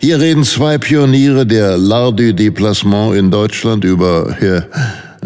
[0.00, 4.64] Hier reden zwei Pioniere der L'Art du Déplacement in Deutschland über, ja,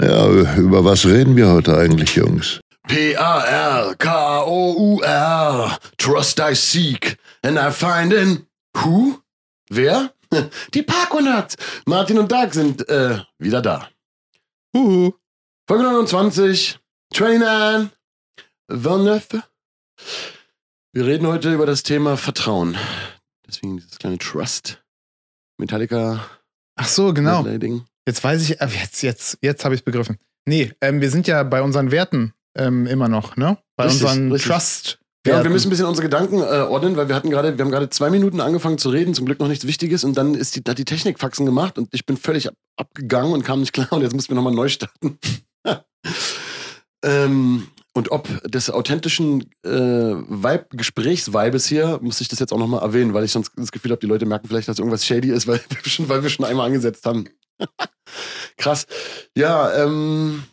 [0.01, 2.61] ja, über was reden wir heute eigentlich, Jungs?
[2.89, 3.97] P-A-R-K-O-U-R.
[5.99, 9.19] Trust I seek and I find in who?
[9.69, 10.13] Wer?
[10.75, 11.57] Die Parkour-Nerds.
[11.87, 13.89] Martin und Doug sind äh, wieder da.
[14.75, 15.13] Huhu.
[15.69, 16.79] Folge 29,
[17.13, 17.91] 29,
[18.69, 19.41] 29.
[20.93, 22.77] Wir reden heute über das Thema Vertrauen.
[23.49, 24.83] Deswegen dieses kleine Trust.
[25.59, 26.25] Metallica.
[26.77, 27.47] Ach so, genau.
[28.07, 30.19] Jetzt weiß ich, äh, jetzt, jetzt, jetzt habe ich es begriffen.
[30.45, 33.59] Nee, ähm, wir sind ja bei unseren Werten ähm, immer noch, ne?
[33.77, 34.53] Bei Richtig, unseren richtig.
[34.53, 34.99] Trust.
[35.27, 37.73] Ja, wir müssen ein bisschen unsere Gedanken äh, ordnen, weil wir hatten gerade, wir haben
[37.73, 40.63] gerade zwei Minuten angefangen zu reden, zum Glück noch nichts Wichtiges und dann ist die,
[40.69, 43.93] hat die Technik Faxen gemacht und ich bin völlig ab, abgegangen und kam nicht klar
[43.93, 45.19] und jetzt müssen wir nochmal neu starten.
[47.05, 47.67] ähm,
[47.97, 53.15] und ob des authentischen äh, Vibe, Gesprächsvibes hier, muss ich das jetzt auch nochmal erwähnen,
[53.15, 55.61] weil ich sonst das Gefühl habe, die Leute merken vielleicht, dass irgendwas shady ist, weil
[55.69, 57.27] wir schon, weil wir schon einmal angesetzt haben.
[58.59, 58.87] Krass.
[59.35, 60.45] Ja, ähm.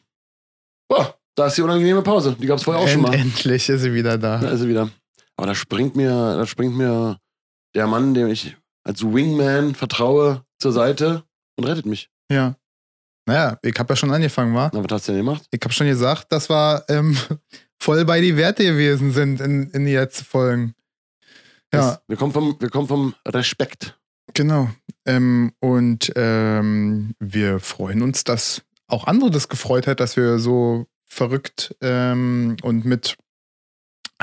[0.88, 2.38] Boah, da ist die unangenehme Pause.
[2.40, 3.14] Die gab es vorher auch schon mal.
[3.14, 4.38] endlich ist sie wieder da.
[4.38, 4.90] Da ist sie wieder.
[5.36, 7.18] Aber da springt mir, da springt mir
[7.76, 11.24] der Mann, dem ich als Wingman vertraue, zur Seite
[11.58, 12.10] und rettet mich.
[12.32, 12.56] Ja.
[13.26, 14.72] Naja, ich habe ja schon angefangen, war.
[14.74, 15.48] Na, was hast du denn gemacht?
[15.52, 17.18] Ich habe schon gesagt, dass wir ähm,
[17.80, 20.76] voll bei die Werte gewesen sind in, in die letzten Folgen.
[21.74, 23.98] Ja, wir, kommen vom, wir kommen vom Respekt.
[24.34, 24.70] genau.
[25.06, 30.86] Ähm, und ähm, wir freuen uns, dass auch andere das gefreut hat, dass wir so
[31.06, 33.18] verrückt ähm, und mit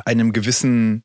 [0.05, 1.05] einem gewissen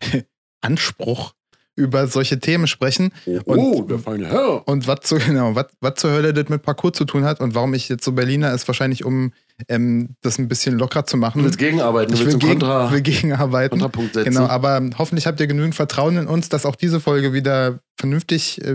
[0.60, 1.34] Anspruch
[1.74, 3.12] über solche Themen sprechen.
[3.46, 4.66] Oh, der feine Herr.
[4.68, 7.54] Und was zu, genau, was, was zur Hölle das mit Parcours zu tun hat und
[7.54, 9.32] warum ich jetzt so Berliner ist, wahrscheinlich um
[9.68, 11.38] ähm, das ein bisschen locker zu machen.
[11.38, 13.80] Du willst gegenarbeiten, ich will, gegen, Kontra, will gegenarbeiten.
[13.80, 14.34] Kontrapunkt setzen.
[14.34, 18.60] Genau, aber hoffentlich habt ihr genügend Vertrauen in uns, dass auch diese Folge wieder vernünftig
[18.64, 18.74] äh,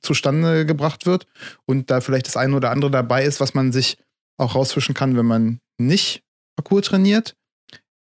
[0.00, 1.26] zustande gebracht wird
[1.66, 3.98] und da vielleicht das eine oder andere dabei ist, was man sich
[4.36, 6.22] auch rausfischen kann, wenn man nicht
[6.56, 7.34] Parcours trainiert.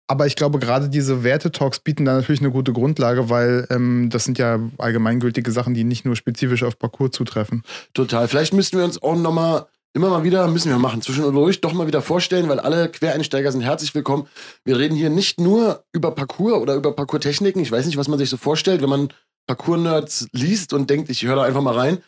[0.09, 4.25] Aber ich glaube, gerade diese Wertetalks bieten da natürlich eine gute Grundlage, weil ähm, das
[4.25, 7.63] sind ja allgemeingültige Sachen, die nicht nur spezifisch auf Parcours zutreffen.
[7.93, 8.29] Total.
[8.29, 11.89] Vielleicht müssten wir uns auch nochmal, immer mal wieder, müssen wir machen, zwischendurch doch mal
[11.89, 14.29] wieder vorstellen, weil alle Quereinsteiger sind herzlich willkommen.
[14.65, 17.61] Wir reden hier nicht nur über Parcours oder über Parcours-Techniken.
[17.61, 19.09] Ich weiß nicht, was man sich so vorstellt, wenn man
[19.49, 21.99] Parcours-Nerds liest und denkt, ich höre da einfach mal rein.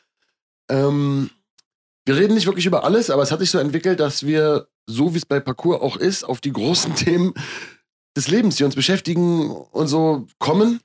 [0.70, 1.30] Ähm,
[2.04, 5.14] wir reden nicht wirklich über alles, aber es hat sich so entwickelt, dass wir, so
[5.14, 7.34] wie es bei Parcours auch ist, auf die großen Themen
[8.18, 10.80] des Lebens, die uns beschäftigen und so kommen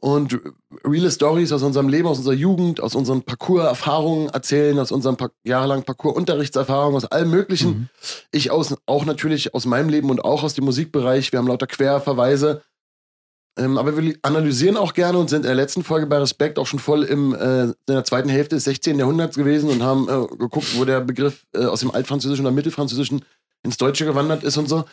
[0.00, 0.38] und
[0.84, 5.30] reale Stories aus unserem Leben, aus unserer Jugend, aus unseren Parcours-Erfahrungen erzählen, aus unseren pa
[5.42, 7.70] jahrelangen Parcours-Unterrichtserfahrungen, aus allem Möglichen.
[7.70, 7.88] Mhm.
[8.30, 11.32] Ich aus, auch natürlich aus meinem Leben und auch aus dem Musikbereich.
[11.32, 12.62] Wir haben lauter Querverweise.
[13.58, 16.66] Ähm, aber wir analysieren auch gerne und sind in der letzten Folge bei Respekt auch
[16.66, 19.00] schon voll im, äh, in der zweiten Hälfte des 16.
[19.00, 23.24] Jahrhunderts gewesen und haben äh, geguckt, wo der Begriff äh, aus dem Altfranzösischen oder Mittelfranzösischen
[23.64, 24.84] ins Deutsche gewandert ist und so.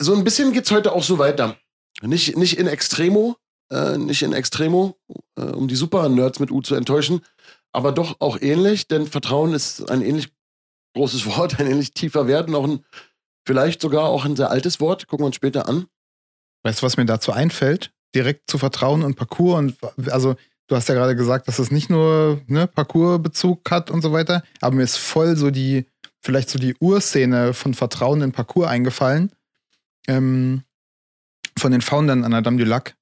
[0.00, 1.56] So ein bisschen geht's heute auch so weiter.
[2.02, 3.36] Nicht, nicht in Extremo,
[3.70, 4.98] äh, nicht in Extremo,
[5.36, 7.22] äh, um die Super-Nerds mit U zu enttäuschen,
[7.72, 10.28] aber doch auch ähnlich, denn Vertrauen ist ein ähnlich
[10.94, 12.84] großes Wort, ein ähnlich tiefer Wert und auch ein,
[13.46, 15.06] vielleicht sogar auch ein sehr altes Wort.
[15.06, 15.86] Gucken wir uns später an.
[16.62, 17.92] Weißt du, was mir dazu einfällt?
[18.14, 19.76] Direkt zu Vertrauen und Parcours und
[20.10, 20.36] also
[20.68, 24.42] du hast ja gerade gesagt, dass es nicht nur ne, Parcours-Bezug hat und so weiter,
[24.60, 25.86] aber mir ist voll so die,
[26.20, 29.30] vielleicht so die Urszene von Vertrauen in Parcours eingefallen.
[30.08, 30.62] Ähm,
[31.58, 32.96] von den Foundern an Adam Dulac.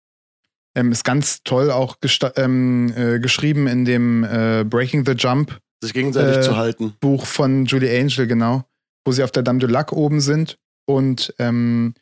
[0.77, 1.97] Ähm, ist ganz toll auch
[2.37, 6.95] ähm, äh, geschrieben in dem äh, Breaking the Jump Sich gegenseitig Äh, zu halten.
[7.01, 8.65] Buch von Julie Angel, genau,
[9.05, 11.95] wo sie auf der Dame du Lac oben sind und ähm,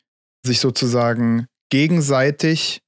[0.45, 2.83] sich sozusagen gegenseitig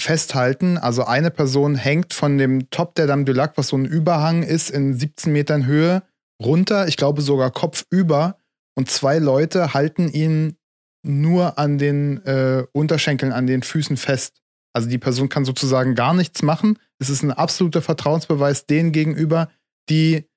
[0.00, 0.78] festhalten.
[0.78, 4.42] Also eine Person hängt von dem Top der Dame du Lac, was so ein Überhang
[4.42, 6.02] ist, in 17 Metern Höhe
[6.42, 8.38] runter, ich glaube sogar kopfüber,
[8.74, 10.56] und zwei Leute halten ihn
[11.08, 14.40] nur an den äh, Unterschenkeln, an den Füßen fest.
[14.72, 16.78] Also die Person kann sozusagen gar nichts machen.
[16.98, 19.48] Es ist ein absoluter Vertrauensbeweis denen gegenüber,
[19.88, 20.28] die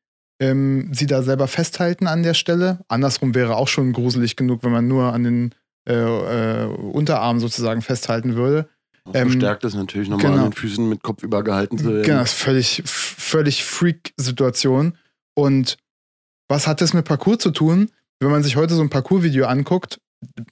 [0.42, 2.80] ähm, sie da selber festhalten an der Stelle.
[2.88, 5.56] Andersrum wäre auch schon gruselig genug, wenn man nur an den
[5.88, 8.70] äh, äh, Unterarm sozusagen festhalten würde.
[9.14, 10.44] Ähm, Bestärkt ist natürlich nochmal genau.
[10.46, 12.04] an den Füßen mit Kopf übergehalten zu werden.
[12.04, 14.98] Genau, das ist völlig, völlig Freak-Situation.
[15.36, 15.78] Und
[16.48, 17.90] was hat das mit Parcours zu tun?
[18.20, 20.00] Wenn man sich heute so ein Parcours-Video anguckt,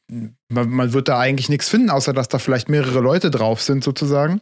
[0.07, 3.83] man, man wird da eigentlich nichts finden, außer dass da vielleicht mehrere Leute drauf sind,
[3.83, 4.41] sozusagen.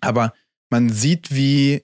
[0.00, 0.32] Aber
[0.70, 1.82] man sieht, wie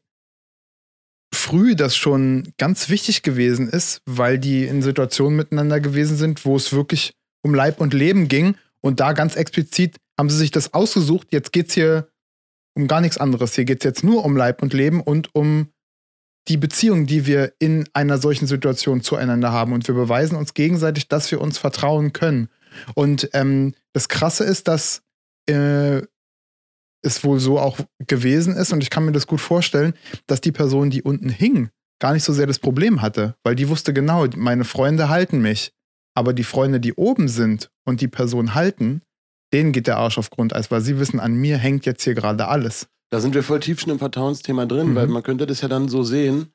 [1.33, 6.57] früh das schon ganz wichtig gewesen ist, weil die in Situationen miteinander gewesen sind, wo
[6.57, 8.57] es wirklich um Leib und Leben ging.
[8.81, 11.29] Und da ganz explizit haben sie sich das ausgesucht.
[11.31, 12.11] Jetzt geht es hier
[12.75, 13.55] um gar nichts anderes.
[13.55, 15.73] Hier geht es jetzt nur um Leib und Leben und um
[16.49, 19.73] die Beziehung, die wir in einer solchen Situation zueinander haben.
[19.73, 22.49] Und wir beweisen uns gegenseitig, dass wir uns vertrauen können.
[22.95, 25.03] Und ähm, das Krasse ist, dass
[25.49, 26.03] äh,
[27.03, 29.95] es wohl so auch gewesen ist, und ich kann mir das gut vorstellen,
[30.27, 33.69] dass die Person, die unten hing, gar nicht so sehr das Problem hatte, weil die
[33.69, 35.73] wusste genau, meine Freunde halten mich.
[36.15, 39.03] Aber die Freunde, die oben sind und die Person halten,
[39.53, 42.49] denen geht der Arsch auf Grundeis, weil sie wissen, an mir hängt jetzt hier gerade
[42.49, 42.89] alles.
[43.11, 44.95] Da sind wir voll tief schon im Vertrauensthema drin, Mhm.
[44.95, 46.53] weil man könnte das ja dann so sehen,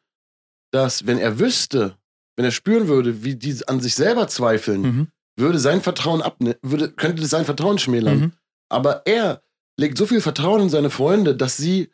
[0.71, 1.97] dass wenn er wüsste,
[2.37, 5.07] wenn er spüren würde, wie die an sich selber zweifeln, Mhm.
[5.37, 8.19] würde sein Vertrauen abne würde, könnte das sein Vertrauen schmälern.
[8.19, 8.31] Mhm.
[8.69, 9.41] Aber er
[9.77, 11.91] legt so viel Vertrauen in seine Freunde, dass sie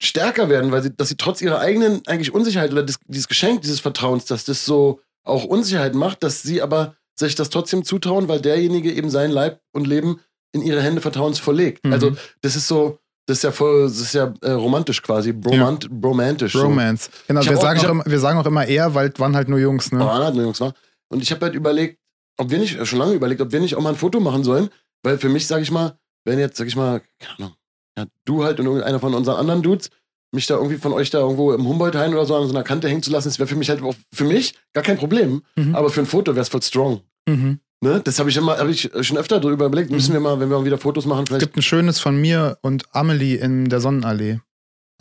[0.00, 3.62] stärker werden, weil sie, dass sie trotz ihrer eigenen eigentlich Unsicherheit oder des, dieses Geschenk
[3.62, 8.28] dieses Vertrauens, dass das so auch Unsicherheit macht, dass sie aber sich das trotzdem zutrauen,
[8.28, 10.20] weil derjenige eben sein Leib und Leben
[10.52, 11.84] in ihre Hände vertrauensvoll legt.
[11.84, 11.92] Mhm.
[11.92, 15.88] Also das ist so, das ist ja voll, das ist ja äh, romantisch quasi, bromant,
[15.90, 16.52] bromantisch.
[16.52, 16.62] so.
[16.62, 17.10] Romance.
[17.26, 19.18] Genau, Ich wir auch- sagen, auch hab- immer, wir sagen auch immer eher, weil es
[19.20, 20.00] waren halt nur Jungs, ne?
[20.00, 20.74] Anna hat eine Jungs war.
[21.08, 21.98] Und ich habe halt überlegt,
[22.38, 24.44] ob wir nicht, äh, schon lange überlegt, ob wir nicht auch mal ein Foto machen
[24.44, 24.68] sollen,
[25.02, 27.54] weil für mich, sag ich mal, wenn jetzt, sag ich mal, keine Ahnung,
[27.98, 29.90] ja, du halt und irgendeiner von unseren anderen Dudes,
[30.32, 32.88] mich da irgendwie von euch da irgendwo im Humboldt-Hain oder so an so einer Kante
[32.88, 35.42] hängen zu lassen, das wäre für mich halt auch, für mich gar kein Problem.
[35.54, 35.76] Mhm.
[35.76, 37.02] Aber für ein Foto wäre es voll strong.
[37.28, 37.60] Mhm.
[37.84, 38.00] Ne?
[38.02, 39.90] Das habe ich immer, habe ich schon öfter darüber überlegt.
[39.90, 41.42] Müssen wir mal, wenn wir mal wieder Fotos machen, Es vielleicht.
[41.42, 44.40] gibt ein schönes von mir und Amelie in der Sonnenallee.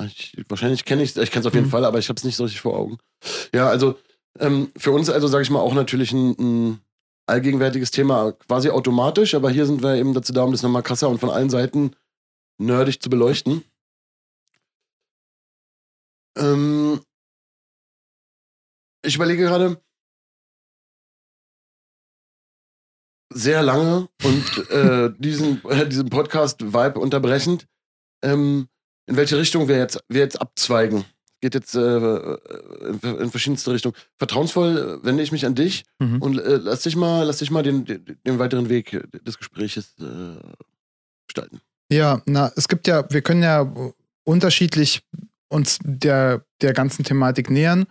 [0.05, 1.71] Ich, wahrscheinlich kenne ich es, ich kenne es auf jeden Mhm.
[1.71, 2.97] Fall, aber ich habe es nicht so richtig vor Augen.
[3.53, 3.97] Ja, also
[4.39, 6.79] ähm, für uns, also sage ich mal, auch natürlich ein, ein
[7.25, 11.07] allgegenwärtiges Thema, quasi automatisch, aber hier sind wir eben dazu da, um das nochmal krasser
[11.07, 11.91] und von allen Seiten
[12.57, 13.63] nerdig zu beleuchten.
[16.37, 16.99] Ähm,
[19.05, 19.79] ich überlege gerade
[23.33, 27.67] sehr lange und äh, diesen, äh, diesen Podcast-Vibe unterbrechend,
[28.23, 28.67] ähm,
[29.07, 31.05] in welche Richtung wir jetzt, wir jetzt abzweigen.
[31.41, 33.95] Geht jetzt äh, in, in verschiedenste Richtungen.
[34.17, 36.21] Vertrauensvoll äh, wende ich mich an dich Mhm.
[36.21, 39.95] und äh, lass dich mal, lass dich mal den, den, den weiteren Weg des Gespräches
[39.99, 40.39] äh,
[41.27, 41.59] gestalten.
[41.91, 43.71] Ja, na, es gibt ja, wir können ja
[44.23, 45.01] unterschiedlich
[45.49, 47.85] uns der, der ganzen Thematik nähern.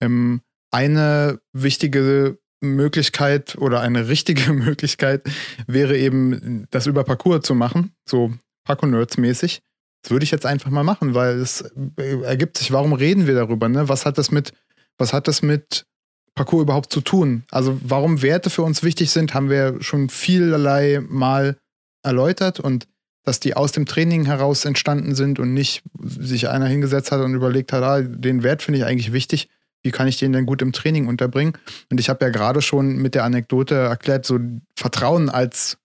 [0.00, 5.22] Ähm, eine wichtige Möglichkeit oder eine richtige Möglichkeit
[5.66, 8.32] wäre eben, das über Parcours zu machen, so
[8.64, 9.60] Parkour-Nerds-mäßig.
[10.02, 11.64] Das würde ich jetzt einfach mal machen, weil es
[11.98, 13.68] äh, ergibt sich, warum reden wir darüber?
[13.68, 13.88] Ne?
[13.88, 14.52] Was hat das mit,
[14.96, 15.86] was hat das mit
[16.34, 17.44] Parcours überhaupt zu tun?
[17.50, 21.56] Also, warum Werte für uns wichtig sind, haben wir schon vielerlei Mal
[22.02, 22.86] erläutert und
[23.24, 27.34] dass die aus dem Training heraus entstanden sind und nicht sich einer hingesetzt hat und
[27.34, 29.48] überlegt hat, ah, den Wert finde ich eigentlich wichtig,
[29.82, 31.56] wie kann ich den denn gut im Training unterbringen?
[31.90, 34.38] Und ich habe ja gerade schon mit der Anekdote erklärt, so
[34.76, 35.78] Vertrauen als,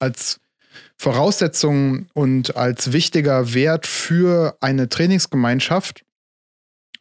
[0.00, 0.40] als
[0.96, 6.04] Voraussetzung und als wichtiger Wert für eine Trainingsgemeinschaft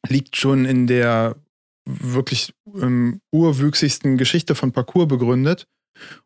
[0.08, 1.36] liegt schon in der
[1.86, 5.68] wirklich ähm, urwüchsigsten Geschichte von Parcours begründet.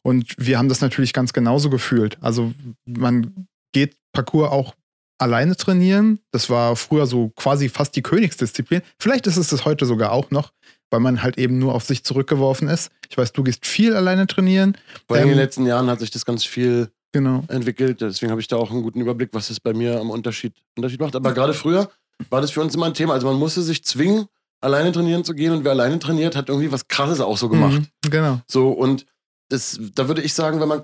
[0.01, 2.17] Und wir haben das natürlich ganz genauso gefühlt.
[2.21, 2.53] Also
[2.85, 4.75] man geht Parcours auch
[5.17, 6.19] alleine trainieren.
[6.31, 8.81] Das war früher so quasi fast die Königsdisziplin.
[8.99, 10.51] Vielleicht ist es das heute sogar auch noch,
[10.89, 12.91] weil man halt eben nur auf sich zurückgeworfen ist.
[13.09, 14.77] Ich weiß, du gehst viel alleine trainieren.
[15.07, 17.43] Vor allem in Ähm, den letzten Jahren hat sich das ganz viel Genau.
[17.47, 18.01] entwickelt.
[18.01, 20.99] Deswegen habe ich da auch einen guten Überblick, was es bei mir am Unterschied, Unterschied
[20.99, 21.15] macht.
[21.15, 21.89] Aber gerade früher
[22.29, 23.13] war das für uns immer ein Thema.
[23.13, 24.25] Also man musste sich zwingen,
[24.59, 27.81] alleine trainieren zu gehen und wer alleine trainiert, hat irgendwie was Krasses auch so gemacht.
[28.03, 28.41] Mhm, genau.
[28.47, 29.05] So, und
[29.49, 30.83] das, da würde ich sagen, wenn man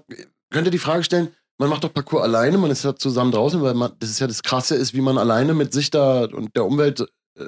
[0.52, 1.30] könnte die Frage stellen,
[1.62, 4.26] man macht doch Parcours alleine, man ist ja zusammen draußen, weil man, das ist ja
[4.28, 7.06] das Krasse ist, wie man alleine mit sich da und der Umwelt
[7.38, 7.44] äh,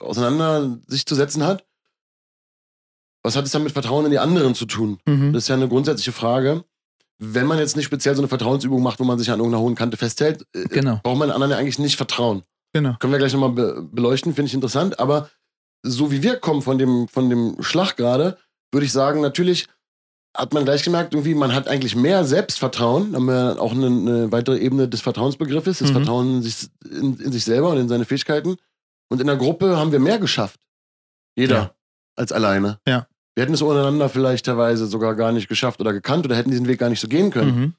[0.00, 1.64] auseinander sich zu setzen hat.
[3.22, 4.98] Was hat es dann mit Vertrauen in die anderen zu tun?
[5.06, 5.34] Mhm.
[5.34, 6.64] Das ist ja eine grundsätzliche Frage.
[7.18, 9.74] Wenn man jetzt nicht speziell so eine Vertrauensübung macht, wo man sich an irgendeiner hohen
[9.74, 11.00] Kante festhält, äh, Genau.
[11.02, 12.42] braucht man anderen ja eigentlich nicht vertrauen.
[12.72, 12.96] Genau.
[12.98, 14.98] Können wir gleich nochmal be beleuchten, finde ich interessant.
[14.98, 15.28] Aber
[15.82, 18.38] so wie wir kommen von dem, von dem Schlag gerade,
[18.72, 19.66] würde ich sagen, natürlich
[20.36, 23.12] hat man gleich gemerkt, irgendwie, man hat eigentlich mehr Selbstvertrauen.
[23.12, 25.94] Da haben wir auch eine, eine weitere Ebene des Vertrauensbegriffes, das Mhm.
[25.94, 28.56] Vertrauen in sich, in, in sich selber und in seine Fähigkeiten.
[29.10, 30.60] Und in der Gruppe haben wir mehr geschafft.
[31.36, 31.74] Jeder Ja.
[32.16, 32.78] als alleine.
[32.86, 33.06] Ja.
[33.34, 36.66] Wir hätten es untereinander vielleicht teilweise sogar gar nicht geschafft oder gekannt oder hätten diesen
[36.68, 37.58] Weg gar nicht so gehen können.
[37.60, 37.74] Mhm.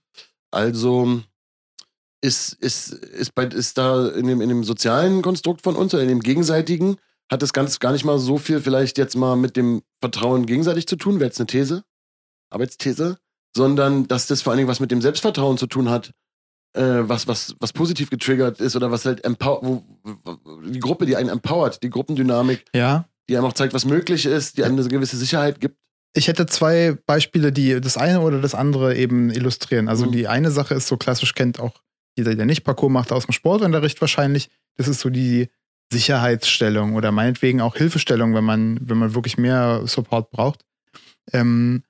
[0.52, 1.22] Also
[2.22, 6.04] ist, ist, ist, bei, ist da in dem, in dem sozialen Konstrukt von uns oder
[6.04, 6.98] in dem gegenseitigen,
[7.32, 10.88] hat das ganz gar nicht mal so viel vielleicht jetzt mal mit dem Vertrauen gegenseitig
[10.88, 11.84] zu tun, wäre jetzt eine These,
[12.50, 13.18] Arbeitsthese,
[13.56, 16.12] sondern dass das vor allen Dingen was mit dem Selbstvertrauen zu tun hat,
[16.74, 19.84] äh, was, was, was positiv getriggert ist oder was halt empower, wo,
[20.68, 23.06] die Gruppe, die einen empowert, die Gruppendynamik, Ja.
[23.30, 25.78] die einem auch zeigt, was möglich ist, die einem eine gewisse Sicherheit gibt.
[26.16, 29.88] Ich hätte zwei Beispiele, die das eine oder das andere eben illustrieren.
[29.90, 30.12] Also Mhm.
[30.12, 31.82] die eine Sache ist so klassisch, kennt auch
[32.18, 34.50] jeder, der nicht Parcours macht, aus dem Sportunterricht wahrscheinlich.
[34.78, 35.50] Das ist so die
[35.92, 40.64] Sicherheitsstellung oder meinetwegen auch Hilfestellung, wenn man, wenn man wirklich mehr Support braucht.
[41.34, 41.84] Ähm,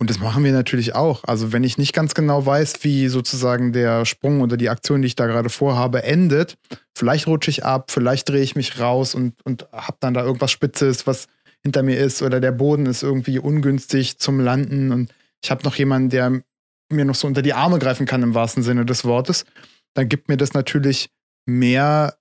[0.00, 1.24] und das machen wir natürlich auch.
[1.24, 5.08] Also wenn ich nicht ganz genau weiß, wie sozusagen der Sprung oder die Aktion, die
[5.08, 6.56] ich da gerade vorhabe, endet,
[6.96, 10.52] vielleicht rutsche ich ab, vielleicht drehe ich mich raus und, und habe dann da irgendwas
[10.52, 11.26] Spitzes, was
[11.62, 15.74] hinter mir ist oder der Boden ist irgendwie ungünstig zum Landen und ich habe noch
[15.74, 16.42] jemanden, der
[16.90, 19.44] mir noch so unter die Arme greifen kann im wahrsten Sinne des Wortes,
[19.92, 21.10] dann gibt mir das natürlich
[21.44, 22.16] mehr,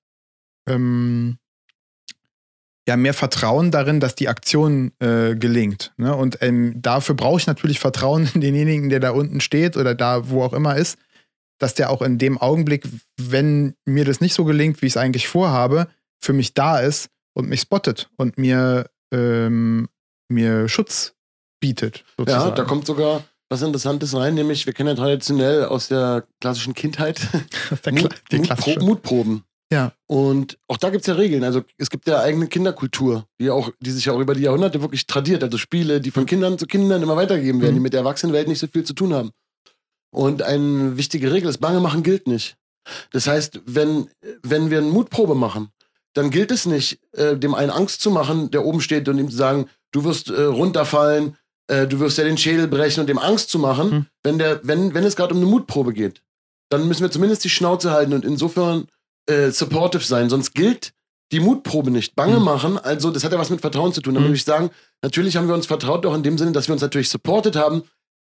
[0.68, 1.38] ähm,
[2.90, 5.94] ja, mehr Vertrauen darin, dass die Aktion äh, gelingt.
[5.98, 6.16] Ne?
[6.16, 10.28] Und ähm, dafür brauche ich natürlich Vertrauen in denjenigen, der da unten steht oder da,
[10.30, 10.98] wo auch immer ist,
[11.60, 14.98] dass der auch in dem Augenblick, wenn mir das nicht so gelingt, wie ich es
[14.98, 15.88] eigentlich vorhabe,
[16.20, 19.88] für mich da ist und mich spottet und mir, ähm,
[20.28, 21.14] mir Schutz
[21.60, 22.04] bietet.
[22.18, 22.50] Sozusagen.
[22.50, 26.74] Ja, da kommt sogar was Interessantes rein, nämlich wir kennen ja traditionell aus der klassischen
[26.74, 27.22] Kindheit
[27.86, 29.44] der Kla die Mut, Mutproben.
[29.72, 29.94] Ja.
[30.08, 31.44] Und auch da gibt es ja Regeln.
[31.44, 34.82] Also es gibt ja eigene Kinderkultur, die, auch, die sich ja auch über die Jahrhunderte
[34.82, 35.44] wirklich tradiert.
[35.44, 37.78] Also Spiele, die von Kindern zu Kindern immer weitergegeben werden, Mhm.
[37.80, 39.32] die mit der Erwachsenenwelt nicht so viel zu tun haben.
[40.12, 42.56] Und eine wichtige Regel ist, Bange machen gilt nicht.
[43.12, 44.10] Das heißt, wenn,
[44.42, 45.70] wenn wir eine Mutprobe machen,
[46.16, 49.30] dann gilt es nicht, äh, dem einen Angst zu machen, der oben steht und ihm
[49.30, 53.20] zu sagen, du wirst äh, runterfallen, äh, du wirst ja den Schädel brechen und dem
[53.20, 54.06] Angst zu machen, Hm.
[54.24, 56.24] wenn, der, wenn, wenn es gerade um eine Mutprobe geht.
[56.72, 58.88] Dann müssen wir zumindest die Schnauze halten und insofern
[59.30, 60.30] äh, supportive sein.
[60.30, 60.94] Sonst gilt
[61.32, 62.16] die Mutprobe nicht.
[62.16, 62.44] Bange Hm.
[62.44, 64.14] machen, also das hat ja was mit Vertrauen zu tun.
[64.16, 64.30] Dann Hm.
[64.30, 64.72] würde ich sagen,
[65.04, 67.84] natürlich haben wir uns vertraut, auch in dem Sinne, dass wir uns natürlich supported haben.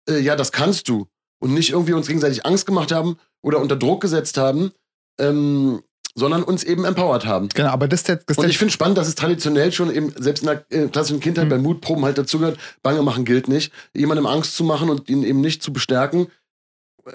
[0.08, 1.06] Äh, ja, das kannst du.
[1.40, 4.72] Und nicht irgendwie uns gegenseitig Angst gemacht haben oder unter Druck gesetzt haben,
[5.18, 5.82] ähm,
[6.14, 7.48] sondern uns eben empowered haben.
[7.48, 10.42] Genau, aber das, das, ist Und ich finde spannend, dass es traditionell schon eben, selbst
[10.42, 11.50] in der äh, klassischen Kindheit Mhm.
[11.50, 13.72] bei Mutproben halt dazugehört, Bange machen gilt nicht.
[13.96, 16.26] Jemandem Angst zu machen und ihn eben nicht zu bestärken,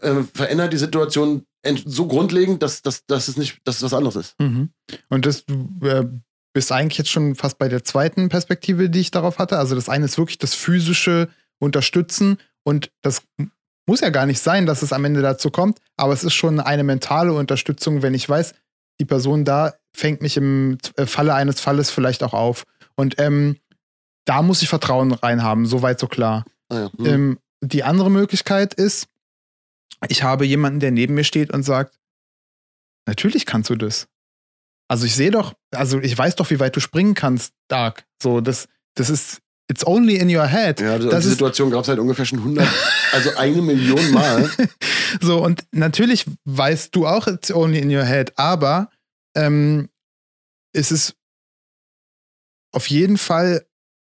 [0.01, 1.43] äh, verändert die Situation
[1.85, 4.39] so grundlegend, dass, dass, dass, es nicht, dass es was anderes ist.
[4.39, 4.69] Mhm.
[5.09, 6.07] Und das, du äh,
[6.53, 9.57] bist eigentlich jetzt schon fast bei der zweiten Perspektive, die ich darauf hatte.
[9.57, 13.23] Also das eine ist wirklich das physische Unterstützen und das
[13.87, 16.59] muss ja gar nicht sein, dass es am Ende dazu kommt, aber es ist schon
[16.59, 18.53] eine mentale Unterstützung, wenn ich weiß,
[18.99, 22.63] die Person da fängt mich im äh, Falle eines Falles vielleicht auch auf.
[22.95, 23.57] Und ähm,
[24.25, 26.45] da muss ich Vertrauen reinhaben, soweit so klar.
[26.69, 26.91] Ah, ja.
[26.97, 27.05] Hm.
[27.05, 29.07] Ähm, die andere Möglichkeit ist,
[30.07, 31.97] ich habe jemanden, der neben mir steht und sagt,
[33.07, 34.07] natürlich kannst du das.
[34.89, 38.05] Also ich sehe doch, also ich weiß doch, wie weit du springen kannst, Dark.
[38.21, 40.79] So, das, das ist, it's only in your head.
[40.79, 42.67] ja, also das die Situation gab es halt ungefähr schon 100,
[43.11, 44.49] also eine Million Mal.
[45.21, 48.91] So, und natürlich weißt du auch, it's only in your head, aber
[49.37, 49.87] ähm,
[50.73, 51.15] es ist
[52.73, 53.65] auf jeden Fall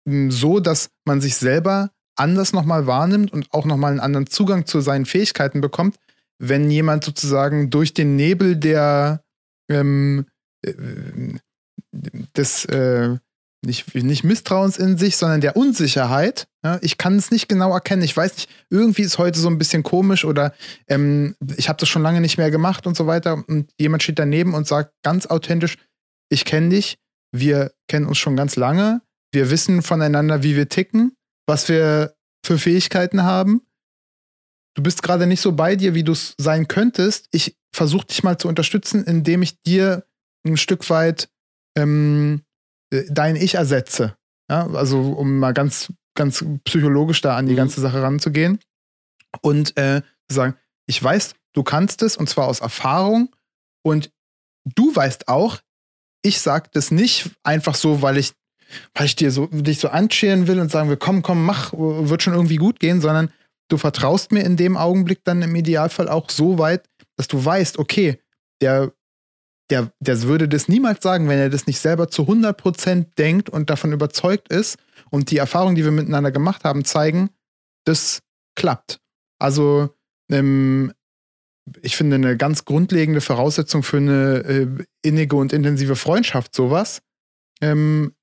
[0.07, 4.65] m, so, dass man sich selber anders nochmal wahrnimmt und auch nochmal einen anderen Zugang
[4.65, 5.97] zu seinen Fähigkeiten bekommt,
[6.39, 9.23] wenn jemand sozusagen durch den Nebel der
[9.69, 10.25] ähm,
[10.65, 10.73] äh,
[12.35, 13.17] des äh,
[13.65, 16.47] nicht, nicht Misstrauens in sich, sondern der Unsicherheit.
[16.63, 18.01] Ja, ich kann es nicht genau erkennen.
[18.01, 20.53] Ich weiß nicht, irgendwie ist heute so ein bisschen komisch oder
[20.87, 23.43] ähm, ich habe das schon lange nicht mehr gemacht und so weiter.
[23.47, 25.77] Und jemand steht daneben und sagt ganz authentisch,
[26.29, 26.97] ich kenne dich,
[27.31, 29.01] wir kennen uns schon ganz lange,
[29.31, 31.15] wir wissen voneinander, wie wir ticken,
[31.47, 33.61] was wir für Fähigkeiten haben.
[34.75, 37.27] Du bist gerade nicht so bei dir, wie du es sein könntest.
[37.31, 40.05] Ich versuche dich mal zu unterstützen, indem ich dir
[40.45, 41.29] ein Stück weit
[41.77, 42.43] ähm,
[42.91, 44.17] äh, dein Ich ersetze.
[44.49, 47.57] Ja, also um mal ganz, ganz psychologisch da an die Mhm.
[47.57, 48.59] ganze Sache ranzugehen
[49.41, 50.57] und äh, zu sagen,
[50.87, 53.33] ich weiß, du kannst es und zwar aus Erfahrung
[53.85, 54.11] und
[54.65, 55.61] du weißt auch,
[56.23, 58.33] ich sag das nicht einfach so, weil ich,
[58.93, 62.23] weil ich dir so, dich so anscheren will und sagen will, komm, komm, mach, wird
[62.23, 63.31] schon irgendwie gut gehen, sondern
[63.69, 66.87] du vertraust mir in dem Augenblick dann im Idealfall auch so weit,
[67.17, 68.19] dass du weißt, okay,
[68.61, 68.91] der,
[69.69, 73.69] der, der würde das niemals sagen, wenn er das nicht selber zu 100% denkt und
[73.69, 74.77] davon überzeugt ist
[75.09, 77.29] und die Erfahrungen, die wir miteinander gemacht haben, zeigen,
[77.85, 78.21] das
[78.55, 78.99] klappt.
[79.39, 79.89] Also,
[80.31, 80.93] ähm,
[81.81, 84.67] ich finde, eine ganz grundlegende Voraussetzung für eine äh,
[85.01, 87.01] innige und intensive Freundschaft, sowas,
[87.61, 88.13] ähm,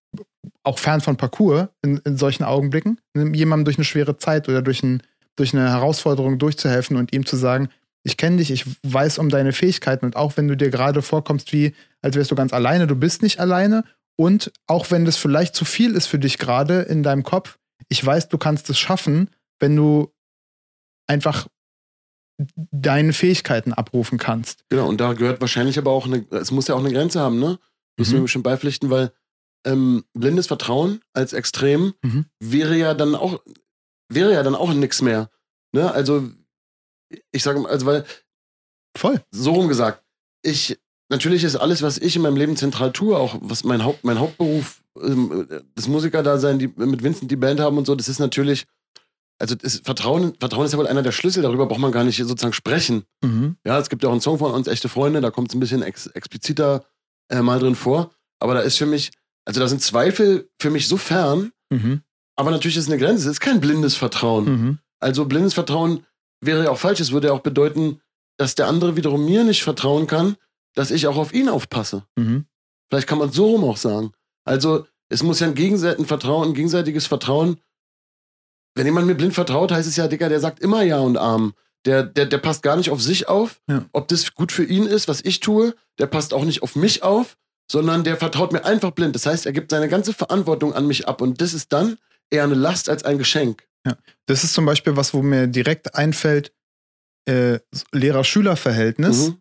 [0.62, 4.82] auch fern von Parcours in, in solchen Augenblicken, jemandem durch eine schwere Zeit oder durch,
[4.82, 5.02] ein,
[5.37, 7.68] durch eine Herausforderung durchzuhelfen und ihm zu sagen,
[8.02, 11.52] ich kenne dich, ich weiß um deine Fähigkeiten und auch wenn du dir gerade vorkommst,
[11.52, 13.85] wie als wärst du ganz alleine, du bist nicht alleine
[14.16, 18.04] und auch wenn das vielleicht zu viel ist für dich gerade in deinem Kopf, ich
[18.04, 19.28] weiß, du kannst es schaffen,
[19.59, 20.11] wenn du
[21.06, 21.47] einfach
[22.70, 24.64] deine Fähigkeiten abrufen kannst.
[24.70, 27.38] Genau, und da gehört wahrscheinlich aber auch eine, es muss ja auch eine Grenze haben,
[27.38, 27.59] ne?
[27.99, 28.18] Müssen Mhm.
[28.18, 29.12] wir bestimmt beipflichten, weil
[29.64, 32.26] ähm, blindes Vertrauen als Extrem Mhm.
[32.40, 33.40] wäre ja dann auch,
[34.09, 35.31] wäre ja dann auch nix mehr.
[35.73, 35.90] Ne?
[35.93, 36.29] Also,
[37.33, 38.05] ich sage mal, also weil,
[38.97, 39.21] Voll.
[39.31, 40.02] so rum gesagt,
[40.43, 40.79] ich,
[41.11, 44.19] natürlich ist alles, was ich in meinem Leben zentral tue, auch was mein Haupt, mein
[44.19, 48.67] Hauptberuf, ähm, das Musikerdasein, die mit Vincent die Band haben und so, das ist natürlich,
[49.38, 52.17] also das Vertrauen, Vertrauen ist ja wohl einer der Schlüssel, darüber braucht man gar nicht
[52.17, 53.05] sozusagen sprechen.
[53.23, 53.57] Mhm.
[53.64, 55.61] Ja, es gibt ja auch einen Song von uns, Echte Freunde, da kommt es ein
[55.61, 56.85] bisschen ex expliziter
[57.31, 58.11] äh, mal drin vor.
[58.40, 59.11] Aber da ist für mich,
[59.50, 62.02] also da sind Zweifel für mich so fern, Mhm.
[62.37, 63.25] aber natürlich ist eine Grenze.
[63.25, 64.45] Es ist kein blindes Vertrauen.
[64.45, 64.78] Mhm.
[65.00, 66.07] Also blindes Vertrauen
[66.40, 67.00] wäre ja auch falsch.
[67.00, 68.00] Es würde ja auch bedeuten,
[68.38, 70.37] dass der andere wiederum mir nicht vertrauen kann,
[70.76, 72.04] dass ich auch auf ihn aufpasse.
[72.16, 72.45] Mhm.
[72.88, 74.12] Vielleicht kann man es so rum auch sagen.
[74.45, 77.59] Also es muss ja ein gegenseitiges Vertrauen, ein gegenseitiges Vertrauen.
[78.76, 81.54] Wenn jemand mir blind vertraut, heißt es ja, Digga, der sagt immer Ja und Arm.
[81.87, 83.85] Der, der, der passt gar nicht auf sich auf, Ja.
[83.92, 85.75] ob das gut für ihn ist, was ich tue.
[85.99, 87.37] Der passt auch nicht auf mich auf,
[87.71, 89.15] sondern der vertraut mir einfach blind.
[89.15, 91.21] Das heißt, er gibt seine ganze Verantwortung an mich ab.
[91.23, 91.99] Und das ist dann
[92.29, 93.65] eher eine Last als ein Geschenk.
[94.27, 96.53] Das ist zum Beispiel was, wo mir direkt einfällt,
[97.29, 97.61] äh,
[97.93, 99.29] Lehrer-Schüler-Verhältnis.
[99.29, 99.41] Mhm.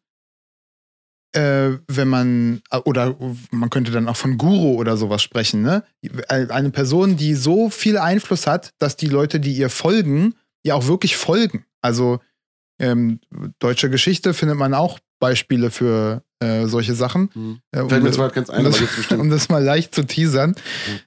[1.36, 3.16] äh, wenn man, äh, oder
[3.52, 5.84] man könnte dann auch von Guru oder sowas sprechen, ne?
[6.28, 10.88] Eine Person, die so viel Einfluss hat, dass die Leute, die ihr folgen, ihr auch
[10.88, 11.66] wirklich folgen.
[11.82, 12.20] Also
[12.80, 13.20] ähm,
[13.60, 17.30] deutsche Geschichte findet man auch Beispiele für äh, solche Sachen.
[17.34, 17.60] Mhm.
[17.72, 18.80] Äh, mir um- zwar ganz ein, um das,
[19.20, 20.56] um das mal leicht zu teasern.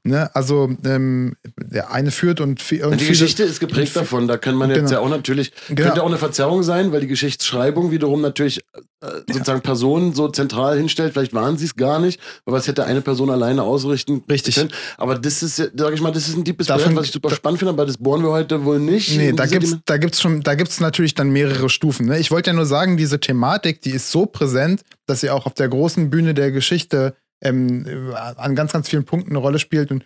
[0.04, 0.30] Ne?
[0.34, 4.28] Also ähm, der eine führt und, vi- und die viele- Geschichte ist geprägt davon.
[4.28, 4.90] Da kann man jetzt Genau.
[4.92, 5.82] ja auch natürlich, Genau.
[5.88, 8.60] könnte auch eine Verzerrung sein, weil die Geschichtsschreibung wiederum natürlich
[9.02, 11.12] äh, sozusagen Personen so zentral hinstellt.
[11.14, 14.54] Vielleicht waren sie es gar nicht, aber es hätte eine Person alleine ausrichten Richtig.
[14.56, 14.70] können.
[14.98, 17.58] Aber das ist, sage ich mal, das ist ein deepes Davon- was ich super spannend
[17.58, 19.16] finde, aber das bohren wir heute wohl nicht.
[19.16, 22.06] Nee, da gibt's, Dim- da gibt's schon, da gibt's natürlich dann mehrere Stufen.
[22.06, 22.18] Ne?
[22.20, 25.54] Ich wollte ja nur sagen, diese Thematik, die ist so präsent, dass sie auch auf
[25.54, 29.90] der großen Bühne der Geschichte ähm, äh, an ganz, ganz vielen Punkten eine Rolle spielt.
[29.90, 30.04] Und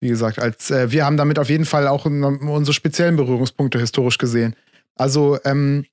[0.00, 4.18] wie gesagt, als äh, wir haben damit auf jeden Fall auch unsere speziellen Berührungspunkte historisch
[4.18, 4.56] gesehen.
[4.96, 5.84] Also ähm,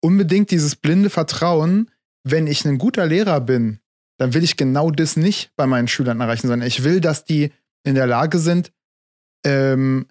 [0.00, 1.90] unbedingt dieses blinde Vertrauen,
[2.24, 3.80] wenn ich ein guter Lehrer bin,
[4.18, 7.52] dann will ich genau das nicht bei meinen Schülern erreichen, sondern ich will, dass die
[7.84, 8.72] in der Lage sind,
[9.44, 10.06] ähm,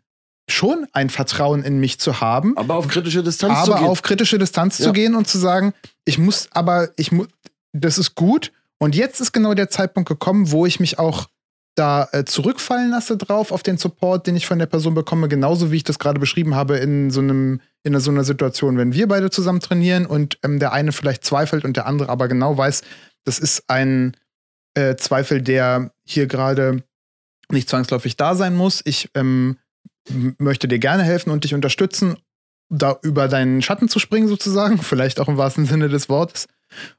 [0.50, 3.90] schon ein Vertrauen in mich zu haben, aber auf kritische Distanz zu aber gehen.
[3.90, 4.86] auf kritische Distanz Ja.
[4.86, 5.74] zu gehen und zu sagen,
[6.06, 7.28] ich muss, aber ich muss,
[7.74, 8.52] das ist gut.
[8.80, 11.28] Und jetzt ist genau der Zeitpunkt gekommen, wo ich mich auch
[11.76, 15.72] da äh, zurückfallen lasse drauf auf den Support, den ich von der Person bekomme, genauso
[15.72, 19.08] wie ich das gerade beschrieben habe in so einem in so einer Situation, wenn wir
[19.08, 22.82] beide zusammen trainieren und ähm, der eine vielleicht zweifelt und der andere aber genau weiß,
[23.26, 24.16] das ist ein
[24.74, 26.84] äh, Zweifel, der hier gerade
[27.52, 28.82] nicht zwangsläufig da sein muss.
[28.84, 29.58] Ich ähm,
[30.10, 32.18] möchte dir gerne helfen und dich unterstützen,
[32.70, 36.48] da über deinen Schatten zu springen, sozusagen, vielleicht auch im wahrsten Sinne des Wortes.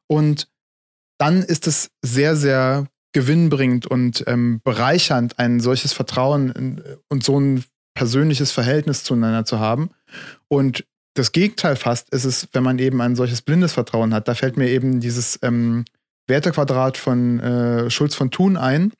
[0.06, 0.48] Und
[1.18, 7.64] dann ist es sehr, sehr gewinnbringend und ähm, bereichernd, ein solches Vertrauen und so ein
[7.94, 9.90] persönliches Verhältnis zueinander zu haben.
[10.46, 14.28] Und das Gegenteil fast ist es, wenn man eben ein solches blindes Vertrauen hat.
[14.28, 15.84] Da fällt mir eben dieses ähm,
[16.28, 18.92] Wertequadrat von äh, Schulz von Thun ein,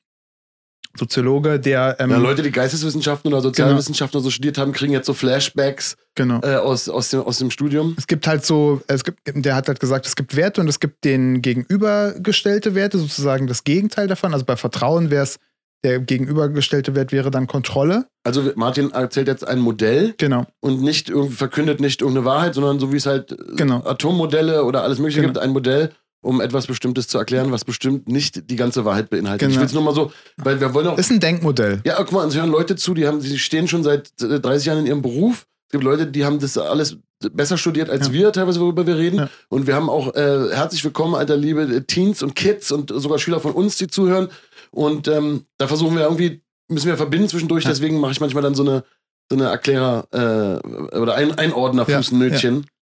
[0.97, 5.05] Soziologe, der ähm, ja, Leute, die Geisteswissenschaften oder Sozialwissenschaften oder so studiert haben, kriegen jetzt
[5.05, 6.41] so Flashbacks genau.
[6.41, 7.95] äh, aus, aus, dem, aus dem Studium.
[7.97, 10.79] Es gibt halt so, es gibt, der hat halt gesagt, es gibt Werte und es
[10.79, 14.33] gibt den gegenübergestellte Werte, sozusagen das Gegenteil davon.
[14.33, 15.37] Also bei Vertrauen wäre es,
[15.83, 18.07] der gegenübergestellte Wert wäre dann Kontrolle.
[18.23, 20.45] Also Martin erzählt jetzt ein Modell Genau.
[20.59, 23.83] und nicht irgendwie verkündet nicht irgendeine Wahrheit, sondern so wie es halt Genau.
[23.85, 25.33] Atommodelle oder alles mögliche Genau.
[25.33, 29.47] gibt, ein Modell, um etwas Bestimmtes zu erklären, was bestimmt nicht die ganze Wahrheit beinhaltet.
[29.49, 29.61] Ich Genau.
[29.61, 30.97] will es nur mal so, weil wir wollen auch.
[30.97, 31.81] Ist ein Denkmodell.
[31.85, 34.67] Ja, guck mal, uns hören Leute zu, die haben, die stehen schon seit äh, 30
[34.67, 35.45] Jahren in ihrem Beruf.
[35.67, 36.97] Es gibt Leute, die haben das alles
[37.33, 38.13] besser studiert als Ja.
[38.13, 39.17] wir, teilweise, worüber wir reden.
[39.19, 39.29] Ja.
[39.49, 43.19] Und wir haben auch äh, herzlich willkommen, alter Liebe, äh, Teens und Kids und sogar
[43.19, 44.29] Schüler von uns, die zuhören.
[44.71, 47.69] Und ähm, da versuchen wir irgendwie, müssen wir verbinden zwischendurch, Ja.
[47.71, 48.83] deswegen mache ich manchmal dann so eine,
[49.31, 51.85] so eine Erklärer- äh, oder ein Einordner,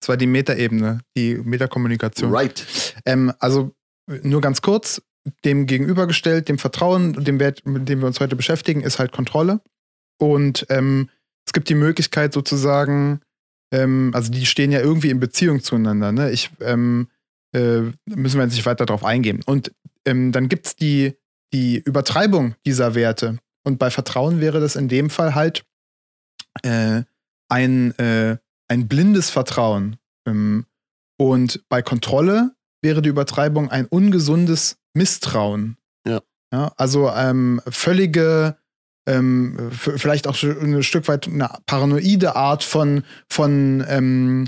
[0.07, 0.09] Ja, Fußnötchen.
[0.09, 2.33] Das war die Metaebene, die Metakommunikation.
[2.33, 2.95] Right.
[3.05, 3.71] Ähm, also
[4.21, 5.01] nur ganz kurz,
[5.45, 9.61] dem gegenübergestellt, dem Vertrauen, dem Wert, mit dem wir uns heute beschäftigen, ist halt Kontrolle.
[10.19, 11.09] Und ähm,
[11.45, 13.21] es gibt die Möglichkeit sozusagen,
[13.73, 16.11] ähm, also die stehen ja irgendwie in Beziehung zueinander.
[16.11, 16.31] Ne?
[16.31, 17.07] Ich ähm,
[17.53, 19.41] äh, müssen wir jetzt nicht weiter darauf eingehen.
[19.45, 19.71] Und
[20.05, 21.13] ähm, dann gibt es die,
[21.53, 23.37] die Übertreibung dieser Werte.
[23.63, 25.63] Und bei Vertrauen wäre das in dem Fall halt
[26.63, 27.03] äh,
[27.49, 28.37] ein, äh,
[28.67, 29.97] ein blindes Vertrauen.
[30.27, 30.65] Ähm,
[31.17, 35.77] und bei Kontrolle wäre die Übertreibung ein ungesundes Misstrauen.
[36.07, 36.21] Ja.
[36.51, 38.57] ja also ähm, völlige,
[39.07, 44.47] ähm, vielleicht auch ein Stück weit eine paranoide Art von, von, ähm,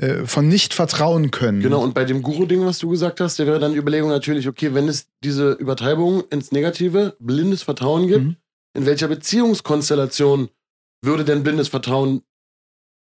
[0.00, 1.60] äh, von nicht vertrauen können.
[1.60, 4.48] Genau, und bei dem Guru-Ding, was du gesagt hast, da wäre dann die Überlegung natürlich,
[4.48, 8.36] okay, wenn es diese Übertreibung ins Negative, blindes Vertrauen gibt, Mhm.
[8.76, 10.48] in welcher Beziehungskonstellation
[11.02, 12.22] würde denn blindes Vertrauen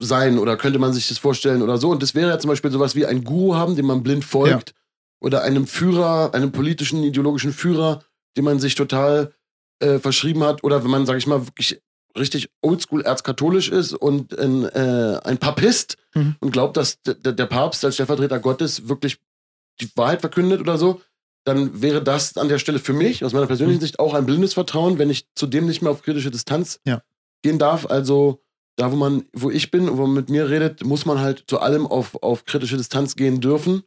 [0.04, 1.90] sein oder könnte man sich das vorstellen oder so?
[1.90, 4.74] Und das wäre ja zum Beispiel sowas wie ein Guru haben, dem man blind folgt
[5.22, 8.04] oder einem Führer, einem politischen, ideologischen Führer,
[8.36, 9.34] dem man sich total
[9.80, 11.80] äh, verschrieben hat oder wenn man, sag ich mal, wirklich
[12.18, 16.36] richtig oldschool erzkatholisch ist und ein, äh, ein Papist Mhm.
[16.42, 19.18] und glaubt, dass der Papst als Stellvertreter Gottes wirklich
[19.80, 21.02] die Wahrheit verkündet oder so,
[21.46, 23.82] dann wäre das an der Stelle für mich, aus meiner persönlichen Mhm.
[23.86, 27.02] Sicht, auch ein blindes Vertrauen, wenn ich zudem nicht mehr auf kritische Distanz Ja.
[27.44, 27.86] gehen darf.
[27.90, 28.42] Also
[28.82, 31.60] da, wo man, wo ich bin, wo man mit mir redet, muss man halt zu
[31.60, 33.84] allem auf, auf kritische Distanz gehen dürfen.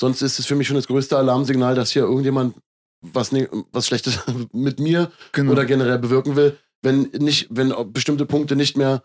[0.00, 2.56] Sonst ist es für mich schon das größte Alarmsignal, dass hier irgendjemand
[3.00, 4.18] was, ne, was Schlechtes
[4.52, 5.52] mit mir Genau.
[5.52, 9.04] oder generell bewirken will, wenn nicht, wenn bestimmte Punkte nicht mehr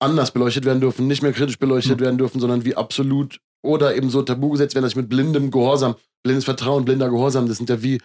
[0.00, 2.04] anders beleuchtet werden dürfen, nicht mehr kritisch beleuchtet Mhm.
[2.04, 5.50] werden dürfen, sondern wie absolut oder eben so tabu gesetzt werden, dass ich mit blindem
[5.50, 8.00] Gehorsam, blindes Vertrauen, blinder Gehorsam, das sind ja wie,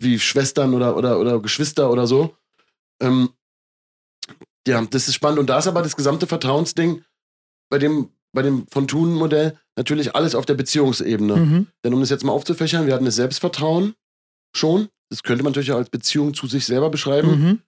[0.00, 2.34] wie Schwestern oder, oder, oder Geschwister oder so.
[3.00, 3.28] Ähm,
[4.66, 5.38] ja, das ist spannend.
[5.38, 7.02] Und da ist aber das gesamte Vertrauensding
[7.70, 11.36] bei dem, bei dem von Thun-Modell natürlich alles auf der Beziehungsebene.
[11.36, 11.66] Mhm.
[11.84, 13.94] Denn um das jetzt mal aufzufächern, wir hatten das Selbstvertrauen
[14.56, 14.88] schon.
[15.10, 17.28] Das könnte man natürlich auch als Beziehung zu sich selber beschreiben.
[17.30, 17.62] Mhm.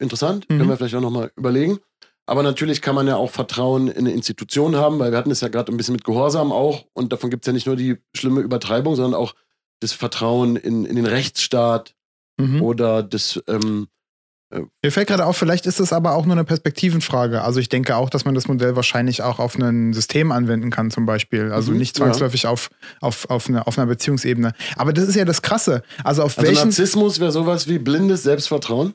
[0.00, 0.58] Interessant, Mhm.
[0.58, 1.78] können wir vielleicht auch nochmal überlegen.
[2.26, 5.42] Aber natürlich kann man ja auch Vertrauen in eine Institution haben, weil wir hatten es
[5.42, 6.86] ja gerade ein bisschen mit Gehorsam auch.
[6.94, 9.34] Und davon gibt es ja nicht nur die schlimme Übertreibung, sondern auch
[9.80, 11.94] das Vertrauen in, in den Rechtsstaat
[12.40, 12.62] Mhm.
[12.62, 13.86] oder das, ähm,
[14.50, 17.42] Mir fällt gerade auf, vielleicht ist es aber auch nur eine Perspektivenfrage.
[17.42, 20.90] Also ich denke auch, dass man das Modell wahrscheinlich auch auf ein System anwenden kann,
[20.90, 21.50] zum Beispiel.
[21.50, 24.52] Also Mhm, nicht zwangsläufig auf, auf, auf, eine, auf einer Beziehungsebene.
[24.76, 25.82] Aber das ist ja das Krasse.
[26.04, 26.68] Also auf also welchen.
[26.68, 28.94] Narzissmus wäre sowas wie blindes Selbstvertrauen.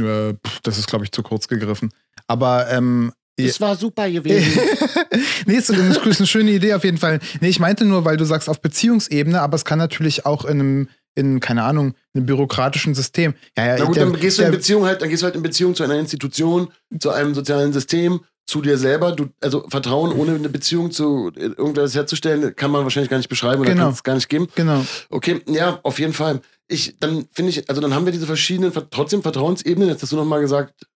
[0.00, 1.90] Äh, das ist, glaube ich, zu kurz gegriffen.
[2.26, 3.46] Aber ähm, Ja.
[3.46, 4.60] Das war super gewesen.
[5.46, 7.20] nee, ist, ist eine schöne Idee auf jeden Fall.
[7.40, 10.60] Nee, ich meinte nur, weil du sagst auf Beziehungsebene, aber es kann natürlich auch in
[10.60, 13.34] einem, in, keine Ahnung, einem bürokratischen System.
[13.56, 15.36] Ja, ja, Na gut, der- dann gehst du in Beziehung halt, dann gehst du halt
[15.36, 19.12] in Beziehung zu einer Institution, zu einem sozialen System, zu dir selber.
[19.12, 23.60] Du, also Vertrauen ohne eine Beziehung zu irgendwas herzustellen, kann man wahrscheinlich gar nicht beschreiben
[23.62, 23.84] oder Genau.
[23.84, 24.48] kann es gar nicht geben.
[24.54, 24.84] Genau.
[25.08, 26.40] Okay, ja, auf jeden Fall.
[26.68, 29.88] Ich, dann finde ich, also dann haben wir diese verschiedenen, ver- trotzdem Vertrauensebenen.
[29.88, 30.86] Jetzt hast du nochmal gesagt,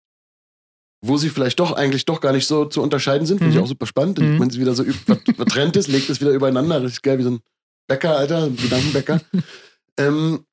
[1.01, 3.37] wo sie vielleicht doch eigentlich doch gar nicht so zu unterscheiden sind.
[3.37, 3.57] Finde Mhm.
[3.57, 4.19] ich auch super spannend.
[4.19, 4.39] Mhm.
[4.39, 6.83] Wenn sie wieder so ver- vertrennt ist, legt es wieder übereinander.
[6.83, 7.39] Richtig geil, wie so ein
[7.87, 9.21] Bäcker, Alter, Gedankenbäcker.
[9.99, 10.45] ähm,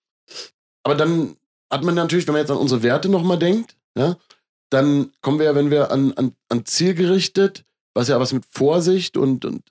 [0.84, 1.36] aber dann
[1.70, 4.16] hat man natürlich, wenn man jetzt an unsere Werte nochmal denkt, ja,
[4.70, 9.16] dann kommen wir ja, wenn wir an, an, an zielgerichtet, was ja was mit Vorsicht
[9.16, 9.62] und, und,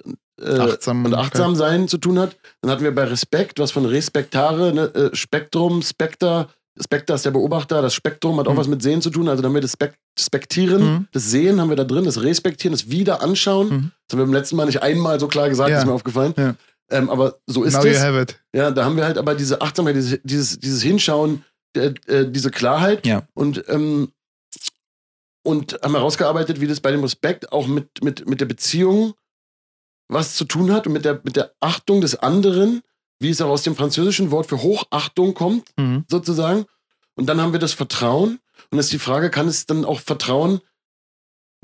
[0.41, 2.35] äh, Achtsam- und achtsam sein zu tun hat.
[2.61, 6.49] Dann hatten wir bei Respekt was von Respektare, ne, äh, Spektrum, Spekter.
[6.77, 8.57] Spekter ist der Beobachter, das Spektrum hat auch Mhm.
[8.57, 9.29] was mit Sehen zu tun.
[9.29, 11.07] Also dann haben wir das Spek Spektieren, Mhm.
[11.13, 13.67] das Sehen haben wir da drin, das Respektieren, das Wiederanschauen.
[13.69, 13.91] Mhm.
[14.07, 15.79] Das haben wir beim letzten Mal nicht einmal so klar gesagt, Ja.
[15.79, 16.33] ist mir aufgefallen.
[16.37, 16.55] Ja.
[16.91, 18.01] Ähm, aber so ist Now you es.
[18.01, 18.39] have it.
[18.53, 21.43] Ja, da haben wir halt aber diese Achtsamkeit, dieses, dieses, dieses Hinschauen,
[21.75, 23.27] äh, äh, diese Klarheit Ja.
[23.33, 24.11] und, ähm,
[25.43, 29.13] und haben herausgearbeitet, wie das bei dem Respekt auch mit, mit, mit der Beziehung
[30.07, 32.81] was zu tun hat und mit der, mit der Achtung des anderen,
[33.19, 36.05] wie es auch aus dem französischen Wort für Hochachtung kommt, Mhm.
[36.07, 36.65] sozusagen.
[37.15, 38.39] Und dann haben wir das Vertrauen.
[38.69, 40.61] Und das ist die Frage, kann es dann auch Vertrauen,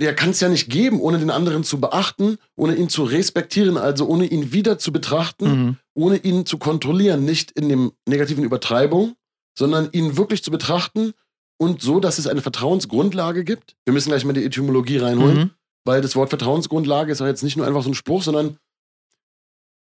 [0.01, 3.77] ja, kann es ja nicht geben, ohne den anderen zu beachten, ohne ihn zu respektieren,
[3.77, 5.77] also ohne ihn wieder zu betrachten Mhm.
[5.93, 9.15] ohne ihn zu kontrollieren, nicht in dem negativen Übertreibung,
[9.57, 11.13] sondern ihn wirklich zu betrachten
[11.57, 13.75] und so, dass es eine Vertrauensgrundlage gibt.
[13.85, 15.49] Wir müssen gleich mal die Etymologie reinholen, Mhm.
[15.85, 18.57] weil das Wort Vertrauensgrundlage ist auch jetzt nicht nur einfach so ein Spruch, sondern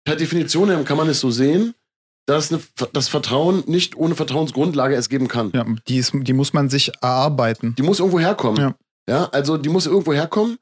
[0.05, 1.75] per Definition kann man es so sehen,
[2.27, 2.61] dass eine,
[2.93, 5.51] das Vertrauen nicht ohne Vertrauensgrundlage es geben kann.
[5.55, 7.75] Ja, die, ist, die muss man sich erarbeiten.
[7.77, 8.61] Die muss irgendwo herkommen.
[8.61, 8.75] Ja.
[9.09, 10.59] Ja, also die muss irgendwo herkommen.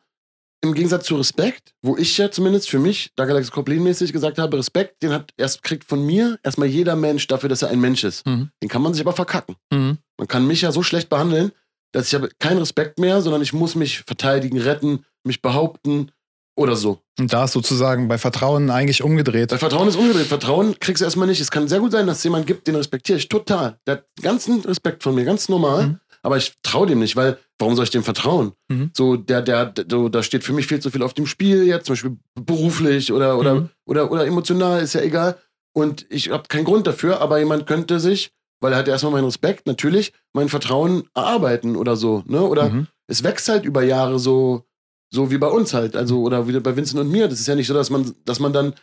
[0.60, 4.58] Im Gegensatz zu Respekt, wo ich ja zumindest für mich, da Galaxy Koplin-mäßig gesagt habe,
[4.58, 8.02] Respekt, den hat erst kriegt von mir erstmal jeder Mensch dafür, dass er ein Mensch
[8.02, 8.26] ist.
[8.26, 8.50] Mhm.
[8.60, 9.54] Den kann man sich aber verkacken.
[9.72, 9.98] Mhm.
[10.18, 11.52] Man kann mich ja so schlecht behandeln,
[11.92, 16.10] dass ich habe keinen Respekt mehr, sondern ich muss mich verteidigen, retten, mich behaupten
[16.56, 17.00] oder so.
[17.18, 19.52] Und da ist sozusagen bei Vertrauen eigentlich umgedreht.
[19.52, 20.26] Weil Vertrauen ist umgedreht.
[20.26, 21.40] Vertrauen kriegst du erstmal nicht.
[21.40, 23.78] Es kann sehr gut sein, dass es jemand gibt, den respektiere ich total.
[23.86, 25.86] Der hat ganzen Respekt von mir, ganz normal.
[25.86, 26.00] Mhm.
[26.28, 28.52] Aber ich traue dem nicht, weil warum soll ich dem vertrauen?
[28.68, 28.90] Mhm.
[28.94, 31.64] So, der, der, der, so, da steht für mich viel zu viel auf dem Spiel
[31.66, 33.68] jetzt, zum Beispiel beruflich oder, oder, Mhm.
[33.86, 35.38] oder, oder emotional, ist ja egal.
[35.74, 39.24] Und ich habe keinen Grund dafür, aber jemand könnte sich, weil er hat erstmal meinen
[39.24, 42.22] Respekt, natürlich, mein Vertrauen erarbeiten oder so.
[42.26, 42.42] Ne?
[42.42, 42.86] Oder Mhm.
[43.06, 44.64] es wächst halt über Jahre so,
[45.10, 47.28] So wie bei uns halt, also oder wie bei Vincent und mir.
[47.28, 48.74] Das ist ja nicht so, dass man, dass man dann,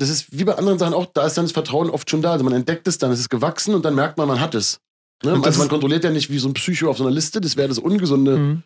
[0.00, 2.32] das ist wie bei anderen Sachen auch, da ist dann das Vertrauen oft schon da.
[2.32, 4.80] Also man entdeckt es dann, es ist gewachsen und dann merkt man, man hat es.
[5.24, 5.32] Ne?
[5.36, 7.56] Das Also man kontrolliert ja nicht wie so ein Psycho auf so einer Liste, das
[7.56, 8.62] wäre das ungesunde Mhm.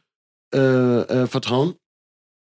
[0.55, 0.59] äh,
[1.23, 1.75] äh, Vertrauen.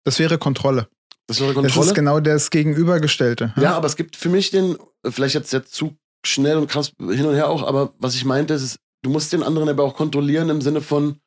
[0.06, 0.88] Das wäre Kontrolle.
[1.28, 1.88] Das wäre Das Kontrolle.
[1.88, 3.54] ist genau das Gegenübergestellte.
[3.58, 4.78] Ja, aber es gibt für mich den,
[5.10, 8.54] vielleicht jetzt jetzt zu schnell und krass hin und her auch, aber was ich meinte,
[8.54, 11.18] ist, du musst den anderen aber auch kontrollieren im Sinne von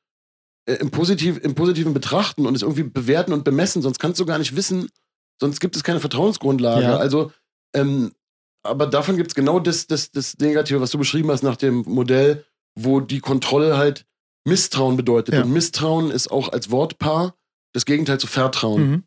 [0.69, 4.27] äh, im, Positiv, im positiven Betrachten und es irgendwie bewerten und bemessen, sonst kannst du
[4.27, 4.91] gar nicht wissen,
[5.41, 6.83] sonst gibt es keine Vertrauensgrundlage.
[6.83, 6.97] Ja.
[6.99, 7.33] Also,
[7.75, 8.13] ähm,
[8.63, 11.83] aber davon gibt es genau das, das, das Negative, was du beschrieben hast nach dem
[11.87, 12.45] Modell,
[12.77, 14.05] wo die Kontrolle halt
[14.47, 15.35] Misstrauen bedeutet.
[15.35, 15.43] Ja.
[15.43, 17.35] Und Misstrauen ist auch als Wortpaar
[17.73, 18.91] das Gegenteil zu Vertrauen.
[18.91, 19.03] Mhm.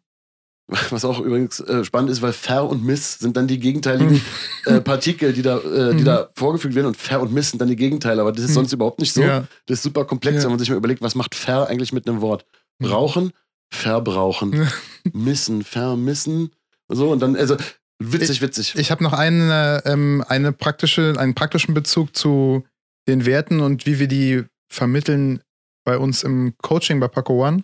[0.91, 4.21] Was auch übrigens äh, spannend ist, weil Ver und Miss sind dann die gegenteiligen
[4.65, 6.05] äh, Partikel, die da, äh, die Mhm.
[6.05, 6.87] da vorgefügt werden.
[6.87, 8.21] Und Ver und Miss sind dann die Gegenteile.
[8.21, 8.55] Aber das ist Mhm.
[8.55, 9.21] sonst überhaupt nicht so.
[9.23, 9.47] Ja.
[9.65, 10.43] Das ist super komplex, Ja.
[10.43, 12.45] wenn man sich mal überlegt, was macht Ver eigentlich mit einem Wort?
[12.79, 12.85] Mhm.
[12.87, 13.31] Brauchen,
[13.71, 14.67] verbrauchen,
[15.13, 16.51] missen, vermissen.
[16.87, 17.55] So, und dann, also
[17.99, 18.75] witzig, witzig.
[18.77, 22.63] Ich habe noch eine, ähm, eine praktische, einen praktischen Bezug zu
[23.09, 25.41] den Werten und wie wir die vermitteln
[25.83, 27.63] bei uns im Coaching bei Paco One.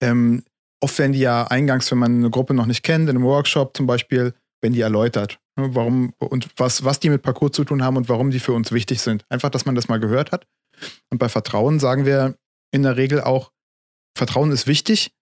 [0.00, 0.44] Ähm,
[0.80, 3.76] oft werden die ja eingangs, wenn man eine Gruppe noch nicht kennt, in einem Workshop
[3.76, 5.38] zum Beispiel, werden die erläutert.
[5.56, 8.52] ne, Warum und was, was die mit Parcours zu tun haben und warum die für
[8.52, 9.24] uns wichtig sind.
[9.28, 10.46] Einfach, dass man das mal gehört hat.
[11.10, 12.36] Und bei Vertrauen sagen wir
[12.72, 13.52] in der Regel auch,
[14.16, 15.12] Vertrauen ist wichtig.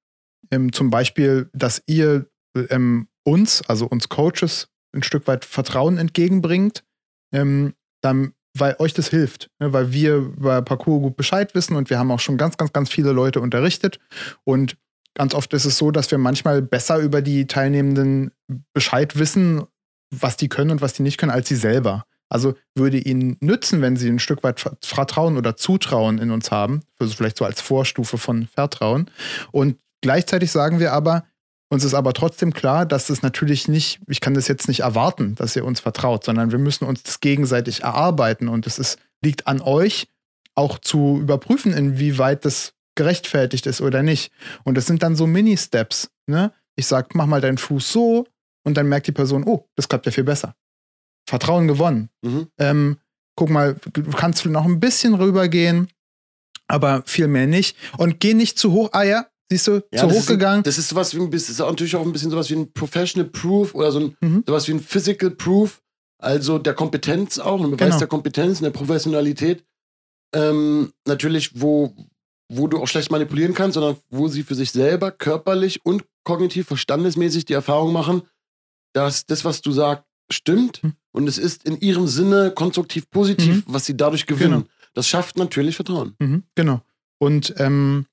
[0.51, 2.27] Ähm, zum Beispiel, dass ihr
[2.71, 6.85] ähm, uns, also uns Coaches, ein Stück weit Vertrauen entgegenbringt,
[7.33, 9.73] ähm, dann, weil euch das hilft, ne?
[9.73, 12.91] weil wir bei Parcours gut Bescheid wissen und wir haben auch schon ganz, ganz, ganz
[12.91, 13.99] viele Leute unterrichtet
[14.45, 14.77] und
[15.15, 18.31] ganz oft ist es so, dass wir manchmal besser über die Teilnehmenden
[18.73, 19.63] Bescheid wissen,
[20.11, 22.05] was die können und was die nicht können, als sie selber.
[22.29, 26.51] Also würde ihnen nützen, wenn sie ein Stück weit Ver- Vertrauen oder Zutrauen in uns
[26.51, 29.11] haben, also vielleicht so als Vorstufe von Vertrauen.
[29.53, 31.25] Und gleichzeitig sagen wir aber,
[31.75, 35.35] uns ist aber trotzdem klar, dass es natürlich nicht, ich kann das jetzt nicht erwarten,
[35.35, 39.47] dass ihr uns vertraut, sondern wir müssen uns das gegenseitig erarbeiten und es ist, liegt
[39.47, 40.09] an euch,
[40.55, 44.33] auch zu überprüfen, inwieweit das gerechtfertigt ist oder nicht.
[44.63, 46.11] Und das sind dann so Mini-Steps.
[46.27, 46.53] Ne?
[46.77, 48.27] Ich sag, mach mal deinen Fuß so
[48.65, 50.55] und dann merkt die Person, oh, das klappt ja viel besser.
[51.29, 52.09] Vertrauen gewonnen.
[52.23, 52.49] Mhm.
[52.59, 52.99] Ähm,
[53.35, 55.89] guck mal, du kannst noch ein bisschen rübergehen,
[56.69, 57.77] aber viel mehr nicht.
[57.99, 58.91] Und geh nicht zu hoch.
[58.93, 60.63] Ah ja, siehst du, Ja, zu das hoch gegangen.
[60.63, 63.29] Das ist sowas wie ein bisschen, ist natürlich auch ein bisschen sowas wie ein Professional
[63.31, 64.45] Proof oder so ein, Mhm.
[64.47, 65.81] sowas wie ein Physical Proof,
[66.19, 67.99] also der Kompetenz auch, ein Beweis Genau.
[67.99, 69.65] der Kompetenz, und der Professionalität.
[70.35, 71.95] Ähm, natürlich, wo,
[72.51, 76.67] wo du auch schlecht manipulieren kannst, sondern wo sie für sich selber körperlich und kognitiv,
[76.67, 78.23] verstandesmäßig die Erfahrung machen,
[78.95, 80.93] dass das, was du sagst, stimmt Mhm.
[81.13, 83.65] und es ist in ihrem Sinne konstruktiv positiv, Mhm.
[83.67, 84.63] was sie dadurch gewinnen.
[84.63, 84.69] Genau.
[84.95, 86.15] Das schafft natürlich Vertrauen.
[86.19, 86.81] Mhm, genau.
[87.19, 88.07] Und ähm,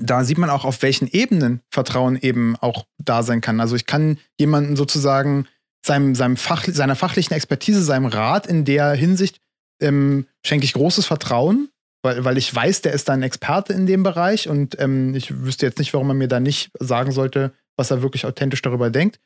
[0.00, 3.60] da sieht man auch, auf welchen Ebenen Vertrauen eben auch da sein kann.
[3.60, 5.46] Also ich kann jemanden sozusagen
[5.84, 9.40] seinem, seinem Fach, seiner fachlichen Expertise, seinem Rat in der Hinsicht
[9.80, 11.68] ähm, schenke ich großes Vertrauen,
[12.02, 15.42] weil, weil ich weiß, der ist da ein Experte in dem Bereich und ähm, ich
[15.42, 18.90] wüsste jetzt nicht, warum man mir da nicht sagen sollte, was er wirklich authentisch darüber
[18.90, 19.18] denkt.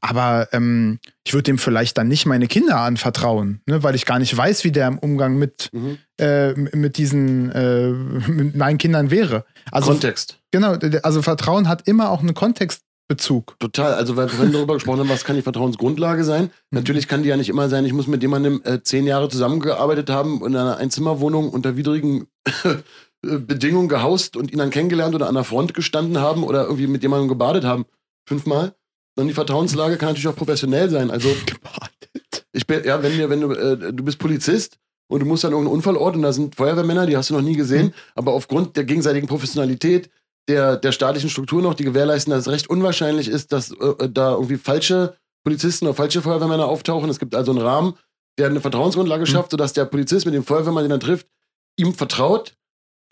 [0.00, 4.18] Aber ähm, ich würde dem vielleicht dann nicht meine Kinder anvertrauen, ne, weil ich gar
[4.18, 5.98] nicht weiß, wie der im Umgang mit Mhm.
[6.20, 7.88] äh, mit diesen äh,
[8.28, 9.44] mit meinen Kindern wäre.
[9.70, 10.38] Also Kontext.
[10.50, 13.56] genau, also Vertrauen hat immer auch einen Kontextbezug.
[13.58, 13.94] Total.
[13.94, 16.50] Also, weil wir darüber gesprochen haben, was kann die Vertrauensgrundlage sein?
[16.70, 20.10] Natürlich kann die ja nicht immer sein, ich muss mit jemandem äh, zehn Jahre zusammengearbeitet
[20.10, 22.26] haben in einer Einzimmerwohnung unter widrigen
[23.22, 27.02] Bedingungen gehaust und ihn dann kennengelernt oder an der Front gestanden haben oder irgendwie mit
[27.02, 27.86] jemandem gebadet haben.
[28.28, 28.74] Fünfmal.
[29.16, 31.10] Dann die Vertrauenslage kann natürlich auch professionell sein.
[31.10, 32.46] Also, Gebadet.
[32.52, 35.74] ich bin, ja, wenn, wenn du, äh, du bist Polizist und du musst an irgendeinen
[35.76, 37.92] Unfallort und da sind Feuerwehrmänner, die hast du noch nie gesehen, Mhm.
[38.14, 40.10] aber aufgrund der gegenseitigen Professionalität
[40.48, 44.32] der, der staatlichen Struktur noch, die gewährleisten, dass es recht unwahrscheinlich ist, dass äh, da
[44.32, 47.08] irgendwie falsche Polizisten oder falsche Feuerwehrmänner auftauchen.
[47.10, 47.94] Es gibt also einen Rahmen,
[48.38, 49.26] der eine Vertrauensgrundlage Mhm.
[49.26, 51.28] schafft, sodass der Polizist mit dem Feuerwehrmann, den er trifft,
[51.76, 52.54] ihm vertraut,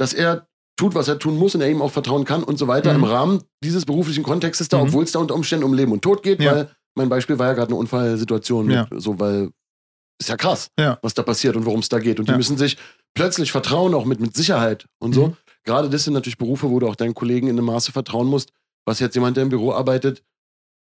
[0.01, 0.47] dass er
[0.79, 2.99] tut, was er tun muss und er ihm auch vertrauen kann und so weiter Mhm.
[3.01, 4.85] im Rahmen dieses beruflichen Kontextes da, Mhm.
[4.85, 6.53] obwohl es da unter Umständen um Leben und Tod geht, Ja.
[6.55, 8.89] weil mein Beispiel war ja gerade eine Unfallsituation, mit, Ja.
[8.97, 9.51] so weil
[10.19, 10.99] ist ja krass, Ja.
[11.03, 12.19] was da passiert und worum es da geht.
[12.19, 12.77] Und die müssen sich
[13.15, 15.29] plötzlich vertrauen, auch mit, mit Sicherheit und so.
[15.29, 15.37] Mhm.
[15.65, 18.51] Gerade das sind natürlich Berufe, wo du auch deinen Kollegen in einem Maße vertrauen musst,
[18.87, 20.23] was jetzt jemand, der im Büro arbeitet,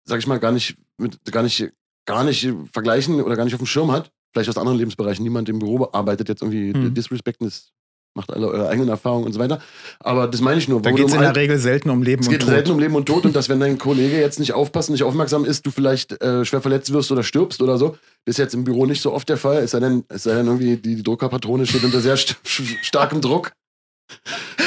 [0.04, 1.70] sag ich mal, gar nicht, mit, gar nicht,
[2.06, 4.10] gar nicht vergleichen oder gar nicht auf dem Schirm hat.
[4.32, 5.22] Vielleicht aus anderen Lebensbereichen.
[5.24, 6.94] Niemand im Büro arbeitet jetzt irgendwie Mhm.
[6.94, 7.70] disrespekten, das
[8.18, 9.60] macht alle eure eigenen Erfahrungen und so weiter.
[10.00, 10.82] Aber das meine ich nur.
[10.82, 12.50] Da geht es um in der Al- Regel selten um Leben es und geht Tod.
[12.50, 15.46] selten um Leben und Tod und dass, wenn dein Kollege jetzt nicht aufpasst, nicht aufmerksam
[15.46, 17.96] ist, du vielleicht äh, schwer verletzt wirst oder stirbst oder so.
[18.24, 19.62] Das ist jetzt im Büro nicht so oft der Fall.
[19.62, 22.36] Es sei denn, es sei denn irgendwie, die, die Druckerpatrone steht unter sehr st
[22.82, 23.52] starkem Druck.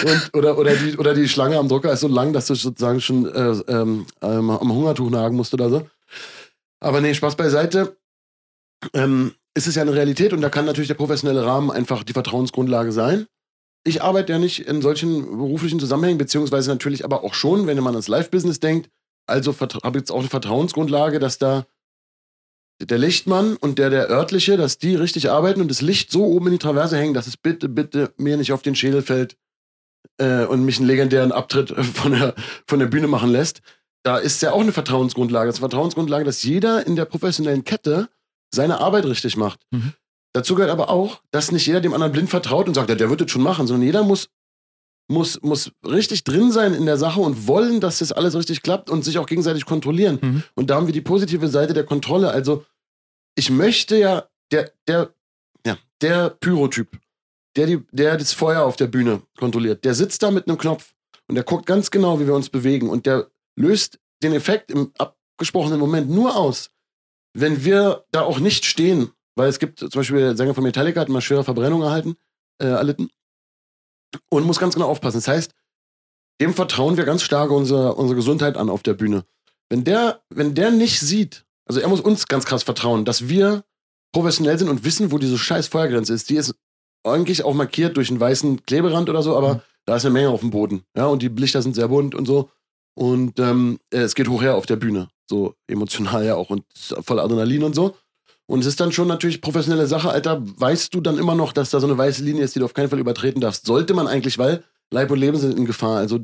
[0.03, 3.01] Und, oder, oder, die, oder die Schlange am Drucker ist so lang, dass du sozusagen
[3.01, 5.87] schon äh, ähm, ähm, am Hungertuch nagen musst oder so.
[6.79, 7.97] Aber nee, Spaß beiseite.
[8.93, 12.13] Ähm, ist es ja eine Realität und da kann natürlich der professionelle Rahmen einfach die
[12.13, 13.27] Vertrauensgrundlage sein.
[13.83, 17.95] Ich arbeite ja nicht in solchen beruflichen Zusammenhängen, beziehungsweise natürlich aber auch schon, wenn man
[17.95, 18.89] ans Live-Business denkt.
[19.27, 21.65] Also habe jetzt auch eine Vertrauensgrundlage, dass da
[22.79, 26.47] der Lichtmann und der, der örtliche, dass die richtig arbeiten und das Licht so oben
[26.47, 29.37] in die Traverse hängen, dass es bitte, bitte mir nicht auf den Schädel fällt
[30.17, 32.35] äh, und mich einen legendären Abtritt von der,
[32.67, 33.61] von der Bühne machen lässt.
[34.03, 35.47] Da ist ja auch eine Vertrauensgrundlage.
[35.47, 38.09] Das ist eine Vertrauensgrundlage, dass jeder in der professionellen Kette
[38.53, 39.61] seine Arbeit richtig macht.
[39.71, 39.93] Mhm.
[40.33, 43.09] Dazu gehört aber auch, dass nicht jeder dem anderen blind vertraut und sagt, ja, der
[43.09, 44.29] wird es schon machen, sondern jeder muss,
[45.09, 48.89] muss, muss richtig drin sein in der Sache und wollen, dass das alles richtig klappt
[48.89, 50.19] und sich auch gegenseitig kontrollieren.
[50.21, 50.43] Mhm.
[50.55, 52.31] Und da haben wir die positive Seite der Kontrolle.
[52.31, 52.65] Also
[53.35, 55.13] ich möchte ja, der, der,
[55.65, 56.97] ja, der Pyrotyp,
[57.57, 60.93] der, die, der das Feuer auf der Bühne kontrolliert, der sitzt da mit einem Knopf
[61.27, 64.93] und der guckt ganz genau, wie wir uns bewegen und der löst den Effekt im
[64.97, 66.69] abgesprochenen Moment nur aus,
[67.33, 71.01] wenn wir da auch nicht stehen, weil es gibt zum Beispiel der Sänger von Metallica
[71.01, 72.15] hat mal schwere Verbrennung erhalten,
[72.61, 73.09] äh, erlitten
[74.29, 75.17] und muss ganz genau aufpassen.
[75.17, 75.51] Das heißt,
[76.39, 79.25] dem vertrauen wir ganz stark unsere, unsere Gesundheit an auf der Bühne.
[79.69, 83.63] Wenn der, wenn der nicht sieht, also er muss uns ganz krass vertrauen, dass wir
[84.13, 86.29] professionell sind und wissen, wo diese scheiß Feuergrenze ist.
[86.29, 86.53] Die ist
[87.03, 89.61] eigentlich auch markiert durch einen weißen Kleberand oder so, aber mhm.
[89.85, 90.83] da ist eine Menge auf dem Boden.
[90.95, 92.51] Ja, und die Lichter sind sehr bunt und so.
[92.93, 95.07] Und ähm, es geht hoch her auf der Bühne.
[95.27, 97.95] So emotional ja auch und voll Adrenalin und so.
[98.51, 100.41] Und es ist dann schon natürlich professionelle Sache, Alter.
[100.43, 102.73] Weißt du dann immer noch, dass da so eine weiße Linie ist, die du auf
[102.73, 103.65] keinen Fall übertreten darfst?
[103.65, 105.99] Sollte man eigentlich, weil Leib und Leben sind in Gefahr.
[105.99, 106.19] Also,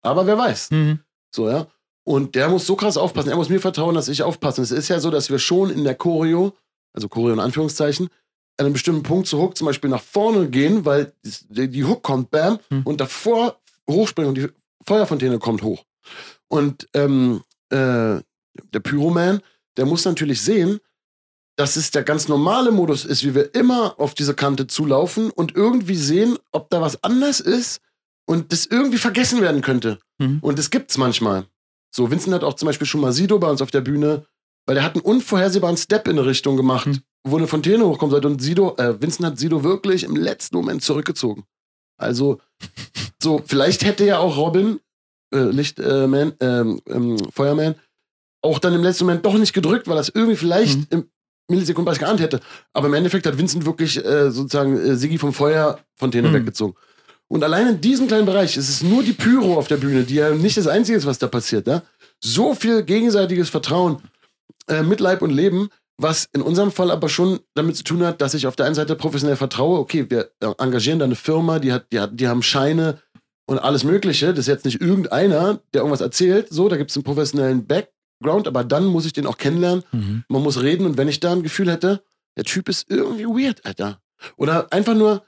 [0.00, 0.70] aber wer weiß.
[0.70, 1.00] Mhm.
[1.30, 1.66] So, ja.
[2.02, 3.28] Und der muss so krass aufpassen.
[3.28, 4.62] Er muss mir vertrauen, dass ich aufpasse.
[4.62, 6.54] Es ist ja so, dass wir schon in der Choreo,
[6.94, 8.08] also Choreo in Anführungszeichen,
[8.56, 11.12] an einem bestimmten Punkt zu Hook zum Beispiel nach vorne gehen, weil
[11.50, 12.84] die, die Hook kommt, bam, mhm.
[12.84, 14.48] und davor hochspringen und die
[14.86, 15.84] Feuerfontäne kommt hoch.
[16.48, 18.16] Und ähm, äh,
[18.72, 19.42] der Pyroman,
[19.76, 20.80] der muss natürlich sehen,
[21.56, 25.56] dass es der ganz normale Modus ist, wie wir immer auf diese Kante zulaufen und
[25.56, 27.80] irgendwie sehen, ob da was anders ist
[28.26, 29.98] und das irgendwie vergessen werden könnte.
[30.18, 30.38] Mhm.
[30.42, 31.46] Und das gibt's manchmal.
[31.94, 34.26] So, Vincent hat auch zum Beispiel schon mal Sido bei uns auf der Bühne,
[34.66, 37.00] weil der hat einen unvorhersehbaren Step in eine Richtung gemacht, mhm.
[37.24, 38.28] wo eine Fontäne hochkommen sollte.
[38.28, 41.44] Und Sido, äh, Vincent hat Sido wirklich im letzten Moment zurückgezogen.
[41.98, 42.40] Also,
[43.22, 44.80] so, vielleicht hätte ja auch Robin,
[45.32, 46.60] äh, Lichtman, äh,
[46.92, 47.76] ähm, Feuerman,
[48.42, 50.86] auch dann im letzten Moment doch nicht gedrückt, weil das irgendwie vielleicht mhm.
[50.90, 51.10] im
[51.48, 52.40] Millisekunden was geahnt hätte.
[52.72, 56.34] Aber im Endeffekt hat Vincent wirklich äh, sozusagen äh, Sigi vom Feuerfontäne mhm.
[56.34, 56.74] weggezogen.
[57.28, 60.16] Und allein in diesem kleinen Bereich ist es nur die Pyro auf der Bühne, die
[60.16, 61.66] ja nicht das Einzige ist, was da passiert.
[61.66, 61.82] Ja?
[62.20, 64.00] So viel gegenseitiges Vertrauen,
[64.68, 68.20] äh, mit Leib und Leben, was in unserem Fall aber schon damit zu tun hat,
[68.20, 71.58] dass ich auf der einen Seite professionell vertraue, okay, wir äh, engagieren da eine Firma,
[71.58, 73.00] die, hat, die, hat, die haben Scheine
[73.46, 74.30] und alles Mögliche.
[74.30, 76.48] Das ist jetzt nicht irgendeiner, der irgendwas erzählt.
[76.50, 79.84] So, da gibt es einen professionellen Back Background, aber dann muss ich den auch kennenlernen.
[79.92, 80.24] Mhm.
[80.28, 82.02] Man muss reden und wenn ich da ein Gefühl hätte,
[82.36, 84.00] der Typ ist irgendwie weird, Alter.
[84.36, 85.24] Oder einfach nur,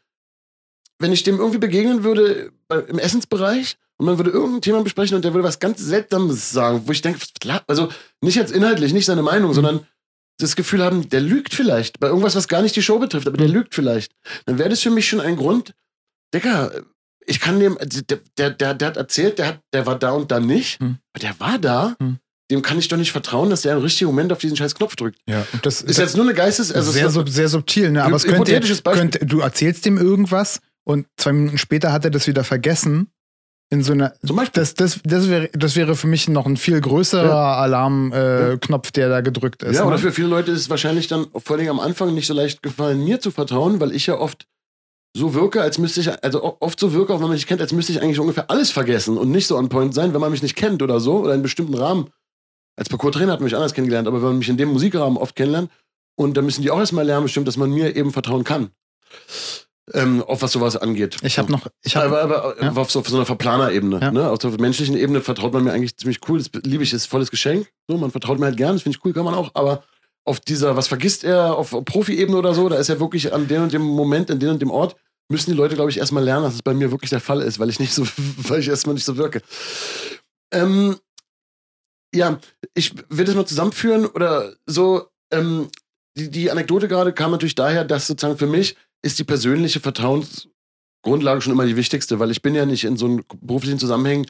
[0.98, 5.16] wenn ich dem irgendwie begegnen würde äh, im Essensbereich und man würde irgendein Thema besprechen
[5.16, 7.20] und der würde was ganz Seltsames sagen, wo ich denke,
[7.66, 7.88] also
[8.20, 9.54] nicht jetzt inhaltlich, nicht seine Meinung, mhm.
[9.54, 9.86] sondern
[10.38, 13.36] das Gefühl haben, der lügt vielleicht bei irgendwas, was gar nicht die Show betrifft, aber
[13.36, 13.54] der mhm.
[13.54, 14.12] lügt vielleicht.
[14.46, 15.74] Dann wäre das für mich schon ein Grund,
[16.34, 16.70] Digga,
[17.26, 20.30] ich kann dem, der, der, der, der hat erzählt, der, hat, der war da und
[20.30, 20.98] da nicht, mhm.
[21.12, 21.96] aber der war da.
[21.98, 22.18] Mhm
[22.50, 24.96] dem kann ich doch nicht vertrauen, dass der im richtigen Moment auf diesen scheiß Knopf
[24.96, 25.18] drückt.
[25.26, 26.72] Ja, das ist jetzt nur eine Geistes...
[26.72, 28.04] Also sehr, sub, sehr subtil, ne?
[28.04, 32.26] Aber es könnte, könnte, du erzählst dem irgendwas und zwei Minuten später hat er das
[32.26, 33.08] wieder vergessen.
[33.70, 34.14] In so einer.
[34.24, 34.62] Zum Beispiel.
[34.62, 37.56] Das, das, das, wäre, das wäre für mich noch ein viel größerer ja.
[37.56, 39.76] Alarmknopf, äh, der da gedrückt ist.
[39.76, 39.88] Ja, ne?
[39.88, 42.62] oder für viele Leute ist es wahrscheinlich dann vor allem am Anfang nicht so leicht
[42.62, 44.46] gefallen, mir zu vertrauen, weil ich ja oft
[45.14, 47.72] so wirke, als müsste ich, also oft so wirke, auch wenn man mich kennt, als
[47.72, 50.42] müsste ich eigentlich ungefähr alles vergessen und nicht so on point sein, wenn man mich
[50.42, 52.08] nicht kennt oder so, oder in einem bestimmten Rahmen
[52.78, 55.34] als Parcours-Trainer hat man mich anders kennengelernt, aber wenn man mich in dem Musikrahmen oft
[55.34, 55.70] kennenlernt,
[56.16, 58.70] und da müssen die auch erstmal lernen, bestimmt, dass man mir eben vertrauen kann.
[59.94, 61.16] Ähm, auf was sowas angeht.
[61.22, 61.66] Ich habe noch.
[61.82, 62.72] Ich hab, aber, aber ja.
[62.72, 64.00] auf, so, auf so einer Verplaner-Ebene.
[64.00, 64.10] Ja.
[64.10, 64.30] Ne?
[64.30, 66.38] Auf der menschlichen Ebene vertraut man mir eigentlich ziemlich cool.
[66.38, 67.68] Das liebe ich, ist volles Geschenk.
[67.88, 69.50] So, man vertraut mir halt gern, das finde ich cool, kann man auch.
[69.54, 69.84] Aber
[70.24, 73.62] auf dieser, was vergisst er, auf Profi-Ebene oder so, da ist er wirklich an dem
[73.62, 74.96] und dem Moment, in dem und dem Ort,
[75.30, 77.58] müssen die Leute, glaube ich, erstmal lernen, dass es bei mir wirklich der Fall ist,
[77.58, 78.06] weil ich nicht so,
[78.48, 79.40] weil ich erstmal nicht so wirke.
[80.52, 80.96] Ähm,
[82.14, 82.38] ja,
[82.74, 85.08] ich will das mal zusammenführen oder so.
[85.32, 85.68] Ähm,
[86.16, 91.40] die, die Anekdote gerade kam natürlich daher, dass sozusagen für mich ist die persönliche Vertrauensgrundlage
[91.40, 94.26] schon immer die wichtigste, weil ich bin ja nicht in so einem beruflichen Zusammenhang,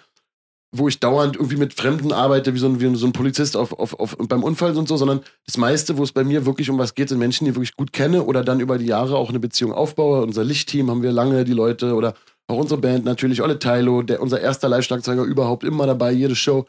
[0.70, 3.72] wo ich dauernd irgendwie mit Fremden arbeite, wie so ein, wie so ein Polizist auf,
[3.72, 6.76] auf, auf, beim Unfall und so, sondern das meiste, wo es bei mir wirklich um
[6.76, 9.30] was geht, sind Menschen, die ich wirklich gut kenne oder dann über die Jahre auch
[9.30, 10.20] eine Beziehung aufbaue.
[10.22, 12.14] Unser Lichtteam haben wir lange, die Leute oder
[12.48, 16.66] Auch unsere Band natürlich, Olle Tylo, der, unser erster Live-Schlagzeuger überhaupt, immer dabei, jede Show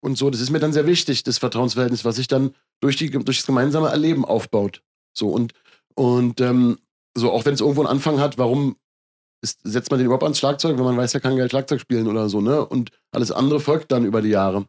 [0.00, 0.30] und so.
[0.30, 3.46] Das ist mir dann sehr wichtig, das Vertrauensverhältnis, was sich dann durch, die, durch das
[3.46, 4.82] gemeinsame Erleben aufbaut.
[5.12, 5.52] So und,
[5.94, 6.78] und ähm,
[7.16, 8.76] so, auch wenn es irgendwo einen Anfang hat, warum
[9.42, 12.06] ist, setzt man den überhaupt ans Schlagzeug, wenn man weiß, er kann geil Schlagzeug spielen
[12.08, 12.64] oder so, ne?
[12.64, 14.66] Und alles andere folgt dann über die Jahre.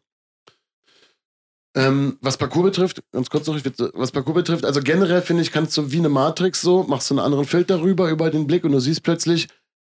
[1.76, 3.56] Ähm, was Parcours betrifft, ganz kurz noch,
[3.94, 7.14] was Parcours betrifft, also generell finde ich, kannst du wie eine Matrix so, machst du
[7.14, 9.46] einen anderen Filter rüber über den Blick und du siehst plötzlich,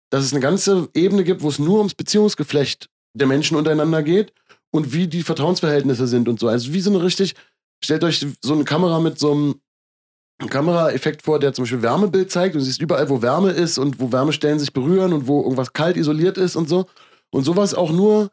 [0.10, 4.34] dass es eine ganze Ebene gibt, wo es nur ums Beziehungsgeflecht der Menschen untereinander geht
[4.72, 6.48] und wie die Vertrauensverhältnisse sind und so.
[6.48, 7.36] Also wie so eine richtig,
[7.84, 9.62] stellt euch so eine Kamera mit so einem
[10.50, 12.56] Kameraeffekt vor, der zum Beispiel Wärmebild zeigt.
[12.56, 15.98] Du siehst überall, wo Wärme ist und wo Wärmestellen sich berühren und wo irgendwas kalt
[15.98, 16.86] isoliert ist und so.
[17.32, 18.32] Und sowas auch nur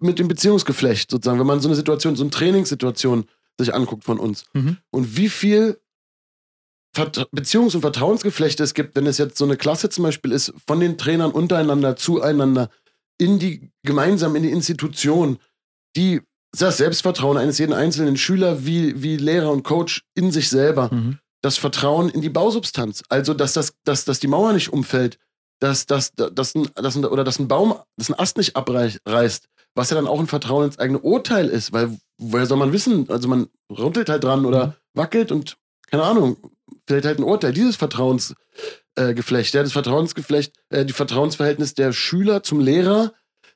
[0.00, 3.26] mit dem Beziehungsgeflecht sozusagen, wenn man so eine Situation, so eine Trainingssituation
[3.58, 4.46] sich anguckt von uns.
[4.52, 4.78] Mhm.
[4.90, 5.78] Und wie viel
[6.92, 10.54] Vert Beziehungs- und Vertrauensgeflechte es gibt, wenn es jetzt so eine Klasse zum Beispiel ist,
[10.66, 12.70] von den Trainern untereinander, zueinander,
[13.18, 15.38] in die gemeinsam in die Institution,
[15.96, 16.20] die
[16.56, 21.18] das Selbstvertrauen eines jeden einzelnen Schüler wie, wie Lehrer und Coach in sich selber, mhm.
[21.42, 25.18] das Vertrauen in die Bausubstanz, also dass, das, dass, dass die Mauer nicht umfällt,
[25.60, 29.48] dass, dass, dass, ein, dass ein, oder dass ein Baum, dass ein Ast nicht abreißt,
[29.74, 33.10] was ja dann auch ein Vertrauen ins eigene Urteil ist, weil woher soll man wissen?
[33.10, 34.72] Also man rüttelt halt dran oder mhm.
[34.94, 35.56] wackelt und
[35.90, 36.36] keine Ahnung,
[36.86, 37.52] fällt halt ein Urteil.
[37.52, 43.12] Dieses Vertrauensgeflecht, äh, ja, das Vertrauensgeflecht, äh, die Vertrauensverhältnis der Schüler zum Lehrer,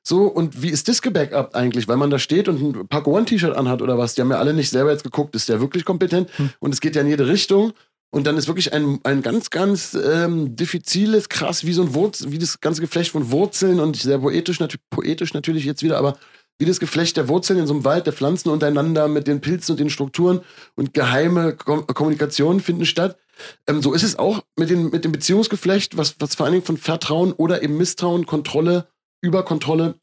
[0.08, 1.86] so, und wie ist das gebackupt eigentlich?
[1.86, 4.14] Weil man da steht und ein Paco One-T-Shirt anhat oder was?
[4.14, 6.30] Die haben ja alle nicht selber jetzt geguckt, ist der wirklich kompetent?
[6.38, 6.48] Hm.
[6.60, 7.74] Und es geht ja in jede Richtung.
[8.10, 12.32] Und dann ist wirklich ein, ein ganz, ganz ähm, diffiziles, krass, wie so ein Wurzel,
[12.32, 16.16] wie das ganze Geflecht von Wurzeln und sehr poetisch, nat poetisch natürlich jetzt wieder, aber
[16.58, 19.72] wie das Geflecht der Wurzeln in so einem Wald, der Pflanzen untereinander mit den Pilzen
[19.72, 20.40] und den Strukturen
[20.74, 23.18] und geheime Kom Kommunikationen finden statt.
[23.66, 26.64] Ähm, so ist es auch mit, den, mit dem Beziehungsgeflecht, was, was vor allen Dingen
[26.64, 28.88] von Vertrauen oder eben Misstrauen, Kontrolle
[29.20, 29.94] Überkontrolle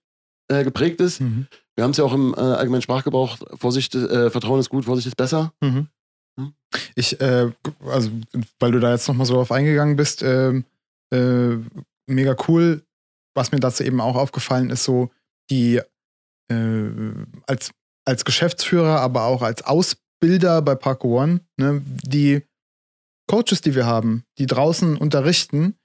[0.47, 1.21] äh, geprägt ist.
[1.21, 1.47] Mhm.
[1.75, 5.07] Wir haben es ja auch im äh, allgemeinen Sprachgebrauch, Vorsicht, äh, Vertrauen ist gut, Vorsicht
[5.07, 5.53] ist besser.
[5.61, 5.87] Mhm.
[6.37, 6.51] Ja.
[6.95, 7.51] Ich, äh,
[7.85, 8.11] also,
[8.59, 10.65] weil du da jetzt nochmal so drauf eingegangen bist, ähm,
[11.13, 11.57] äh,
[12.07, 12.83] mega cool.
[13.35, 15.11] Was mir dazu eben auch aufgefallen ist, so
[15.49, 15.81] die
[16.49, 16.89] äh,
[17.47, 17.71] als,
[18.05, 22.43] als Geschäftsführer, aber auch als Ausbilder bei Parko One, ne, die
[23.27, 25.75] Coaches, die wir haben, die draußen unterrichten,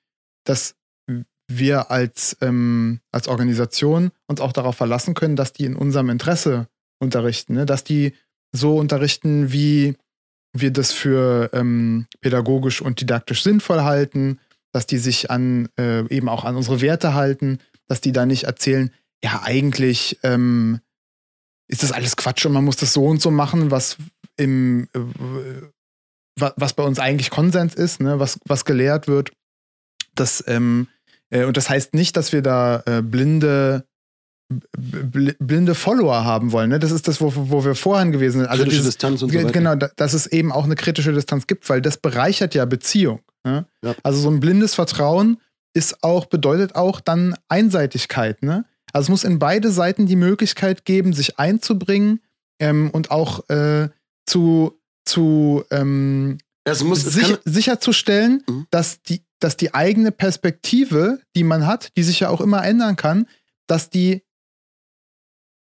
[0.44, 0.76] dass
[1.58, 6.68] wir als, ähm, als Organisation uns auch darauf verlassen können, dass die in unserem Interesse
[6.98, 7.66] unterrichten, ne?
[7.66, 8.14] dass die
[8.52, 9.96] so unterrichten, wie
[10.52, 14.40] wir das für ähm, pädagogisch und didaktisch sinnvoll halten,
[14.72, 18.44] dass die sich an äh, eben auch an unsere Werte halten, dass die da nicht
[18.44, 18.90] erzählen,
[19.22, 20.80] ja, eigentlich ähm,
[21.68, 23.96] ist das alles Quatsch und man muss das so und so machen, was
[24.36, 25.00] im äh,
[26.40, 28.18] was bei uns eigentlich Konsens ist, ne?
[28.18, 29.32] was, was gelehrt wird.
[30.14, 30.99] Das ähm, äh,
[31.32, 33.84] und das heißt nicht, dass wir da äh, blinde
[34.76, 36.70] blinde Follower haben wollen.
[36.70, 36.80] Ne?
[36.80, 38.48] Das ist das, wo, wo wir vorhin gewesen sind.
[38.48, 39.52] Also kritische dieses, Distanz und so weiter.
[39.52, 43.20] Genau, dass es eben auch eine kritische Distanz gibt, weil das bereichert ja Beziehung.
[43.44, 43.66] Ne?
[43.84, 43.94] Ja.
[44.02, 45.38] Also so ein blindes Vertrauen
[45.72, 48.42] ist auch, bedeutet auch dann Einseitigkeit.
[48.42, 48.64] Ne?
[48.92, 52.20] Also es muss in beide Seiten die Möglichkeit geben, sich einzubringen
[52.58, 53.88] ähm, und auch äh,
[54.26, 56.38] zu, zu ähm,
[56.82, 58.66] muss, sich, sicherzustellen, mhm.
[58.70, 62.96] dass die dass die eigene Perspektive, die man hat, die sich ja auch immer ändern
[62.96, 63.26] kann,
[63.66, 64.22] dass die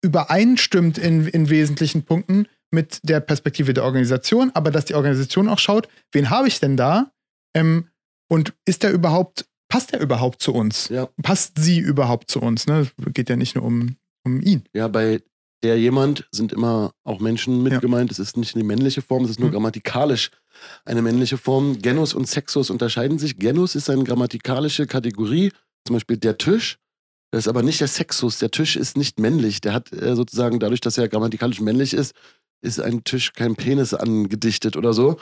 [0.03, 5.59] übereinstimmt in, in wesentlichen Punkten mit der Perspektive der Organisation, aber dass die Organisation auch
[5.59, 7.13] schaut, wen habe ich denn da?
[7.55, 7.89] Ähm,
[8.31, 10.89] und ist der überhaupt, passt der überhaupt zu uns?
[10.89, 11.09] Ja.
[11.23, 12.67] Passt sie überhaupt zu uns?
[12.67, 12.89] Ne?
[13.13, 14.65] Geht ja nicht nur um, um ihn.
[14.73, 15.21] Ja, bei
[15.63, 17.81] der jemand sind immer auch Menschen mit ja.
[17.81, 18.11] gemeint.
[18.11, 19.55] Es ist nicht eine männliche Form, es ist nur mhm.
[19.55, 20.31] grammatikalisch
[20.85, 21.81] eine männliche Form.
[21.81, 23.39] Genus und Sexus unterscheiden sich.
[23.39, 25.53] Genus ist eine grammatikalische Kategorie,
[25.87, 26.79] zum Beispiel der Tisch.
[27.33, 28.39] Das ist aber nicht der Sexus.
[28.39, 29.61] Der Tisch ist nicht männlich.
[29.61, 32.15] Der hat äh, sozusagen, dadurch, dass er grammatikalisch männlich ist,
[32.63, 35.19] ist ein Tisch kein Penis angedichtet oder so.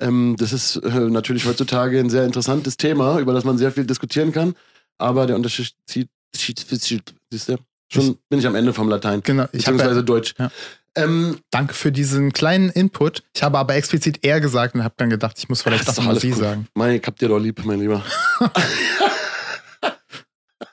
[0.00, 3.84] Ähm, das ist äh, natürlich heutzutage ein sehr interessantes Thema, über das man sehr viel
[3.84, 4.54] diskutieren kann.
[4.98, 7.56] Aber der Unterschied, siehst du,
[7.92, 9.20] Schon bin ich am Ende vom Latein.
[9.22, 9.44] Genau.
[9.46, 10.34] Ich beziehungsweise ja, Deutsch.
[10.38, 10.50] Ja.
[10.96, 13.22] Ähm, Danke für diesen kleinen Input.
[13.34, 16.18] Ich habe aber explizit er gesagt und habe dann gedacht, ich muss vielleicht doch mal
[16.18, 16.66] sie sagen.
[16.74, 18.04] Mein, ich hab dir doch lieb, mein Lieber.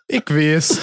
[0.08, 0.80] ich weiß.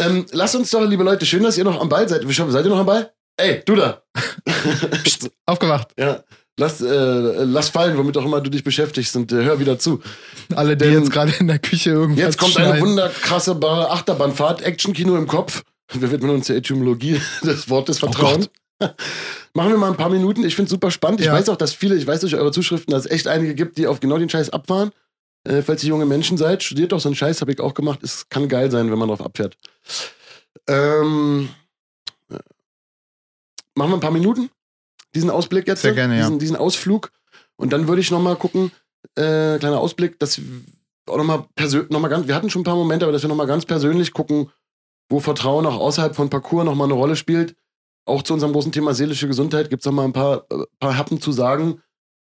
[0.00, 2.22] Ähm, lasst uns doch, liebe Leute, schön, dass ihr noch am Ball seid.
[2.26, 3.12] Seid ihr noch am Ball?
[3.36, 4.02] Ey, du da.
[5.46, 5.88] Aufgewacht.
[5.98, 6.22] Ja.
[6.56, 10.00] Lass, äh, lass fallen, womit auch immer du dich beschäftigst und äh, hör wieder zu.
[10.54, 12.72] Alle, die Denn jetzt gerade in der Küche irgendwas Jetzt kommt schneiden.
[12.74, 15.64] eine wunderkrasse Achterbahnfahrt, Actionkino im Kopf.
[15.92, 18.46] Wir widmen uns der Etymologie des Wortes oh Vertrauen.
[18.80, 18.86] Oh
[19.54, 20.44] Machen wir mal ein paar Minuten.
[20.44, 21.20] Ich finde es super spannend.
[21.20, 21.32] Ich ja.
[21.32, 23.86] weiß auch, dass viele, ich weiß durch eure Zuschriften, dass es echt einige gibt, die
[23.86, 24.90] auf genau den Scheiß abfahren.
[25.44, 28.00] Äh, falls ihr junge Menschen seid, studiert doch so einen Scheiß, habe ich auch gemacht.
[28.02, 29.56] Es kann geil sein, wenn man drauf abfährt.
[30.66, 31.50] Ähm,
[32.30, 32.38] äh,
[33.74, 34.50] machen wir ein paar Minuten?
[35.14, 35.82] Diesen Ausblick jetzt?
[35.82, 36.22] Sehr gerne, ja.
[36.22, 37.12] diesen, diesen Ausflug.
[37.56, 38.72] Und dann würde ich nochmal gucken,
[39.14, 40.62] äh, kleiner Ausblick, dass wir
[41.06, 43.28] auch nochmal persönlich, noch mal ganz, wir hatten schon ein paar Momente, aber dass wir
[43.28, 44.50] nochmal ganz persönlich gucken,
[45.08, 47.56] wo Vertrauen auch außerhalb von Parcours nochmal eine Rolle spielt.
[48.06, 51.20] Auch zu unserem großen Thema seelische Gesundheit gibt es nochmal ein paar, äh, paar Happen
[51.20, 51.80] zu sagen,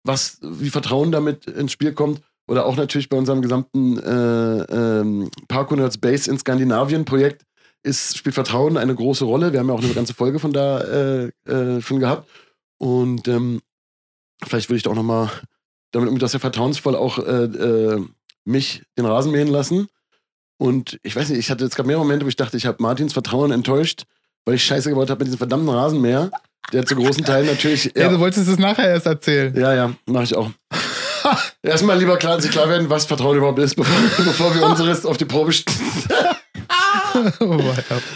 [0.05, 2.23] was, wie Vertrauen damit ins Spiel kommt.
[2.49, 4.63] Oder auch natürlich bei unserem gesamten äh,
[5.01, 7.45] ähm, Parkour Nerds Base in Skandinavien Projekt
[7.85, 9.53] ist, spielt Vertrauen eine große Rolle.
[9.53, 12.29] Wir haben ja auch eine ganze Folge von da äh, äh, schon gehabt.
[12.79, 13.61] Und ähm,
[14.45, 15.31] vielleicht würde ich da auch nochmal,
[15.93, 18.05] damit irgendwie das ja vertrauensvoll auch äh, äh,
[18.45, 19.89] mich den Rasen mähen lassen.
[20.61, 22.83] Und ich weiß nicht, ich hatte jetzt gerade mehrere Momente, wo ich dachte, ich habe
[22.83, 24.03] Martins Vertrauen enttäuscht,
[24.45, 26.31] weil ich Scheiße gebaut habe mit diesem verdammten Rasenmäher,
[26.75, 27.91] der zu großen Teilen natürlich.
[27.97, 29.59] Ja, du wolltest es nachher erst erzählen.
[29.59, 30.51] Ja, ja, mache ich auch.
[31.63, 35.17] Erstmal lieber klar, sich klar werden, was Vertrauen überhaupt ist, bevor, bevor wir unseres auf
[35.17, 35.79] die Probe stellen.
[37.41, 37.59] Oh.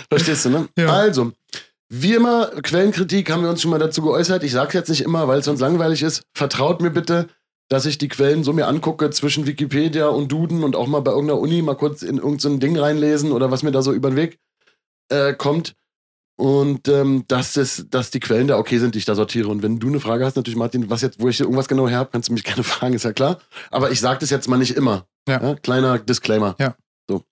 [0.09, 0.69] Verstehst du, ne?
[0.79, 0.87] Ja.
[0.87, 1.33] Also,
[1.89, 4.45] wie immer, Quellenkritik haben wir uns schon mal dazu geäußert.
[4.45, 6.23] Ich sage jetzt nicht immer, weil es sonst langweilig ist.
[6.33, 7.29] Vertraut mir bitte,
[7.75, 11.11] dass ich die Quellen so mir angucke zwischen Wikipedia und Duden und auch mal bei
[11.11, 14.11] irgendeiner Uni mal kurz in irgendein so Ding reinlesen oder was mir da so über
[14.11, 14.39] den Weg
[15.09, 15.75] äh, kommt.
[16.37, 19.49] Und ähm, dass, das, dass die Quellen da okay sind, die ich da sortiere.
[19.49, 21.99] Und wenn du eine Frage hast, natürlich, Martin, was jetzt, wo ich irgendwas genau her
[21.99, 23.41] habe, kannst du mich gerne fragen, ist ja klar.
[23.73, 25.09] Aber ich sage das jetzt mal nicht immer.
[25.29, 25.57] Ja.
[25.57, 26.55] Kleiner Disclaimer.
[26.61, 26.77] Ja.
[27.09, 27.25] So.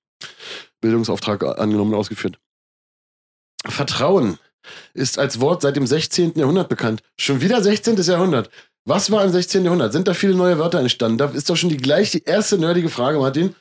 [0.81, 2.41] Bildungsauftrag angenommen und ausgeführt.
[3.65, 4.39] Vertrauen
[4.93, 6.33] ist als Wort seit dem 16.
[6.35, 7.03] Jahrhundert bekannt.
[7.17, 7.97] Schon wieder 16.
[8.03, 8.51] Jahrhundert.
[8.85, 9.65] Was war im 16.
[9.65, 9.93] Jahrhundert?
[9.93, 11.19] Sind da viele neue Wörter entstanden?
[11.19, 13.55] Da ist doch schon die gleich die erste nerdige Frage, Martin.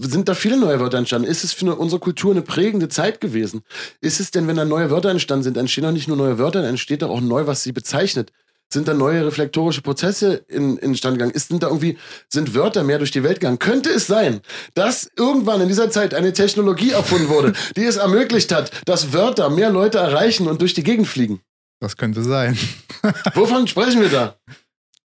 [0.00, 1.28] Sind da viele neue Wörter entstanden?
[1.28, 3.62] Ist es für unsere Kultur eine prägende Zeit gewesen?
[4.00, 6.62] Ist es denn, wenn da neue Wörter entstanden sind, entstehen doch nicht nur neue Wörter,
[6.62, 8.32] dann entsteht doch auch neu, was sie bezeichnet.
[8.72, 11.34] Sind da neue reflektorische Prozesse in, in Stand gegangen?
[11.34, 11.98] Ist, sind da irgendwie,
[12.28, 13.58] sind Wörter mehr durch die Welt gegangen?
[13.58, 14.40] Könnte es sein,
[14.74, 19.50] dass irgendwann in dieser Zeit eine Technologie erfunden wurde, die es ermöglicht hat, dass Wörter
[19.50, 21.42] mehr Leute erreichen und durch die Gegend fliegen?
[21.80, 22.56] Das könnte sein.
[23.34, 24.36] Wovon sprechen wir da?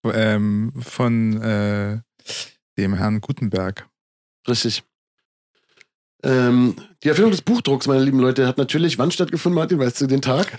[0.03, 1.99] ähm, von äh,
[2.77, 3.87] dem Herrn Gutenberg.
[4.47, 4.83] Richtig.
[6.23, 9.79] Ähm, die Erfindung des Buchdrucks, meine lieben Leute, hat natürlich wann stattgefunden, Martin?
[9.79, 10.55] Weißt du den Tag?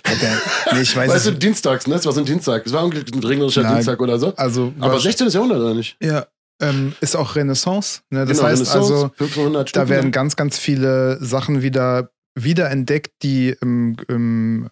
[0.72, 1.38] Nee, ich weiß weißt du, es.
[1.38, 1.94] dienstags, ne?
[1.94, 2.64] Das war so ein Dienstag.
[2.64, 3.62] Das war ein regnerischer.
[3.64, 4.34] Dienstag oder so.
[4.36, 5.28] Also, Aber was- 16.
[5.28, 5.96] Jahrhundert oder nicht?
[6.02, 6.26] ja,
[6.60, 8.02] ähm, ist auch Renaissance.
[8.10, 8.24] Ne?
[8.24, 13.96] Das Genau, heißt also, 1500 da werden ganz, ganz viele Sachen wieder wiederentdeckt, die im,
[14.08, 14.68] im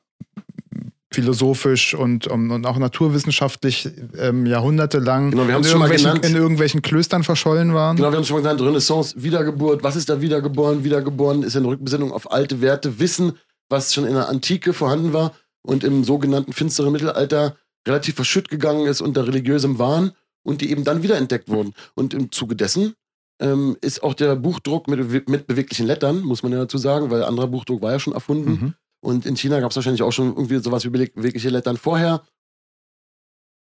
[1.12, 7.24] philosophisch und, um, und auch naturwissenschaftlich ähm, jahrhundertelang Genau, wir in, irgendwelchen, in irgendwelchen Klöstern
[7.24, 7.96] verschollen waren.
[7.96, 9.82] Genau, wir haben es schon mal genannt, Renaissance, Wiedergeburt.
[9.82, 10.84] Was ist da wiedergeboren?
[10.84, 13.32] Wiedergeboren ist eine Rückbesinnung auf alte Werte, Wissen,
[13.68, 15.32] was schon in der Antike vorhanden war
[15.62, 17.56] und im sogenannten finsteren Mittelalter
[17.86, 21.74] relativ verschütt gegangen ist unter religiösem Wahn und die eben dann wiederentdeckt wurden.
[21.94, 22.94] Und im Zuge dessen
[23.40, 27.24] ähm, ist auch der Buchdruck mit, mit beweglichen Lettern, muss man ja dazu sagen, weil
[27.24, 28.50] anderer Buchdruck war ja schon erfunden.
[28.50, 28.74] Mhm.
[29.02, 32.22] Und in China gab es wahrscheinlich auch schon irgendwie sowas wie bewegliche Lettern vorher.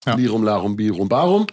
[0.05, 0.14] Ja.
[0.14, 1.47] Lirum, Larum, Birum, Barum.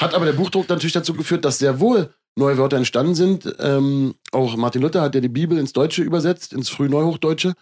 [0.00, 3.54] Hat aber der Buchdruck natürlich dazu geführt, dass sehr wohl neue Wörter entstanden sind.
[3.58, 7.54] Ähm, auch Martin Luther hat ja die Bibel ins Deutsche übersetzt, ins Frühneuhochdeutsche.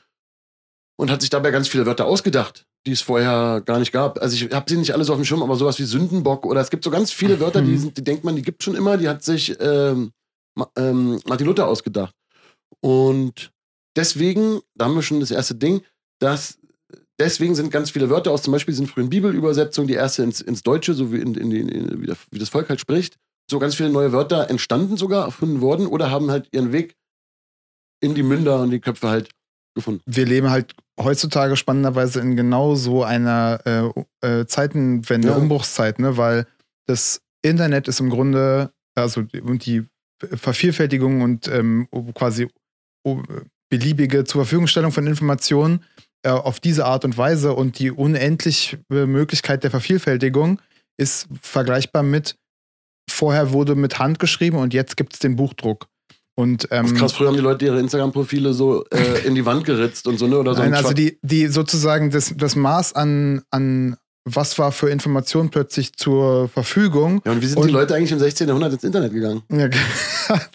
[0.97, 4.21] Und hat sich dabei ganz viele Wörter ausgedacht, die es vorher gar nicht gab.
[4.21, 6.61] Also ich habe sie nicht alle so auf dem Schirm, aber sowas wie Sündenbock oder
[6.61, 7.79] es gibt so ganz viele Wörter, die, Mhm.
[7.79, 10.13] sind, die denkt man, die gibt schon immer, die hat sich ähm,
[10.77, 12.15] ähm, Martin Luther ausgedacht.
[12.81, 13.53] Und
[13.97, 15.83] deswegen, da haben wir schon das erste Ding,
[16.21, 16.59] dass
[17.19, 20.63] deswegen sind ganz viele Wörter aus zum Beispiel diesen frühen Bibelübersetzungen, die erste ins, ins
[20.63, 23.17] Deutsche, so wie, in, in, in, wie, das Volk halt spricht,
[23.51, 26.97] so ganz viele neue Wörter entstanden sogar, erfunden worden oder haben halt ihren Weg
[28.01, 29.31] in die Münder und die Köpfe halt
[29.75, 30.03] gefunden.
[30.07, 33.93] wir leben halt heutzutage spannenderweise in genau so einer
[34.23, 35.37] äh, äh, Zeitenwende, Ja.
[35.37, 36.17] Umbruchszeit, ne?
[36.17, 36.47] weil
[36.87, 39.85] das Internet ist im Grunde, also die- und die
[40.23, 42.49] Vervielfältigung und ähm, quasi
[43.05, 43.21] oh,
[43.71, 45.85] beliebige zur Verfügungstellung von Informationen
[46.23, 50.61] äh, auf diese Art und Weise und die unendliche Möglichkeit der Vervielfältigung
[50.97, 52.37] ist vergleichbar mit
[53.11, 55.87] vorher wurde mit Hand geschrieben und jetzt gibt es den Buchdruck.
[56.37, 59.47] Und, Das ähm, ist krass, früher haben die Leute ihre Instagram-Profile so äh, in die
[59.47, 60.39] Wand geritzt und so, ne?
[60.39, 63.97] Oder so Nein, ein also die, die sozusagen das, das Maß an, an
[64.27, 67.21] was war für Informationen plötzlich zur Verfügung.
[67.27, 68.49] ja, und wie sind und- die Leute eigentlich im 16.
[68.49, 69.43] Jahrhundert ins Internet gegangen?
[69.53, 69.69] Ja,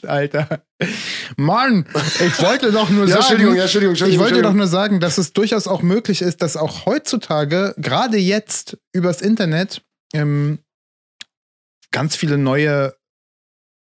[0.07, 0.63] Alter.
[1.37, 1.85] Mann,
[2.25, 3.19] ich wollte doch nur Ja, sagen.
[3.21, 4.25] Entschuldigung, ja, Entschuldigung, Ich Entschuldigung.
[4.25, 8.77] wollte doch nur sagen, dass es durchaus auch möglich ist, dass auch heutzutage, gerade jetzt
[8.93, 10.59] übers Internet, ähm,
[11.91, 12.95] ganz viele neue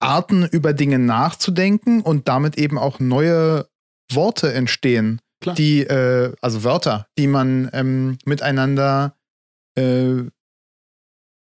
[0.01, 3.67] Arten über Dinge nachzudenken und damit eben auch neue
[4.13, 5.55] Worte entstehen, Klar.
[5.57, 9.17] die, äh, also Wörter, die man ähm, miteinander,
[9.77, 10.23] äh,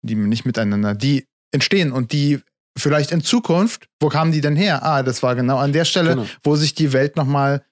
[0.01, 2.39] die nicht miteinander, die entstehen und die
[2.77, 4.83] vielleicht in Zukunft, wo kamen die denn her?
[4.83, 6.25] Ah, das war genau an der Stelle, Genau.
[6.43, 7.63] wo sich die Welt nochmal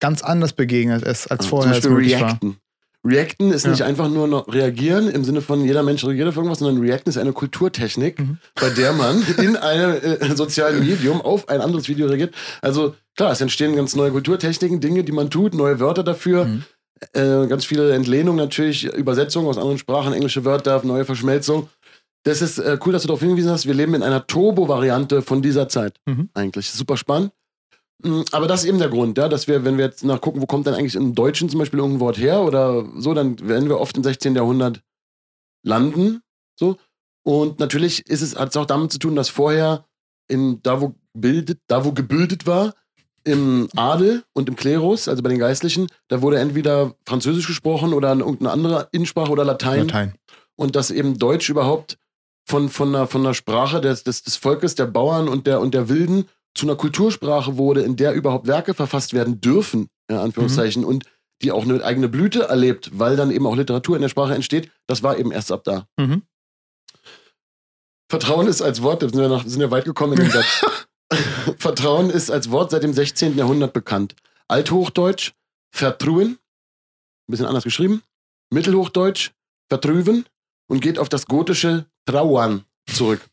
[0.00, 2.28] ganz anders begegnet ist, als Ja, vorher zum Beispiel möglich war.
[2.28, 2.56] reacten.
[3.04, 3.70] Reacten ist Ja.
[3.70, 7.08] nicht einfach nur noch reagieren im Sinne von jeder Mensch reagiert auf irgendwas, sondern Reacten
[7.10, 8.38] ist eine Kulturtechnik, Mhm.
[8.56, 12.34] bei der man in einem äh, sozialen Medium auf ein anderes Video reagiert.
[12.62, 16.64] Also klar, es entstehen ganz neue Kulturtechniken, Dinge, die man tut, neue Wörter dafür, Mhm.
[17.12, 21.68] Äh, ganz viele Entlehnungen natürlich, Übersetzungen aus anderen Sprachen, englische Wörter, neue Verschmelzung.
[22.24, 23.66] Das ist äh, cool, dass du darauf hingewiesen hast.
[23.66, 26.00] Wir leben in einer Turbo-Variante von dieser Zeit.
[26.06, 26.30] Mhm.
[26.34, 27.32] Eigentlich super spannend.
[28.02, 30.46] Mm, Aber das ist eben der Grund, ja, dass wir, wenn wir jetzt nachgucken, wo
[30.46, 33.80] kommt denn eigentlich im Deutschen zum Beispiel irgendein Wort her oder so, dann werden wir
[33.80, 34.34] oft im 16.
[34.34, 34.82] Jahrhundert
[35.62, 36.22] landen.
[36.58, 36.76] So.
[37.24, 39.84] Und natürlich ist es, hat es auch damit zu tun, dass vorher
[40.28, 42.74] in, da, wo bildet, da wo gebildet war,
[43.26, 48.10] im Adel und im Klerus, also bei den Geistlichen, da wurde entweder Französisch gesprochen oder
[48.10, 50.14] irgendeine andere Insprache oder Latein Latein.
[50.54, 51.98] und dass eben Deutsch überhaupt
[52.48, 55.74] von, von, einer, von einer Sprache des, des, des Volkes, der Bauern und der, und
[55.74, 60.84] der Wilden zu einer Kultursprache wurde, in der überhaupt Werke verfasst werden dürfen, ja, Anführungszeichen,
[60.84, 61.04] und
[61.42, 64.70] die auch eine eigene Blüte erlebt, weil dann eben auch Literatur in der Sprache entsteht,
[64.86, 65.86] das war eben erst ab da.
[65.96, 66.22] Mhm.
[68.08, 70.64] Vertrauen ist als Wort, da sind wir, noch, sind wir weit gekommen in dem Satz.
[71.58, 73.36] Vertrauen ist als Wort seit dem 16.
[73.36, 74.14] Jahrhundert bekannt.
[74.48, 75.32] Althochdeutsch,
[75.70, 76.38] vertruen,
[77.28, 78.02] ein bisschen anders geschrieben.
[78.50, 79.32] Mittelhochdeutsch,
[79.68, 80.24] vertrüven
[80.68, 83.28] und geht auf das gotische trauern zurück.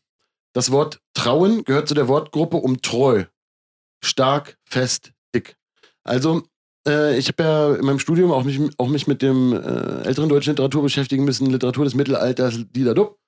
[0.52, 3.24] Das Wort trauen gehört zu der Wortgruppe um treu.
[4.02, 5.56] Stark, fest, dick.
[6.04, 6.42] Also,
[6.86, 10.28] äh, ich habe ja in meinem Studium auch mich, auch mich mit dem äh, älteren
[10.28, 13.18] deutschen Literatur beschäftigen müssen, Literatur des Mittelalters, Didadub.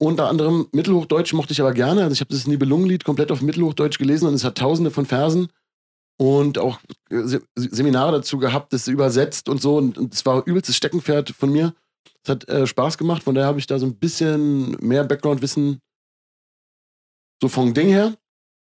[0.00, 2.02] Unter anderem Mittelhochdeutsch mochte ich aber gerne.
[2.02, 5.48] Also ich habe das Nibelungenlied komplett auf Mittelhochdeutsch gelesen und es hat tausende von Versen
[6.18, 6.80] und auch
[7.10, 9.76] äh, Se Seminare dazu gehabt, das übersetzt und so.
[9.76, 11.74] Und es war übelstes Steckenpferd von mir.
[12.22, 15.80] Es hat äh, Spaß gemacht, von daher habe ich da so ein bisschen mehr Background-Wissen
[17.40, 18.16] so vom Ding her.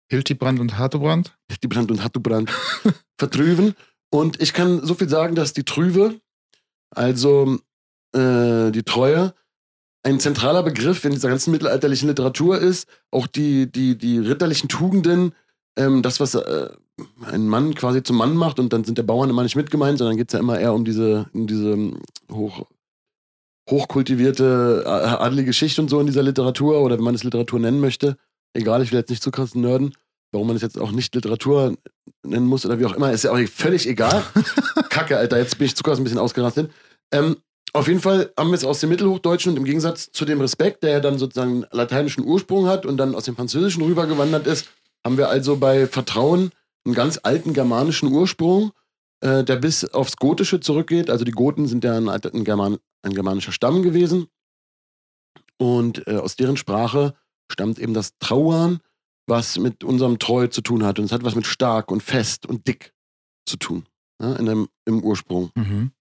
[0.08, 1.36] Hiltibrand und Hartebrand.
[1.62, 2.50] Die Brand und Hattubrand
[3.18, 3.74] vertrüben.
[4.10, 6.20] Und ich kann so viel sagen, dass die Trüve,
[6.90, 7.58] also
[8.14, 9.34] äh, die Treue,
[10.02, 12.88] ein zentraler Begriff in dieser ganzen mittelalterlichen Literatur ist.
[13.10, 15.32] Auch die, die, die ritterlichen Tugenden,
[15.76, 16.70] ähm, das, was äh,
[17.24, 19.98] ein Mann quasi zum Mann macht, und dann sind der Bauern immer nicht mit gemeint,
[19.98, 22.00] sondern geht es ja immer eher um diese, um diese ähm,
[22.30, 22.66] hoch,
[23.70, 28.16] hochkultivierte adlige Geschichte und so in dieser Literatur, oder wenn man es Literatur nennen möchte.
[28.54, 29.94] Egal, ich will jetzt nicht zu krass nerden.
[30.32, 31.76] Warum man es jetzt auch nicht Literatur
[32.24, 34.24] nennen muss oder wie auch immer, ist ja auch völlig egal.
[34.88, 36.72] Kacke, Alter, jetzt bin ich zu krass ein bisschen ausgerastet.
[37.12, 37.36] Ähm,
[37.72, 40.82] auf jeden Fall haben wir es aus dem Mittelhochdeutschen und im Gegensatz zu dem Respekt,
[40.82, 44.68] der ja dann sozusagen lateinischen Ursprung hat und dann aus dem Französischen rübergewandert ist,
[45.04, 46.50] haben wir also bei Vertrauen
[46.84, 48.72] einen ganz alten germanischen Ursprung,
[49.20, 51.08] äh, der bis aufs Gotische zurückgeht.
[51.08, 54.26] Also die Goten sind ja ein, ein, German, ein germanischer Stamm gewesen.
[55.58, 57.14] Und äh, aus deren Sprache
[57.50, 58.80] stammt eben das Trauern,
[59.26, 60.98] was mit unserem Treu zu tun hat.
[60.98, 62.92] Und es hat was mit stark und fest und dick
[63.46, 63.86] zu tun.
[64.20, 65.50] Ja, in dem, Im Ursprung.
[65.54, 65.92] Mhm.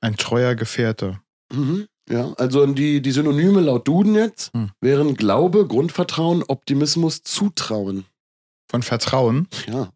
[0.00, 1.20] Ein treuer Gefährte.
[1.52, 1.86] Mhm.
[2.08, 4.70] Ja, also die, die Synonyme laut Duden jetzt Hm.
[4.80, 8.04] wären Glaube, Grundvertrauen, Optimismus, Zutrauen.
[8.70, 9.46] Von Vertrauen.
[9.68, 9.90] Ja.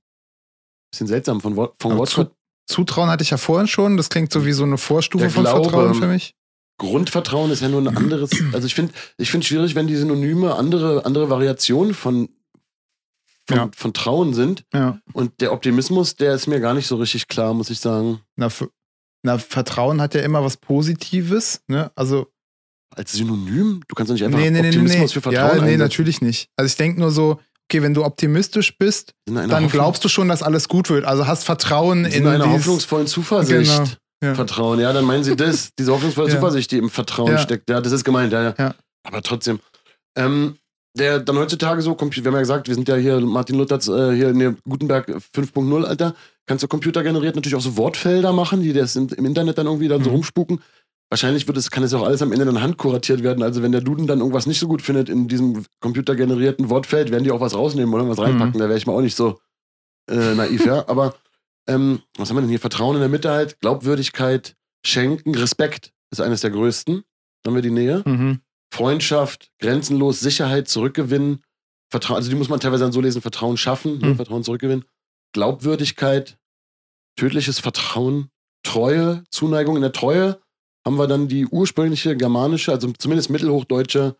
[0.92, 2.10] Bisschen seltsam von, Wort- von Aber Wort.
[2.10, 2.30] zu-
[2.66, 3.96] Zutrauen hatte ich ja vorhin schon.
[3.96, 6.34] Das klingt so wie so eine Vorstufe Der von Glaube- Vertrauen für mich.
[6.78, 8.30] Grundvertrauen ist ja nur ein anderes.
[8.54, 12.28] Also ich finde ich find schwierig, wenn die Synonyme andere, andere Variationen von,
[13.46, 13.70] von, Ja.
[13.76, 14.64] von Trauen sind.
[14.72, 14.98] Ja.
[15.12, 18.20] Und der Optimismus, der ist mir gar nicht so richtig klar, muss ich sagen.
[18.36, 18.70] Na, für,
[19.24, 21.60] na, Vertrauen hat ja immer was Positives.
[21.66, 21.90] Ne?
[21.96, 22.28] Also,
[22.94, 23.80] Als Synonym?
[23.88, 25.14] Du kannst doch nicht einfach nee, nee, nee, nee, Optimismus nee.
[25.14, 25.78] für Vertrauen Ja, nee, einsetzen.
[25.80, 26.48] natürlich nicht.
[26.56, 30.28] Also, ich denke nur so, okay, wenn du optimistisch bist, dann Hoffnung- glaubst du schon,
[30.28, 31.04] dass alles gut wird.
[31.04, 33.72] Also hast Vertrauen in in einer dieses- hoffnungsvollen Zuversicht.
[33.76, 33.90] Genau,
[34.22, 34.34] ja.
[34.34, 36.34] Vertrauen, ja, dann meinen sie das, diese hoffnungsvolle Ja.
[36.36, 37.38] Zuversicht, die im Vertrauen Ja.
[37.38, 37.68] steckt.
[37.70, 38.54] Ja, das ist gemeint, ja, ja.
[38.58, 38.74] Ja.
[39.06, 39.58] Aber trotzdem.
[40.16, 40.56] Ähm,
[40.96, 44.14] der dann heutzutage so, wir haben ja gesagt, wir sind ja hier, Martin Luthers, äh,
[44.14, 46.14] hier in der Gutenberg 5.0, Alter,
[46.46, 49.88] kannst du computergeneriert natürlich auch so Wortfelder machen, die das im, im Internet dann irgendwie
[49.88, 50.16] dann so Mhm.
[50.16, 50.60] rumspuken.
[51.10, 53.42] Wahrscheinlich wird es, kann es auch alles am Ende dann handkuratiert werden.
[53.42, 57.24] Also wenn der Duden dann irgendwas nicht so gut findet in diesem computergenerierten Wortfeld, werden
[57.24, 58.54] die auch was rausnehmen oder was reinpacken.
[58.54, 58.58] Mhm.
[58.58, 59.38] Da wäre ich mal auch nicht so
[60.10, 60.84] äh, naiv, ja.
[60.88, 61.14] Aber
[61.68, 62.60] ähm, was haben wir denn hier?
[62.60, 67.04] Vertrauen in der Mitte halt, Glaubwürdigkeit, Schenken, Respekt ist eines der größten.
[67.42, 68.02] Dann haben wir die Nähe.
[68.04, 68.40] Mhm.
[68.74, 71.42] Freundschaft, grenzenlos, Sicherheit zurückgewinnen.
[71.90, 74.08] Vertrauen, also die muss man teilweise dann so lesen, Vertrauen schaffen, ne?
[74.08, 74.16] Mhm.
[74.16, 74.84] Vertrauen zurückgewinnen.
[75.32, 76.38] Glaubwürdigkeit,
[77.16, 78.30] tödliches Vertrauen,
[78.64, 79.76] Treue, Zuneigung.
[79.76, 80.40] In der Treue
[80.84, 84.16] haben wir dann die ursprüngliche germanische, also zumindest mittelhochdeutsche.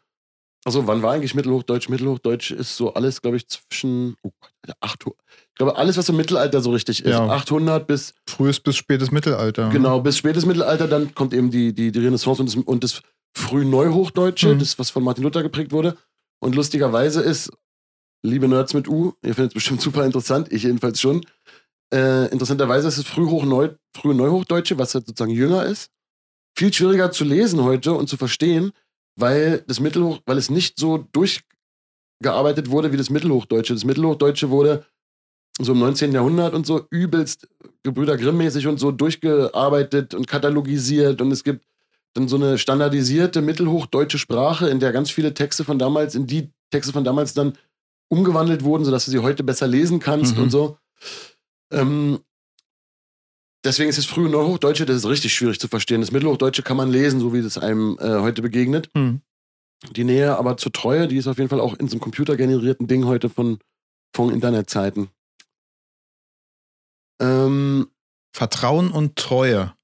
[0.65, 1.89] Also wann war eigentlich Mittelhochdeutsch?
[1.89, 5.19] Mittelhochdeutsch ist so alles, glaube ich, zwischen oh Gott, Alter, 800.
[5.49, 7.11] Ich glaube, alles, was im Mittelalter so richtig ist.
[7.11, 7.27] Ja.
[7.27, 9.69] 800 bis Frühes bis spätes Mittelalter.
[9.71, 13.03] Genau, bis spätes Mittelalter, dann kommt eben die, die, die Renaissance und das, und das
[13.37, 14.59] Frühneuhochdeutsche, Mhm.
[14.61, 15.97] das, was von Martin Luther geprägt wurde.
[16.41, 17.51] Und lustigerweise ist,
[18.23, 21.25] liebe Nerds mit U, ihr findet es bestimmt super interessant, ich jedenfalls schon.
[21.93, 25.91] Äh, interessanterweise ist es Frühneu frühe Neuhochdeutsche, was halt sozusagen jünger ist.
[26.57, 28.73] Viel schwieriger zu lesen heute und zu verstehen,
[29.17, 33.75] weil das Mittelhoch, weil es nicht so durchgearbeitet wurde wie das Mittelhochdeutsche.
[33.75, 34.87] Das Mittelhochdeutsche wurde
[35.61, 36.13] so im 19.
[36.13, 37.49] Jahrhundert und so übelst
[37.85, 41.65] Gebrüder Grimm-mäßig und so durchgearbeitet und katalogisiert und es gibt
[42.15, 46.51] dann so eine standardisierte mittelhochdeutsche Sprache, in der ganz viele Texte von damals, in die
[46.71, 47.59] Texte von damals dann
[48.09, 50.43] umgewandelt wurden, sodass du sie heute besser lesen kannst Mhm.
[50.45, 50.79] und so.
[51.73, 52.21] Ähm,
[53.65, 56.01] deswegen ist das frühe Neuhochdeutsche, das ist richtig schwierig zu verstehen.
[56.01, 58.91] Das Mittelhochdeutsche kann man lesen, so wie das einem äh, heute begegnet.
[58.95, 59.21] Hm.
[59.97, 62.87] Die Nähe aber zur Treue, die ist auf jeden Fall auch in so einem computergenerierten
[62.87, 63.59] Ding heute von,
[64.15, 65.09] von Internetzeiten.
[67.21, 67.89] Ähm,
[68.33, 69.75] Vertrauen und Treue.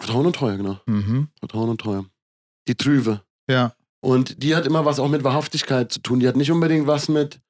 [0.00, 0.80] Vertrauen und Treue, genau.
[0.86, 1.28] Mhm.
[1.38, 2.06] Vertrauen und Treue.
[2.68, 3.22] Die Trüve.
[3.48, 3.74] Ja.
[4.00, 6.20] Und die hat immer was auch mit Wahrhaftigkeit zu tun.
[6.20, 7.40] Die hat nicht unbedingt was mit,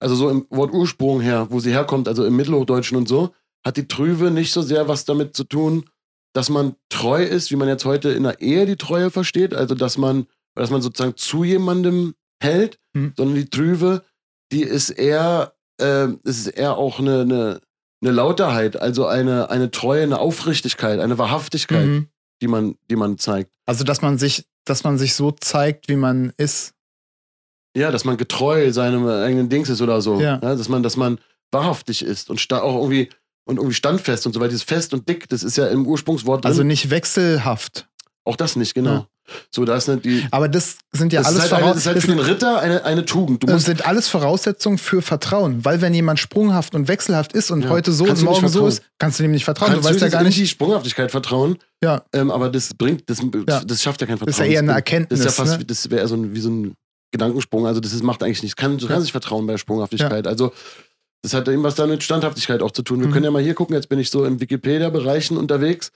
[0.00, 3.34] also so im Wort Ursprung her, wo sie herkommt, also im Mittelhochdeutschen und so,
[3.64, 5.84] hat die Trüve nicht so sehr was damit zu tun,
[6.32, 9.74] dass man treu ist, wie man jetzt heute in der Ehe die Treue versteht, also
[9.74, 13.12] dass man, dass man sozusagen zu jemandem hält, Hm.
[13.16, 14.04] sondern die Trüve,
[14.52, 17.60] die ist eher, äh, es ist eher auch eine, eine,
[18.02, 22.08] eine Lauterheit, also eine, eine Treue, eine Aufrichtigkeit, eine Wahrhaftigkeit, Mhm.
[22.42, 23.50] die man, die man zeigt.
[23.66, 26.72] Also, dass man sich, dass man sich so zeigt, wie man ist.
[27.76, 30.20] Ja, dass man getreu seinem eigenen Dings ist oder so.
[30.20, 30.38] Ja.
[30.38, 31.18] dass man, dass man
[31.52, 33.10] wahrhaftig ist und auch irgendwie
[33.44, 36.44] und irgendwie standfest und so, weil dieses fest und dick, das ist ja im Ursprungswort
[36.44, 36.50] drin.
[36.50, 37.88] Also nicht wechselhaft.
[38.24, 38.90] auch das nicht, genau.
[38.92, 39.08] Ja.
[39.50, 40.26] So, da ist eine, die.
[40.32, 42.18] Aber das sind ja das, alles ist halt eine, das ist halt das für den
[42.18, 43.42] Ritter eine, eine Tugend.
[43.42, 45.64] Du das sind alles Voraussetzungen für Vertrauen.
[45.64, 47.70] Weil wenn jemand sprunghaft und wechselhaft ist und Ja.
[47.70, 49.72] heute so und morgen so ist, kannst du dem nicht vertrauen.
[49.72, 50.36] kannst du weißt ja gar nicht.
[50.38, 53.62] die Sprunghaftigkeit vertrauen, Ja, ähm, aber das bringt, das, Ja.
[53.64, 54.26] das schafft ja kein Vertrauen.
[54.26, 55.20] das ist ja eher eine Das Erkenntnis.
[55.20, 55.64] ist ja fast, ne?
[55.64, 56.74] das wäre so ein, wie so ein
[57.12, 57.66] Gedankensprung.
[57.66, 58.56] Also das ist, macht eigentlich nichts.
[58.56, 60.26] Kann, du kannst nicht vertrauen bei Sprunghaftigkeit.
[60.26, 60.52] Also
[61.22, 63.00] das hat eben was da mit Standhaftigkeit auch zu tun.
[63.00, 63.12] Wir Mhm.
[63.12, 63.74] können ja mal hier gucken.
[63.76, 65.92] Jetzt bin ich so in Wikipedia-Bereichen unterwegs.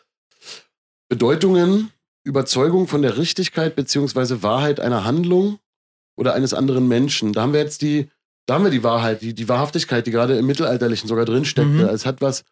[1.08, 1.90] Bedeutungen,
[2.24, 5.58] Überzeugung von der Richtigkeit beziehungsweise Wahrheit einer Handlung
[6.16, 7.32] oder eines anderen Menschen.
[7.32, 8.10] Da haben wir jetzt die,
[8.46, 11.70] da haben wir die Wahrheit, die, die Wahrhaftigkeit, die gerade im Mittelalterlichen sogar drin steckte.
[11.70, 11.88] Mhm.
[11.88, 12.44] Es hat was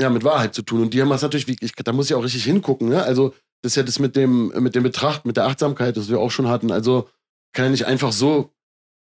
[0.00, 0.82] ja, mit Wahrheit zu tun.
[0.82, 2.88] Und die haben was natürlich, wie, ich, da muss ich auch richtig hingucken.
[2.88, 3.02] Ne?
[3.02, 6.18] Also, das ist ja das mit dem, mit dem Betracht, mit der Achtsamkeit, das wir
[6.18, 6.70] auch schon hatten.
[6.70, 7.08] Also,
[7.52, 8.52] kann ja nicht einfach so,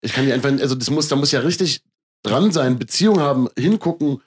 [0.01, 1.81] ich kann nicht einfach, also, das muss, da muss ja richtig
[2.23, 4.21] dran sein, Beziehung haben, hingucken,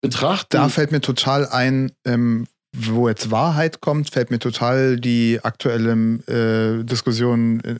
[0.00, 0.48] betrachten.
[0.50, 2.46] Da fällt mir total ein, ähm,
[2.78, 5.92] wo jetzt Wahrheit kommt, fällt mir total die aktuelle
[6.26, 7.76] äh, Diskussion, äh,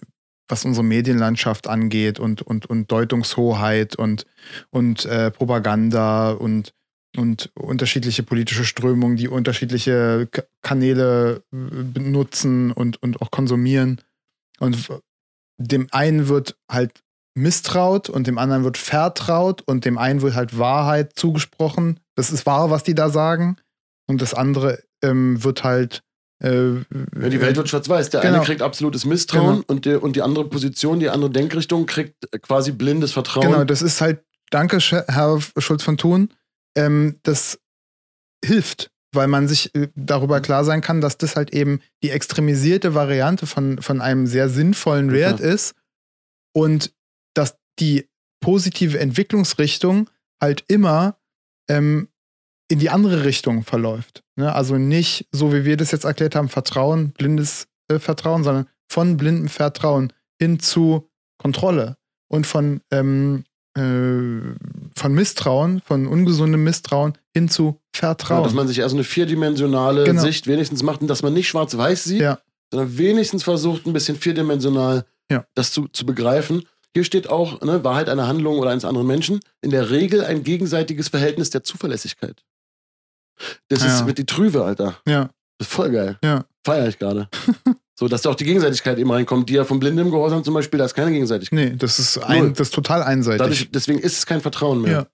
[0.48, 4.26] was unsere Medienlandschaft angeht und, und, und Deutungshoheit und,
[4.70, 6.72] und äh, Propaganda und,
[7.16, 10.28] und unterschiedliche politische Strömungen, die unterschiedliche
[10.62, 14.00] Kanäle äh, benutzen und, und auch konsumieren.
[14.60, 14.88] Und
[15.58, 17.02] dem einen wird halt
[17.34, 22.00] misstraut und dem anderen wird vertraut und dem einen wird halt Wahrheit zugesprochen.
[22.14, 23.56] Das ist wahr, was die da sagen.
[24.08, 26.02] Und das andere ähm, wird halt.
[26.42, 28.10] Äh, Ja, die Welt wird schwarz-weiß.
[28.10, 28.36] Der Genau.
[28.36, 29.64] eine kriegt absolutes Misstrauen Genau.
[29.68, 33.46] und, die, und die andere Position, die andere Denkrichtung kriegt quasi blindes Vertrauen.
[33.50, 36.28] Genau, das ist halt, danke, Herr Schulz von Thun,
[36.76, 37.58] ähm, das
[38.44, 42.94] hilft, weil man sich äh, darüber klar sein kann, dass das halt eben die extremisierte
[42.94, 45.52] Variante von, von einem sehr sinnvollen Ja, Wert klar.
[45.52, 45.74] ist
[46.54, 46.92] und
[47.34, 48.08] dass die
[48.40, 51.18] positive Entwicklungsrichtung halt immer
[51.70, 52.08] ähm,
[52.70, 54.22] in die andere Richtung verläuft.
[54.36, 54.54] Ne?
[54.54, 59.16] Also nicht, so wie wir das jetzt erklärt haben, Vertrauen, blindes äh, Vertrauen, sondern von
[59.16, 61.08] blindem Vertrauen hin zu
[61.38, 61.96] Kontrolle
[62.28, 63.44] und von, ähm,
[63.76, 63.80] äh,
[64.94, 68.44] von Misstrauen, von ungesundem Misstrauen hin zu Ja, Vertrauen.
[68.44, 70.20] dass man sich also eine vierdimensionale Genau.
[70.22, 72.38] Sicht wenigstens macht und dass man nicht schwarz-weiß sieht, Ja.
[72.70, 75.44] sondern wenigstens versucht, ein bisschen vierdimensional Ja.
[75.54, 76.64] das zu, zu begreifen.
[76.94, 79.40] Hier steht auch ne, Wahrheit einer Handlung oder eines anderen Menschen.
[79.60, 82.42] In der Regel ein gegenseitiges Verhältnis der Zuverlässigkeit.
[83.68, 83.94] Das Ja.
[83.96, 84.96] ist mit die Trüve, Alter.
[85.06, 86.18] ja, Das ist voll geil.
[86.24, 86.44] Ja.
[86.64, 87.28] Feier ich gerade.
[87.98, 90.78] so, dass da auch die Gegenseitigkeit eben reinkommt, die ja vom blindem Gehorsam zum Beispiel,
[90.78, 91.58] da ist keine Gegenseitigkeit.
[91.58, 93.38] nee, das ist, ein, das ist total einseitig.
[93.38, 94.92] Dadurch, deswegen ist es kein Vertrauen mehr.
[94.92, 95.06] Ja.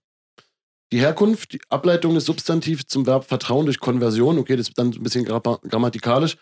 [0.93, 4.89] Die Herkunft, die Ableitung des Substantivs zum Verb Vertrauen durch Konversion, okay, das ist dann
[4.91, 6.37] ein bisschen gra- grammatikalisch.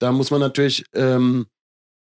[0.00, 1.46] Da muss man natürlich ähm,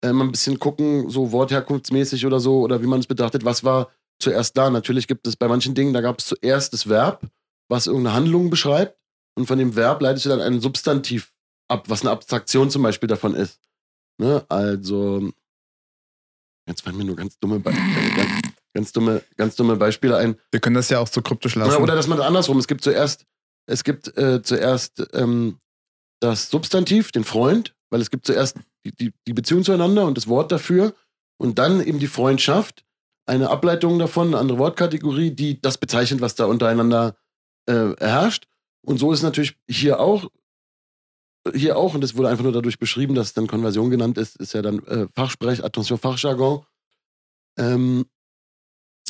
[0.04, 3.64] äh, mal ein bisschen gucken, so wortherkunftsmäßig oder so, oder wie man es betrachtet, was
[3.64, 3.88] war
[4.20, 4.70] zuerst da.
[4.70, 7.22] Natürlich gibt es bei manchen Dingen, da gab es zuerst das Verb,
[7.68, 8.96] was irgendeine Handlung beschreibt,
[9.38, 11.32] und von dem Verb leitest du dann ein Substantiv
[11.68, 13.60] ab, was eine Abstraktion zum Beispiel davon ist.
[14.18, 14.44] Ne?
[14.48, 15.30] Also,
[16.66, 18.42] jetzt fallen mir nur ganz dumme, Be ganz,
[18.74, 20.36] ganz, dumme, ganz dumme Beispiele ein.
[20.50, 21.70] Wir können das ja auch so kryptisch lassen.
[21.70, 23.26] Oder, oder dass man das andersrum, es gibt zuerst,
[23.66, 25.58] es gibt äh, zuerst ähm,
[26.20, 30.26] das Substantiv, den Freund, weil es gibt zuerst die, die, die Beziehung zueinander und das
[30.26, 30.94] Wort dafür
[31.40, 32.84] Und dann eben die Freundschaft,
[33.26, 37.16] eine Ableitung davon, eine andere Wortkategorie, die das bezeichnet, was da untereinander
[37.66, 38.48] äh, herrscht.
[38.88, 40.30] Und so ist es natürlich hier auch.
[41.54, 44.36] Hier auch, und das wurde einfach nur dadurch beschrieben, dass es dann Konversion genannt ist,
[44.36, 46.64] ist ja dann äh, Fachsprech, Attention, Fachjargon.
[47.58, 48.06] Ähm,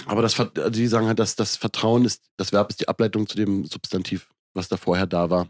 [0.06, 0.36] aber das,
[0.70, 4.30] die sagen halt, dass das Vertrauen ist, das Verb ist die Ableitung zu dem Substantiv,
[4.52, 5.48] was da vorher da war.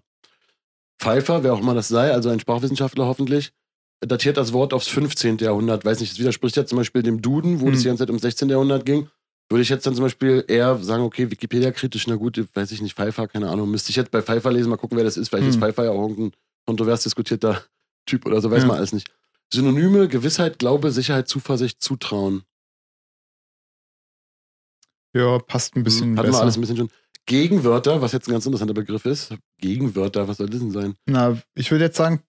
[1.00, 3.52] Pfeiffer, wer auch immer das sei, also ein Sprachwissenschaftler hoffentlich,
[4.00, 5.38] datiert das Wort aufs 15.
[5.38, 5.84] Jahrhundert.
[5.84, 7.72] Weiß nicht, das widerspricht ja zum Beispiel dem Duden, wo hm.
[7.72, 8.48] das die ganze Zeit ums 16.
[8.50, 9.08] Jahrhundert ging.
[9.50, 12.94] Würde ich jetzt dann zum Beispiel eher sagen, okay, Wikipedia-kritisch, na gut, weiß ich nicht,
[12.94, 13.70] Pfeiffer, keine Ahnung.
[13.70, 15.28] Müsste ich jetzt bei Pfeiffer lesen, mal gucken, wer das ist.
[15.28, 15.50] Vielleicht hm.
[15.50, 16.32] ist Pfeiffer ja auch irgendein
[16.66, 17.62] kontrovers diskutierter
[18.06, 18.66] Typ oder so, weiß ja.
[18.66, 19.10] man alles nicht.
[19.52, 22.42] Synonyme, Gewissheit, Glaube, Sicherheit, Zuversicht, Zutrauen.
[25.14, 26.90] Ja, passt ein bisschen hm, Hatten wir alles ein bisschen schon.
[27.24, 29.34] Gegenwörter, was jetzt ein ganz interessanter Begriff ist.
[29.58, 30.94] Gegenwörter, was soll das denn sein?
[31.06, 32.22] Na, ich würde jetzt sagen,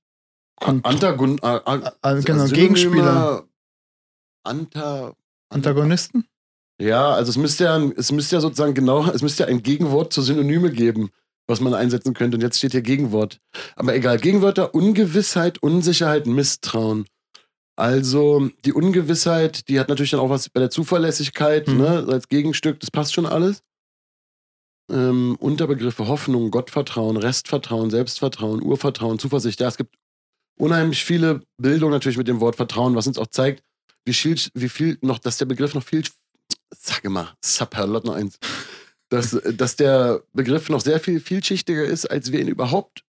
[0.60, 3.48] Kont Antagon äh, äh, genau, Gegenspieler.
[4.44, 5.14] Anta
[5.50, 6.26] Antagonisten?
[6.82, 10.14] Ja, also es müsste ja, es müsste ja sozusagen genau, es müsste ja ein Gegenwort
[10.14, 11.10] zur Synonyme geben,
[11.48, 12.38] was man einsetzen könnte.
[12.38, 13.40] Und jetzt steht hier Gegenwort.
[13.76, 17.06] Aber egal, Gegenwörter, Ungewissheit, Unsicherheit, Misstrauen.
[17.76, 21.78] Also die Ungewissheit, die hat natürlich dann auch was bei der Zuverlässigkeit, mhm.
[21.78, 23.62] ne, als Gegenstück, das passt schon alles.
[24.92, 29.62] Ähm, Unterbegriffe Hoffnung, Gottvertrauen, Restvertrauen, Selbstvertrauen, Urvertrauen, Zuversicht.
[29.62, 29.96] Ja, es gibt
[30.58, 33.64] unheimlich viele Bildungen natürlich mit dem Wort Vertrauen, was uns auch zeigt,
[34.06, 36.04] wie viel, wie viel noch, dass der Begriff noch viel,
[36.76, 38.40] sag mal, Sapperlot noch eins,
[39.10, 43.04] dass, dass der Begriff noch sehr viel vielschichtiger ist, als wir ihn überhaupt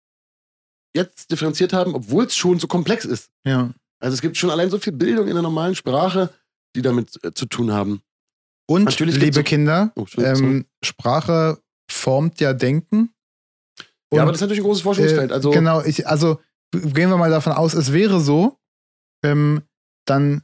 [0.94, 3.30] jetzt differenziert haben, obwohl es schon so komplex ist.
[3.44, 3.72] Ja.
[4.00, 6.30] Also es gibt schon allein so viel Bildung in der normalen Sprache,
[6.74, 8.02] die damit äh, zu tun haben.
[8.68, 11.58] Und, Natürlich liebe Kinder, oh, ähm, Sprache
[11.90, 13.12] formt ja Denken.
[14.10, 15.30] Und, ja, aber das ist natürlich ein großes Forschungsfeld.
[15.30, 16.40] Äh, also, genau, ich, also
[16.72, 18.58] gehen wir mal davon aus, es wäre so,
[19.24, 19.62] ähm,
[20.04, 20.42] dann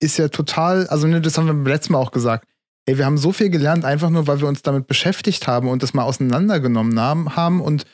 [0.00, 2.46] ist ja total, also ne, das haben wir beim letzten Mal auch gesagt,
[2.86, 5.82] ey, wir haben so viel gelernt, einfach nur, weil wir uns damit beschäftigt haben und
[5.82, 7.86] das mal auseinandergenommen haben und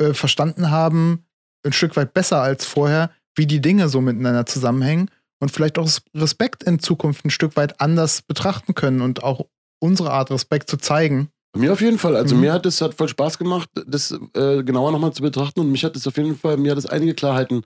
[0.00, 1.24] äh, verstanden haben,
[1.64, 5.88] ein Stück weit besser als vorher, wie die Dinge so miteinander zusammenhängen und vielleicht auch
[6.14, 9.46] Respekt in Zukunft ein Stück weit anders betrachten können und auch
[9.80, 11.28] unsere Art Respekt zu zeigen.
[11.56, 12.16] Mir auf jeden Fall.
[12.16, 12.42] Also mhm.
[12.42, 15.84] mir hat es hat voll Spaß gemacht, das äh, genauer nochmal zu betrachten und mich
[15.84, 17.62] hat es auf jeden Fall, mir hat es einige Klarheiten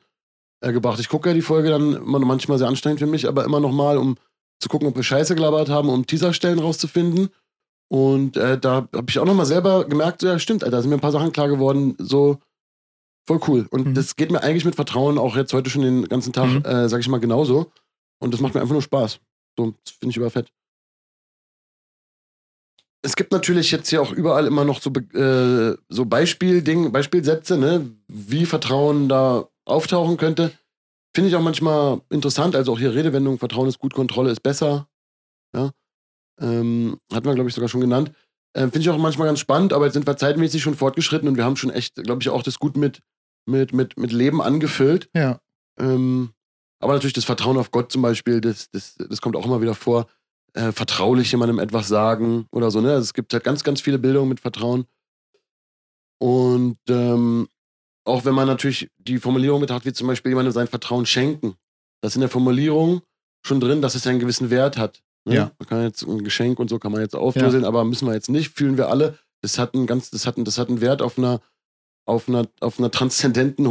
[0.62, 1.00] äh, gebracht.
[1.00, 3.98] Ich gucke ja die Folge dann immer, manchmal sehr anstrengend für mich, aber immer nochmal,
[3.98, 4.16] um
[4.60, 7.28] zu gucken, ob wir Scheiße gelabert haben, um Teaserstellen rauszufinden.
[7.88, 10.96] Und äh, da habe ich auch nochmal selber gemerkt, ja stimmt, Alter, da sind mir
[10.96, 12.38] ein paar Sachen klar geworden, so
[13.26, 13.66] voll cool.
[13.70, 13.94] Und mhm.
[13.94, 16.64] das geht mir eigentlich mit Vertrauen auch jetzt heute schon den ganzen Tag, mhm.
[16.64, 17.70] äh, sag ich mal, genauso.
[18.20, 19.20] Und das macht mir einfach nur Spaß.
[19.58, 20.50] So, das finde ich überfett
[23.02, 27.90] es gibt natürlich jetzt hier auch überall immer noch so, äh, so Beispielding, Beispielsätze, ne,
[28.06, 30.52] wie Vertrauen da auftauchen könnte.
[31.14, 32.56] Finde ich auch manchmal interessant.
[32.56, 34.88] Also auch hier Redewendung, Vertrauen ist gut, Kontrolle ist besser.
[35.54, 35.70] Ja.
[36.40, 38.12] Ähm, hatten wir, glaube ich, sogar schon genannt.
[38.54, 41.36] Ähm, Finde ich auch manchmal ganz spannend, aber jetzt sind wir zeitmäßig schon fortgeschritten und
[41.36, 43.00] wir haben schon echt, glaube ich, auch das gut mit,
[43.46, 45.08] mit, mit, mit Leben angefüllt.
[45.14, 45.40] Ja.
[45.78, 46.30] Ähm,
[46.80, 49.74] aber natürlich das Vertrauen auf Gott zum Beispiel, das, das, das kommt auch immer wieder
[49.74, 50.06] vor
[50.54, 52.80] äh, vertraulich jemandem etwas sagen oder so.
[52.80, 52.90] Ne?
[52.90, 54.86] Also es gibt halt ganz, ganz viele Bildungen mit Vertrauen.
[56.18, 57.48] Und ähm,
[58.04, 61.54] auch wenn man natürlich die Formulierung mit hat, wie zum Beispiel jemandem sein Vertrauen schenken,
[62.00, 63.02] das ist in der Formulierung
[63.46, 65.02] schon drin, dass es einen gewissen Wert hat.
[65.24, 65.34] Ne?
[65.34, 65.52] Ja.
[65.58, 67.68] Man kann jetzt ein Geschenk und so kann man jetzt aufdröseln, ja.
[67.68, 69.18] aber müssen wir jetzt nicht, fühlen wir alle.
[69.40, 71.40] Das hat einen ganz, das hat, das hat einen Wert auf einer,
[72.04, 73.68] auf einer, auf einer transzendenten,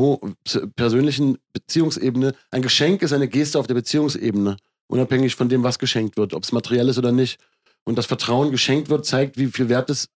[0.75, 2.33] persönlichen Beziehungsebene.
[2.51, 4.57] Ein Geschenk ist eine Geste auf der Beziehungsebene
[4.91, 7.39] unabhängig von dem, was geschenkt wird, ob es materiell ist oder nicht.
[7.83, 10.09] Und das Vertrauen geschenkt wird, zeigt, wie viel Wert es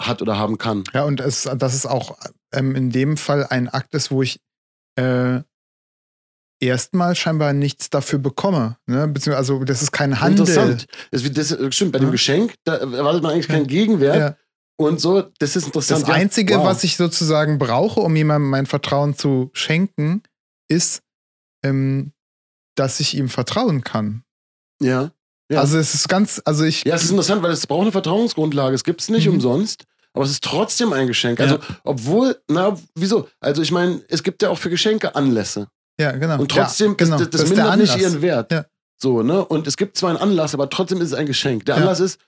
[0.00, 0.84] hat oder haben kann.
[0.92, 2.18] Ja, und es, dass es auch
[2.52, 4.40] ähm, in dem Fall ein Akt ist, wo ich
[4.96, 5.40] äh,
[6.60, 8.76] erstmal scheinbar nichts dafür bekomme.
[8.86, 9.08] Ne?
[9.08, 10.46] Beziehungsweise, also das ist kein Handel.
[10.46, 10.86] Interessant.
[11.10, 14.16] Das, das, stimmt, bei dem Geschenk, da erwartet man eigentlich keinen Gegenwert.
[14.16, 14.36] Ja.
[14.76, 16.02] Und so, das ist interessant.
[16.02, 16.64] Das Einzige, wow.
[16.64, 20.22] was ich sozusagen brauche, um jemandem mein Vertrauen zu schenken,
[20.68, 21.02] ist,
[21.64, 22.12] ähm,
[22.76, 24.24] dass ich ihm vertrauen kann.
[24.80, 25.12] Ja.
[25.50, 25.60] ja.
[25.60, 26.84] Also es ist ganz, also ich.
[26.84, 28.74] Ja, es ist interessant, weil es braucht eine Vertrauensgrundlage.
[28.74, 29.34] Es gibt es nicht mhm.
[29.34, 29.84] umsonst.
[30.14, 31.40] Aber es ist trotzdem ein Geschenk.
[31.40, 31.60] Also, ja.
[31.84, 33.28] obwohl, na, wieso?
[33.40, 35.68] Also, ich meine, es gibt ja auch für Geschenke Anlässe.
[36.00, 36.38] Ja, genau.
[36.38, 37.18] Und trotzdem, ja, genau.
[37.18, 38.52] das, das, das mindert nicht ihren Wert.
[38.52, 38.66] Ja.
[39.00, 39.44] So, ne?
[39.44, 41.66] Und es gibt zwar einen Anlass, aber trotzdem ist es ein Geschenk.
[41.66, 42.20] Der Anlass ist,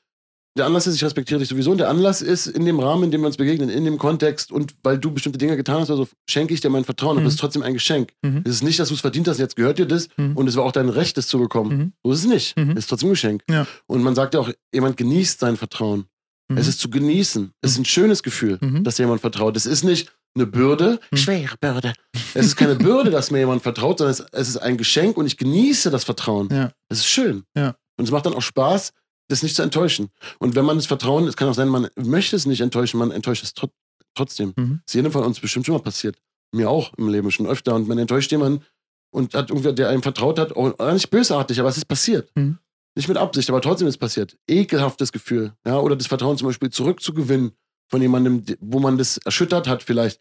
[0.57, 3.11] der Anlass ist, ich respektiere dich sowieso, und der Anlass ist in dem Rahmen, in
[3.11, 6.07] dem wir uns begegnen, in dem Kontext und weil du bestimmte Dinge getan hast, also
[6.29, 7.21] schenke ich dir mein Vertrauen, mhm.
[7.21, 8.13] aber es ist trotzdem ein Geschenk.
[8.23, 8.43] Mhm.
[8.45, 10.37] Es ist nicht, dass du es verdient hast, jetzt gehört dir das mhm.
[10.37, 11.77] und es war auch dein Recht, es zu bekommen.
[11.77, 11.93] Mhm.
[12.05, 12.57] So ist es nicht.
[12.57, 12.71] Mhm.
[12.71, 13.43] Es ist trotzdem ein Geschenk.
[13.51, 13.67] Ja.
[13.87, 16.07] Und man sagt ja auch, jemand genießt sein Vertrauen.
[16.49, 16.59] Mhm.
[16.59, 17.53] Es ist zu genießen.
[17.63, 19.57] Es ist ein schönes Gefühl, dass jemand vertraut.
[19.57, 21.19] Es ist nicht, eine Bürde, Hm.
[21.19, 21.93] schwere Bürde.
[22.35, 25.27] Es ist keine Bürde, dass mir jemand vertraut, sondern es, es ist ein Geschenk und
[25.27, 26.49] ich genieße das Vertrauen.
[26.51, 26.73] Ja.
[26.89, 27.45] Es ist schön.
[27.57, 27.77] Ja.
[27.97, 28.93] Und es macht dann auch Spaß,
[29.29, 30.09] das nicht zu enttäuschen.
[30.41, 33.13] Und wenn man das Vertrauen, es kann auch sein, man möchte es nicht enttäuschen, man
[33.13, 33.69] enttäuscht es tro
[34.17, 34.53] trotzdem.
[34.57, 34.81] Mhm.
[34.85, 36.17] Das ist jedem von uns bestimmt schon mal passiert.
[36.53, 37.75] Mir auch im Leben schon öfter.
[37.75, 38.65] Und man enttäuscht jemanden
[39.13, 42.29] und hat irgendwer, der einem vertraut hat, auch nicht bösartig, aber es ist passiert.
[42.35, 42.59] Mhm.
[42.97, 44.37] Nicht mit Absicht, aber trotzdem ist es passiert.
[44.47, 45.53] Ekelhaftes Gefühl.
[45.67, 47.53] Ja, oder das Vertrauen zum Beispiel zurückzugewinnen
[47.89, 50.21] von jemandem, wo man das erschüttert hat, vielleicht.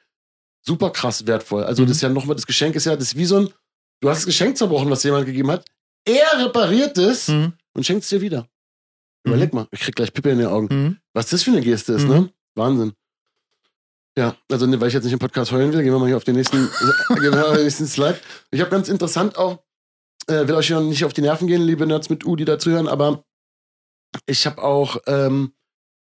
[0.66, 1.64] Super krass wertvoll.
[1.66, 1.88] Also, Mhm.
[1.88, 3.50] das ist ja nochmal, das Geschenk ist ja, das ist wie so ein,
[4.02, 5.66] du hast das Geschenk zerbrochen, was jemand gegeben hat.
[6.06, 7.54] Er repariert es Mhm.
[7.74, 8.48] und schenkt es dir wieder.
[9.26, 10.68] Überleg mal, ich krieg gleich Pippe in den Augen.
[10.70, 10.98] Mhm.
[11.14, 12.10] Was das für eine Geste ist, Mhm.
[12.10, 12.34] ne?
[12.56, 12.94] Wahnsinn.
[14.18, 16.18] Ja, also ne, weil ich jetzt nicht im Podcast heulen will, gehen wir mal hier
[16.18, 16.58] auf den nächsten,
[17.10, 18.20] auf den nächsten Slide.
[18.52, 19.64] Ich habe ganz interessant auch,
[20.28, 22.88] äh, will euch ja nicht auf die Nerven gehen, liebe Nerds mit U, die dazuhören,
[22.88, 23.24] aber
[24.26, 25.54] ich habe auch ähm,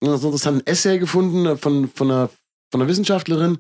[0.02, 2.30] einen interessanten Essay gefunden äh, von, von, einer,
[2.72, 3.60] von einer Wissenschaftlerin.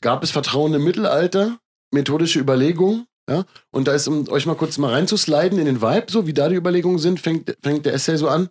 [0.00, 1.58] Gab es Vertrauen im Mittelalter?
[1.92, 3.06] Methodische Überlegung.
[3.28, 3.44] Ja?
[3.70, 6.48] Und da ist, um euch mal kurz mal reinzusliden in den Vibe, so wie da
[6.48, 8.50] die Überlegungen sind, fängt, fängt der Essay so an.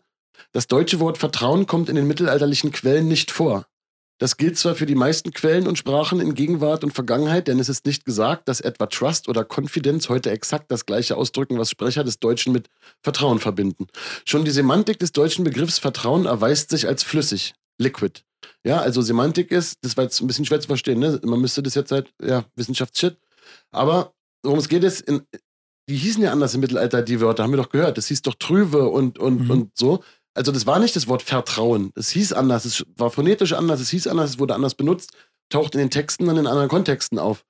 [0.52, 3.68] Das deutsche Wort Vertrauen kommt in den mittelalterlichen Quellen nicht vor.
[4.18, 7.68] Das gilt zwar für die meisten Quellen und Sprachen in Gegenwart und Vergangenheit, denn es
[7.68, 12.04] ist nicht gesagt, dass etwa Trust oder Confidence heute exakt das gleiche ausdrücken, was Sprecher
[12.06, 12.70] des Deutschen mit
[13.02, 13.88] Vertrauen verbinden.
[14.26, 18.22] Schon die Semantik des deutschen Begriffs Vertrauen erweist sich als flüssig, liquid.
[18.64, 21.20] Ja, also Semantik ist, das war jetzt ein bisschen schwer zu verstehen, ne?
[21.24, 23.18] Man müsste das jetzt halt, ja, Wissenschaftsshit.
[23.72, 24.14] Aber
[24.44, 25.24] worum es geht ist, in,
[25.90, 27.98] die hießen ja anders im Mittelalter, die Wörter, haben wir doch gehört.
[27.98, 29.52] Das hieß doch Trüve und, und, Mhm.
[29.52, 30.04] und so.
[30.36, 31.92] Also das war nicht das Wort Vertrauen.
[31.96, 35.12] Es hieß anders, es war phonetisch anders, es hieß anders, es wurde anders benutzt,
[35.50, 37.46] taucht in den Texten dann in anderen Kontexten auf.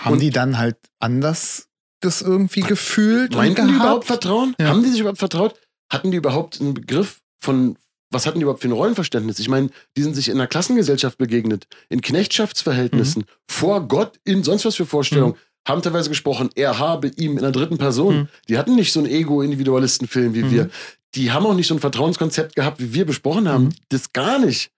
[0.00, 1.68] Haben Und- die dann halt anders
[2.00, 3.30] das irgendwie gefühlt?
[3.32, 4.54] und Meinten die überhaupt Vertrauen?
[4.60, 4.68] Ja.
[4.68, 5.54] Haben die sich überhaupt vertraut?
[5.90, 7.76] Hatten die überhaupt einen Begriff von,
[8.10, 9.38] was hatten die überhaupt für ein Rollenverständnis?
[9.38, 14.64] Ich meine, die sind sich in einer Klassengesellschaft begegnet, in Knechtschaftsverhältnissen, vor Gott, in sonst
[14.64, 15.34] was für Vorstellungen.
[15.66, 18.16] Haben teilweise gesprochen, er habe ihm in der dritten Person.
[18.16, 18.28] Mhm.
[18.48, 20.50] Die hatten nicht so einen Ego-Individualistenfilm wie Mhm.
[20.50, 20.70] wir.
[21.14, 23.64] Die haben auch nicht so ein Vertrauenskonzept gehabt, wie wir besprochen haben.
[23.64, 23.74] Mhm.
[23.90, 24.70] Das gar nicht.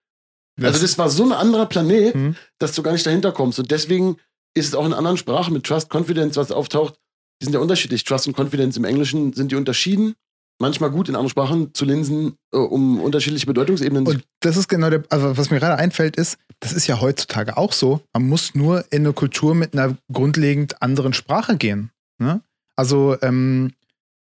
[0.60, 2.36] also das war so ein anderer Planet, Mhm.
[2.58, 3.58] dass du gar nicht dahinter kommst.
[3.58, 4.16] Und deswegen
[4.54, 6.94] ist es auch in anderen Sprachen mit Trust, Confidence, was auftaucht,
[7.40, 8.04] die sind ja unterschiedlich.
[8.04, 10.14] Trust und Confidence im Englischen sind die unterschieden.
[10.60, 14.06] Manchmal gut in anderen Sprachen zu linsen, äh, um unterschiedliche Bedeutungsebenen.
[14.06, 17.56] Und das ist genau der, also was mir gerade einfällt, ist, das ist ja heutzutage
[17.56, 18.00] auch so.
[18.12, 21.90] Man muss nur in eine Kultur mit einer grundlegend anderen Sprache gehen.
[22.18, 22.40] Ne?
[22.76, 23.72] Also, ähm,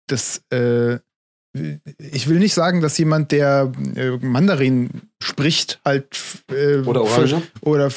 [0.07, 0.99] das, äh,
[1.97, 4.89] ich will nicht sagen, dass jemand, der äh, Mandarin
[5.21, 6.05] spricht, halt
[6.51, 7.41] äh, Oder Orange.
[7.61, 7.89] oder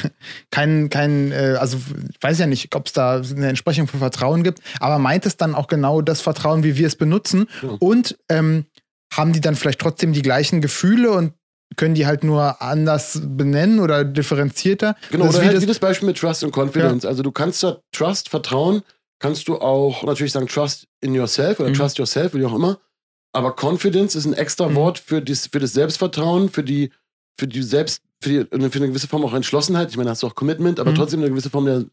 [0.50, 1.78] kein, kein, äh, also
[2.10, 5.36] ich weiß ja nicht, ob es da eine Entsprechung von Vertrauen gibt, aber meint es
[5.36, 7.46] dann auch genau das Vertrauen, wie wir es benutzen?
[7.62, 7.70] Ja.
[7.80, 8.66] Und ähm,
[9.12, 11.32] haben die dann vielleicht trotzdem die gleichen Gefühle und
[11.76, 14.96] können die halt nur anders benennen oder differenzierter?
[15.10, 17.04] Genau, Das oder wie halt das- wie das Beispiel mit Trust und Confidence.
[17.06, 18.82] Also du kannst da Trust, Vertrauen,
[19.18, 21.74] kannst du auch natürlich sagen Trust in yourself oder Mhm.
[21.74, 22.78] Trust yourself, wie auch immer.
[23.32, 24.74] Aber Confidence ist ein extra Mhm.
[24.76, 26.90] Wort für, dies, für das Selbstvertrauen, für die,
[27.38, 29.90] für die Selbst, für, die, für eine gewisse Form auch Entschlossenheit.
[29.90, 30.96] Ich meine, da hast du auch Commitment, aber Mhm.
[30.96, 31.84] trotzdem eine gewisse Form der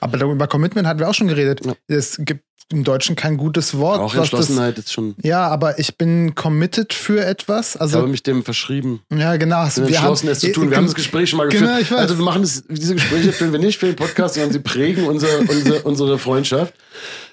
[0.00, 1.64] Aber darüber- über Commitment hatten wir auch schon geredet.
[1.64, 1.74] Ja.
[1.86, 2.42] Es gibt
[2.72, 4.00] im Deutschen kein gutes Wort.
[4.00, 5.14] auch was das, Entschlossenheit ist schon.
[5.22, 7.76] ja, aber ich bin committed für etwas.
[7.76, 9.02] Ich Also, habe mich dem verschrieben.
[9.14, 9.58] ja, genau.
[9.58, 10.70] Also, wir entschlossen, haben, es zu tun.
[10.70, 11.82] Wir haben das Gespräch schon mal Genau, geführt.
[11.82, 11.98] ich weiß.
[12.00, 15.04] Also wir machen das, diese Gespräche führen wir nicht für den Podcast, sondern sie prägen
[15.06, 16.74] unsere, unsere, unsere Freundschaft.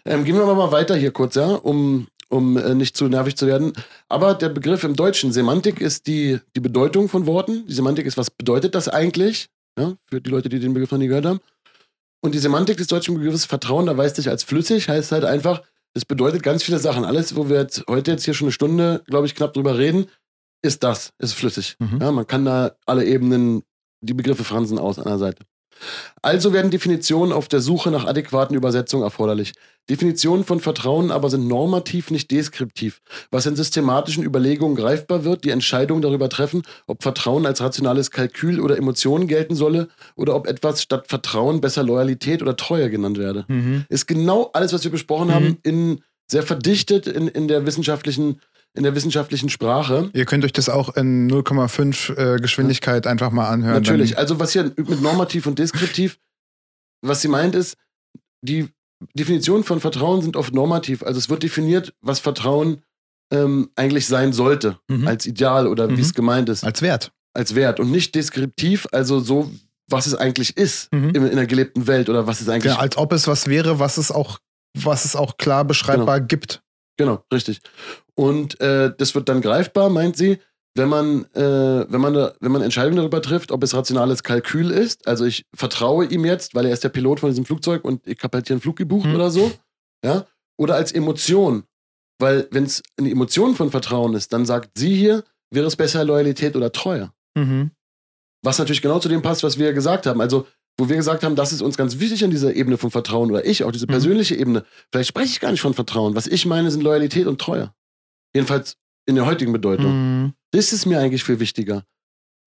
[0.06, 3.38] Ähm, gehen wir aber mal weiter hier kurz, ja, um, um äh, nicht zu nervig
[3.38, 3.74] zu werden.
[4.10, 7.66] Aber der Begriff im Deutschen, Semantik ist die, die Bedeutung von Worten.
[7.68, 9.50] Die Semantik ist, was bedeutet das eigentlich?
[9.78, 11.40] Ja, für die Leute, die den Begriff noch nie gehört haben.
[12.22, 15.62] Und die Semantik des deutschen Begriffs Vertrauen erweist sich als flüssig, heißt halt einfach,
[15.94, 17.06] das bedeutet ganz viele Sachen.
[17.06, 20.08] Alles, wo wir jetzt heute jetzt hier schon eine Stunde, glaube ich, knapp drüber reden,
[20.64, 21.76] ist das, ist flüssig.
[21.80, 22.00] Mhm.
[22.02, 23.64] Ja, man kann da alle Ebenen,
[24.02, 25.44] die Begriffe fransen aus an der Seite.
[26.22, 29.54] Also werden Definitionen auf der Suche nach adäquaten Übersetzungen erforderlich.
[29.90, 35.50] Definitionen von Vertrauen aber sind normativ, nicht deskriptiv, was in systematischen Überlegungen greifbar wird, die
[35.50, 40.82] Entscheidung darüber treffen, ob Vertrauen als rationales Kalkül oder Emotionen gelten solle oder ob etwas
[40.82, 43.44] statt Vertrauen besser Loyalität oder Treue genannt werde.
[43.50, 43.84] Mhm.
[43.90, 45.34] Ist genau alles, was wir besprochen Mhm.
[45.34, 48.40] haben, in, sehr verdichtet in, in, der wissenschaftlichen,
[48.76, 50.10] in der wissenschaftlichen Sprache.
[50.14, 53.82] Ihr könnt euch das auch in 0,5 äh, Geschwindigkeit einfach mal anhören.
[53.84, 54.12] Natürlich.
[54.12, 56.18] Dann, Also was hier mit normativ und deskriptiv,
[57.02, 57.78] was sie meint ist,
[58.42, 58.70] die
[59.14, 61.04] Definitionen von Vertrauen sind oft normativ.
[61.04, 62.82] Also es wird definiert, was Vertrauen
[63.32, 65.08] ähm, eigentlich sein sollte, Mhm.
[65.08, 65.98] als Ideal oder Mhm.
[65.98, 67.12] wie es gemeint ist, als Wert.
[67.36, 69.52] als Wert und nicht deskriptiv, also so,
[69.90, 71.10] was es eigentlich ist Mhm.
[71.10, 73.78] in, in der gelebten Welt oder was es eigentlich Ja, als ob es was wäre,
[73.80, 74.40] was es auch,
[74.78, 76.62] was es auch klar beschreibbar gibt.
[76.98, 77.62] Genau, richtig.
[78.16, 80.40] Und äh, das wird dann greifbar, meint sie,
[80.76, 85.08] wenn man, äh, wenn man, wenn man Entscheidungen darüber trifft, ob es rationales Kalkül ist.
[85.08, 88.22] Also ich vertraue ihm jetzt, weil er ist der Pilot von diesem Flugzeug und ich
[88.24, 89.16] habe halt hier einen Flug gebucht Mhm.
[89.16, 89.52] oder so.
[90.04, 90.26] Ja?
[90.58, 91.64] Oder als Emotion.
[92.20, 96.04] Weil wenn es eine Emotion von Vertrauen ist, dann sagt sie hier, wäre es besser
[96.04, 97.12] Loyalität oder Treue.
[97.36, 97.72] Mhm.
[98.44, 100.22] Was natürlich genau zu dem passt, was wir gesagt haben.
[100.22, 103.30] Also, wo wir gesagt haben, das ist uns ganz wichtig an dieser Ebene von Vertrauen
[103.30, 103.92] oder ich, auch diese Mhm.
[103.92, 104.66] persönliche Ebene.
[104.92, 106.16] Vielleicht spreche ich gar nicht von Vertrauen.
[106.16, 107.72] Was ich meine, sind Loyalität und Treue.
[108.34, 110.24] Jedenfalls in der heutigen Bedeutung.
[110.24, 110.34] Mhm.
[110.52, 111.84] Das ist mir eigentlich viel wichtiger.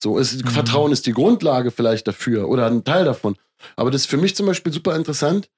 [0.02, 0.48] So, es, Mhm.
[0.48, 3.36] Vertrauen ist die Grundlage vielleicht dafür oder ein Teil davon.
[3.76, 5.48] Aber das ist für mich zum Beispiel super interessant.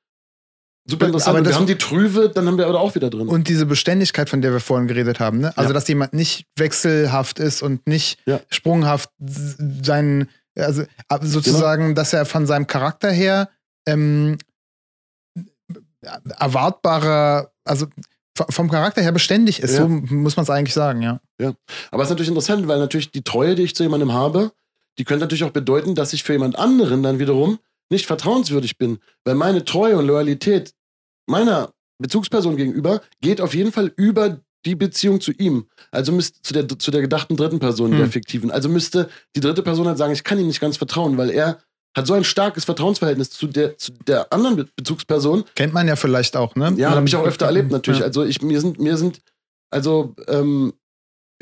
[0.86, 1.46] Super Aber interessant.
[1.46, 3.28] Das- wir haben die Trüve, dann haben wir aber auch wieder drin.
[3.28, 5.56] Und diese Beständigkeit, von der wir vorhin geredet haben, ne?
[5.58, 5.74] Also, Ja.
[5.74, 8.40] dass jemand nicht wechselhaft ist und nicht Ja.
[8.50, 9.10] sprunghaft
[9.82, 10.28] seinen,
[10.58, 10.84] also
[11.22, 11.94] sozusagen, Genau.
[11.94, 13.48] dass er von seinem Charakter her
[13.86, 14.38] ähm,
[16.38, 17.86] erwartbarer, also
[18.50, 19.78] vom Charakter her beständig ist, Ja.
[19.78, 21.20] so muss man es eigentlich sagen, ja.
[21.90, 24.52] Aber es ist natürlich interessant, weil natürlich die Treue, die ich zu jemandem habe,
[24.98, 27.58] die könnte natürlich auch bedeuten, dass ich für jemand anderen dann wiederum
[27.90, 28.98] nicht vertrauenswürdig bin.
[29.24, 30.72] Weil meine Treue und Loyalität
[31.26, 35.66] meiner Bezugsperson gegenüber geht auf jeden Fall über die Beziehung zu ihm.
[35.90, 37.98] Also müsste zu der, zu der gedachten dritten Person, Hm.
[37.98, 38.50] der fiktiven.
[38.50, 41.58] Also müsste die dritte Person halt sagen, ich kann ihm nicht ganz vertrauen, weil er
[41.96, 45.96] hat so ein starkes Vertrauensverhältnis zu der, zu der anderen Be Bezugsperson, Kennt man ja
[45.96, 46.74] vielleicht auch, ne?
[46.76, 48.00] ja, habe ich auch öfter erlebt natürlich.
[48.00, 48.06] Ja.
[48.06, 49.20] Also ich, mir sind, mir sind,
[49.70, 50.72] also, ähm,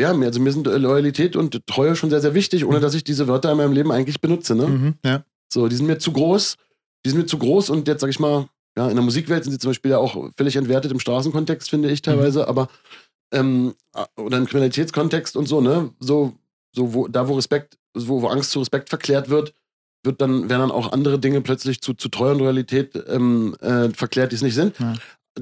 [0.00, 2.82] ja, mir, also mir sind äh, Loyalität und Treue schon sehr, sehr wichtig, ohne Mhm.
[2.82, 4.54] dass ich diese Wörter in meinem Leben eigentlich benutze.
[4.54, 4.66] Ne?
[4.66, 5.24] Mhm, ja.
[5.52, 6.56] So, die sind mir zu groß,
[7.04, 8.48] die sind mir zu groß und jetzt sag ich mal,
[8.78, 11.90] ja, in der Musikwelt sind sie zum Beispiel ja auch völlig entwertet im Straßenkontext, finde
[11.90, 12.68] ich teilweise, aber
[13.32, 13.74] ähm,
[14.16, 15.90] oder im Kriminalitätskontext und so, ne?
[16.00, 16.32] So,
[16.72, 19.52] so wo, da wo Respekt, wo, wo Angst zu Respekt verklärt wird,
[20.04, 23.88] wird dann, werden dann auch andere Dinge plötzlich zu, zu Treue und Loyalität ähm, äh,
[23.90, 24.78] verklärt, die es nicht sind.
[24.78, 24.94] Ja.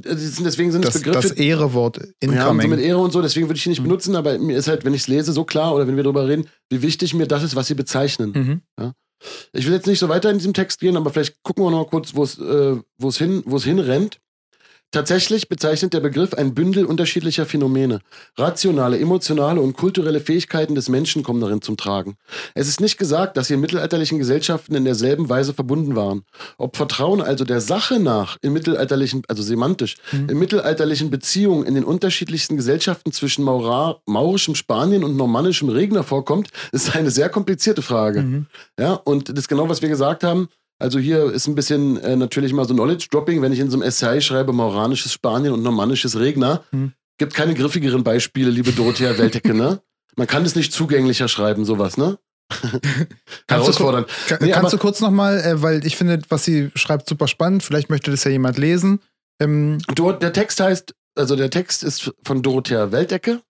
[0.02, 2.70] Äh, sind deswegen sind es Das, Begriffe, das Ehrewort ja, incoming.
[2.70, 3.84] mit Ehre und so, deswegen würde ich die nicht Mhm.
[3.84, 6.26] benutzen, aber mir ist halt, wenn ich es lese, so klar, oder wenn wir darüber
[6.26, 8.62] reden, wie wichtig mir das ist, was sie bezeichnen.
[8.78, 8.92] mhm.
[9.52, 11.84] Ich will jetzt nicht so weiter in diesem Text gehen, aber vielleicht gucken wir noch
[11.84, 12.76] mal kurz, wo es äh,
[13.06, 14.20] es hin, wo es hinrennt.
[14.94, 17.98] Tatsächlich bezeichnet der Begriff ein Bündel unterschiedlicher Phänomene.
[18.38, 22.16] Rationale, emotionale und kulturelle Fähigkeiten des Menschen kommen darin zum Tragen.
[22.54, 26.22] Es ist nicht gesagt, dass sie in mittelalterlichen Gesellschaften in derselben Weise verbunden waren.
[26.58, 30.28] Ob Vertrauen also der Sache nach in mittelalterlichen, also semantisch, Mhm.
[30.28, 36.50] in mittelalterlichen Beziehungen in den unterschiedlichsten Gesellschaften zwischen Maura, maurischem Spanien und normannischem Regner vorkommt,
[36.70, 38.22] ist eine sehr komplizierte Frage.
[38.22, 38.46] Mhm.
[38.78, 40.48] Ja, und das ist genau, was wir gesagt haben.
[40.84, 43.82] Also hier ist ein bisschen äh, natürlich mal so Knowledge-Dropping, wenn ich in so einem
[43.88, 46.62] Essay schreibe, mauranisches Spanien und normannisches Regner.
[46.72, 46.92] Hm.
[47.16, 49.80] Gibt keine griffigeren Beispiele, liebe Dorothea Weltecke, ne?
[50.16, 52.18] Man kann es nicht zugänglicher schreiben, sowas, ne?
[53.48, 54.08] Herausfordernd.
[54.28, 57.62] Ka- Nee, Kannst du kurz nochmal, äh, weil ich finde, was sie schreibt, super spannend.
[57.62, 59.00] Vielleicht möchte das ja jemand lesen.
[59.40, 63.40] Ähm, der Text heißt, also der Text ist von Dorothea Weltecke.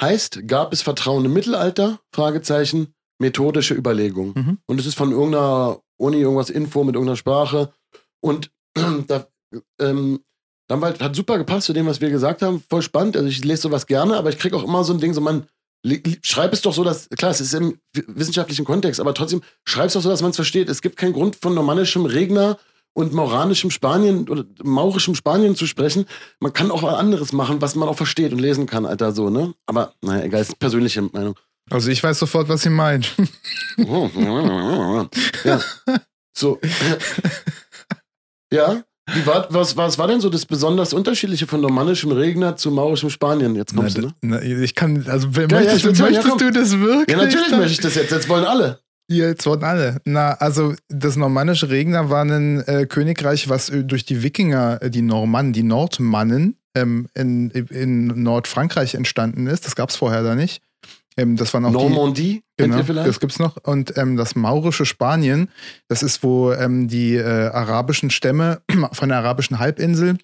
[0.00, 1.98] Heißt, gab es Vertrauen im Mittelalter?
[2.14, 4.32] Fragezeichen, methodische Überlegung.
[4.34, 4.58] Mhm.
[4.66, 7.72] Und es ist von irgendeiner Uni, irgendwas Info mit irgendeiner Sprache.
[8.20, 8.50] Und
[9.06, 9.26] da,
[9.80, 10.20] ähm,
[10.68, 12.62] dann halt, hat super gepasst zu dem, was wir gesagt haben.
[12.68, 13.16] Voll spannend.
[13.16, 15.46] Also ich lese sowas gerne, aber ich kriege auch immer so ein Ding, so man,
[16.22, 19.94] schreib es doch so, dass, klar, es ist im wissenschaftlichen Kontext, aber trotzdem, schreib es
[19.94, 20.68] doch so, dass man es versteht.
[20.68, 22.58] Es gibt keinen Grund von normannischem Regner
[22.92, 26.06] und mauranischem Spanien oder maurischem Spanien zu sprechen.
[26.38, 29.30] Man kann auch was anderes machen, was man auch versteht und lesen kann, Alter, so,
[29.30, 29.54] ne?
[29.66, 31.34] Aber, naja, egal, ist persönliche Meinung.
[31.70, 33.14] Also ich weiß sofort, was sie meint.
[35.44, 35.60] ja.
[36.36, 36.58] So.
[38.52, 38.82] Ja.
[39.12, 43.10] Wie war, was, was war denn so das besonders Unterschiedliche von normannischem Regner zu maurischem
[43.10, 43.56] Spanien?
[43.56, 44.14] Jetzt kommst Na, du, ne?
[44.22, 46.38] na, ich kann, also Ja, ja, möchtest, ja, möchtest komm.
[46.38, 47.16] du das wirklich?
[47.16, 48.12] Ja, natürlich möchte ich das jetzt.
[48.12, 48.80] Jetzt wollen alle.
[49.10, 50.00] Ja, jetzt wurden alle.
[50.04, 54.90] Na, also das normannische Regner war ein äh, Königreich, was äh, durch die Wikinger, äh,
[54.90, 59.66] die Normannen, die Nordmannen ähm, in, in Nordfrankreich entstanden ist.
[59.66, 60.62] Das gab es vorher da nicht.
[61.20, 63.56] Ähm, das waren auch die, Normandie, kennt Genau, das gibt's noch.
[63.62, 65.48] Und ähm, das maurische Spanien,
[65.88, 70.18] das ist, wo ähm, die äh, arabischen Stämme von der arabischen Halbinsel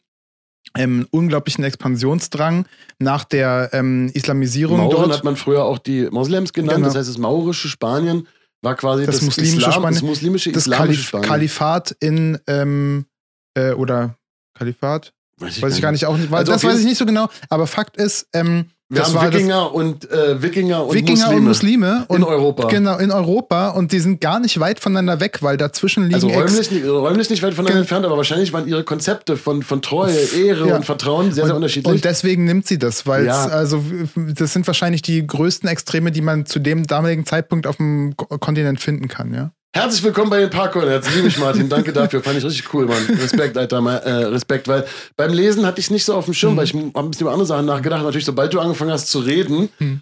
[0.77, 2.67] ähm, unglaublichen Expansionsdrang
[2.99, 5.13] nach der ähm, Islamisierung Mauren dort.
[5.13, 6.77] hat man früher auch die Moslems genannt.
[6.77, 6.87] Genau.
[6.89, 8.27] Das heißt, das maurische Spanien
[8.63, 11.29] war quasi Das das, muslimische Islam, Spanien- das muslimische, das Kalif Spanien.
[11.29, 13.07] Kalifat in ähm,
[13.55, 14.17] äh, oder
[14.55, 15.13] Kalifat?
[15.39, 16.33] Weiß ich gar nicht auch nicht.
[16.33, 17.29] Also das weiß ich nicht so genau.
[17.51, 21.45] Aber Fakt ist, ähm, Wir das haben Wikinger und äh, Wikinger und Wikinger Muslime, und
[21.45, 22.69] Muslime und in Europa.
[22.69, 26.29] genau in Europa und die sind gar nicht weit voneinander weg, weil dazwischen liegen Also
[26.29, 30.15] räumlich, nicht- räumlich nicht weit voneinander entfernt, aber wahrscheinlich waren ihre Konzepte von, von Treue,
[30.17, 30.77] Ehre Ja.
[30.77, 31.93] und Vertrauen sehr, sehr und, unterschiedlich.
[31.93, 33.47] Und deswegen nimmt sie das, weil Ja.
[33.47, 33.83] also
[34.15, 38.39] das sind wahrscheinlich die größten Extreme, die man zu dem damaligen Zeitpunkt auf dem Ko-
[38.39, 39.51] Kontinent finden kann, ja.
[39.77, 41.15] Herzlich willkommen bei den Parkour-Nerds.
[41.15, 41.69] Liebe ich, Martin.
[41.69, 42.23] Danke dafür.
[42.23, 43.05] Fand ich richtig cool, Mann.
[43.21, 43.83] Respekt, Alter.
[43.83, 44.87] Mal, äh, Respekt, weil
[45.17, 46.57] beim Lesen hatte ich es nicht so auf dem Schirm, Mhm.
[46.57, 48.03] weil ich habe ein bisschen über andere Sachen nachgedacht.
[48.03, 50.01] Natürlich, sobald du angefangen hast zu reden, Mhm.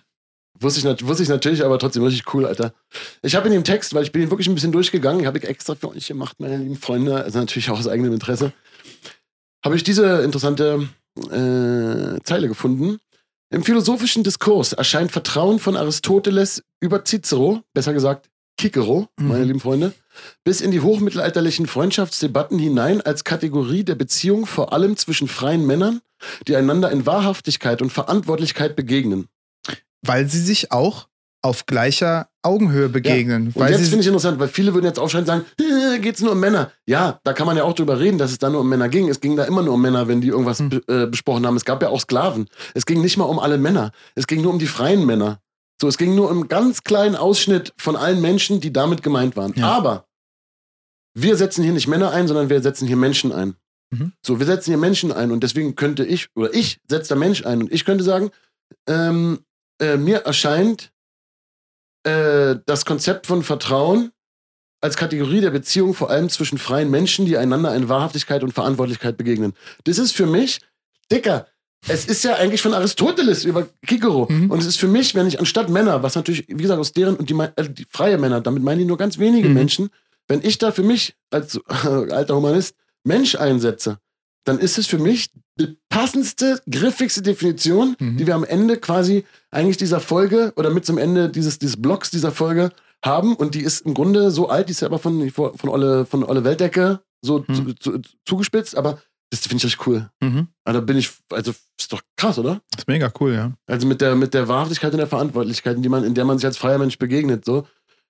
[0.61, 2.73] Wusste ich, wusste ich natürlich, aber trotzdem richtig cool, Alter.
[3.23, 5.45] Ich habe in dem Text, weil ich bin ihn wirklich ein bisschen durchgegangen, habe ich
[5.45, 8.53] extra für euch gemacht, meine lieben Freunde, also natürlich auch aus eigenem Interesse,
[9.65, 10.89] habe ich diese interessante
[11.33, 12.99] äh, Zeile gefunden.
[13.51, 18.31] Im philosophischen Diskurs erscheint Vertrauen von Aristoteles über Cicero, besser gesagt
[18.61, 19.47] Cicero, meine Mhm.
[19.47, 19.93] lieben Freunde,
[20.45, 26.01] bis in die hochmittelalterlichen Freundschaftsdebatten hinein als Kategorie der Beziehung vor allem zwischen freien Männern,
[26.47, 29.27] die einander in Wahrhaftigkeit und Verantwortlichkeit begegnen.
[30.03, 31.09] Weil sie sich auch
[31.43, 33.49] auf gleicher Augenhöhe begegnen.
[33.49, 36.23] Und weil jetzt finde ich interessant, weil viele würden jetzt aufschreien und sagen, äh, geht's
[36.23, 36.71] nur um Männer.
[36.87, 39.11] Ja, da kann man ja auch drüber reden, dass es da nur um Männer ging.
[39.11, 40.81] Es ging da immer nur um Männer, wenn die irgendwas Hm.
[40.89, 41.57] äh, besprochen haben.
[41.57, 42.49] Es gab ja auch Sklaven.
[42.73, 43.93] Es ging nicht mal um alle Männer.
[44.15, 45.39] Es ging nur um die freien Männer.
[45.81, 49.37] So, es ging nur um einen ganz kleinen Ausschnitt von allen Menschen, die damit gemeint
[49.37, 49.53] waren.
[49.57, 49.69] Ja.
[49.69, 50.07] Aber
[51.15, 53.57] wir setzen hier nicht Männer ein, sondern wir setzen hier Menschen ein.
[53.91, 54.13] Mhm.
[54.25, 57.45] So, wir setzen hier Menschen ein und deswegen könnte ich, oder ich setze da Mensch
[57.45, 58.31] ein und ich könnte sagen,
[58.89, 59.45] ähm,
[59.81, 60.93] äh, mir erscheint
[62.05, 64.13] äh, das Konzept von Vertrauen
[64.81, 69.17] als Kategorie der Beziehung vor allem zwischen freien Menschen, die einander in Wahrhaftigkeit und Verantwortlichkeit
[69.17, 69.55] begegnen.
[69.85, 70.61] Das ist für mich,
[71.11, 71.47] Dicker,
[71.89, 74.27] es ist ja eigentlich von Aristoteles über Cicero.
[74.31, 74.51] Mhm.
[74.51, 77.16] Und es ist für mich, wenn ich anstatt Männer, was natürlich, wie gesagt, aus deren,
[77.16, 79.55] und die, äh, die freie Männer, damit meinen die nur ganz wenige Mhm.
[79.55, 79.90] Menschen,
[80.28, 82.74] wenn ich da für mich als äh, alter Humanist
[83.05, 83.98] Mensch einsetze,
[84.44, 88.16] dann ist es für mich die passendste, griffigste Definition, Mhm.
[88.16, 92.11] die wir am Ende quasi eigentlich dieser Folge oder mit zum Ende dieses, dieses Blocks
[92.11, 92.70] dieser Folge
[93.05, 93.36] haben.
[93.36, 96.24] Und die ist im Grunde so alt, die ist ja aber von, von, Olle, von
[96.24, 97.55] Olle Weltdecke so Mhm.
[97.55, 99.01] zu, zu, zugespitzt, aber
[99.43, 100.09] das finde ich richtig cool.
[100.20, 100.48] Mhm.
[100.65, 102.61] Also da bin ich, also ist doch krass, oder?
[102.70, 103.52] Das ist mega cool, ja.
[103.66, 106.39] Also mit der, mit der Wahrhaftigkeit und der Verantwortlichkeit, in, die man, in der man
[106.39, 107.44] sich als freier Mensch begegnet.
[107.44, 107.66] So.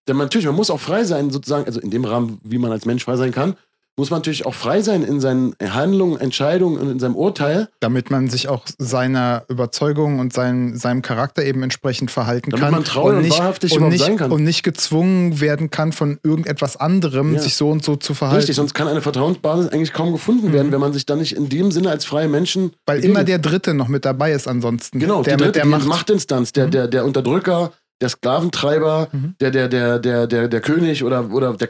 [0.06, 2.72] Denn man, natürlich, man muss auch frei sein, sozusagen, also in dem Rahmen, wie man
[2.72, 3.56] als Mensch frei sein kann,
[3.96, 8.10] muss man natürlich auch frei sein in seinen Handlungen, Entscheidungen und in seinem Urteil, Damit
[8.10, 12.72] man sich auch seiner Überzeugung und seinem, seinem Charakter eben entsprechend verhalten damit kann.
[12.72, 14.32] man treu und, nicht, wahrhaftig und, nicht, sein kann.
[14.32, 17.40] und nicht gezwungen werden kann, von irgendetwas anderem Ja.
[17.40, 18.38] sich so und so zu verhalten.
[18.38, 20.72] Richtig, sonst kann eine Vertrauensbasis eigentlich kaum gefunden werden, Mhm.
[20.72, 22.72] wenn man sich dann nicht in dem Sinne als freie Menschen.
[22.86, 23.16] Weil begegnet.
[23.18, 24.98] immer der Dritte noch mit dabei ist ansonsten.
[24.98, 25.86] Genau, der dritte, mit der Macht.
[25.86, 26.70] Machtinstanz, der, Mhm.
[26.72, 29.34] der, der Unterdrücker, der Sklaventreiber, Mhm.
[29.40, 31.68] der, der, der, der, der, der König oder, oder der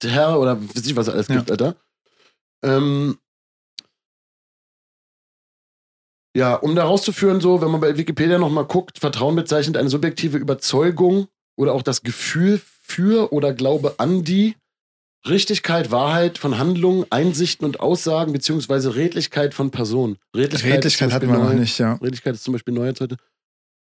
[0.00, 1.36] Knechtherr oder weiß ich, was es alles Ja.
[1.36, 1.76] gibt, Alter.
[2.62, 3.18] Ähm,
[6.36, 10.38] ja, um da rauszuführen, so, wenn man bei Wikipedia nochmal guckt, Vertrauen bezeichnet eine subjektive
[10.38, 14.56] Überzeugung oder auch das Gefühl für oder Glaube an die
[15.28, 20.16] Richtigkeit, Wahrheit von Handlungen, Einsichten und Aussagen, beziehungsweise Redlichkeit von Personen.
[20.34, 21.60] Redlichkeit, Redlichkeit hatten Beispiel wir noch neu.
[21.60, 21.94] nicht, ja.
[21.94, 23.16] Redlichkeit ist zum Beispiel neu heute.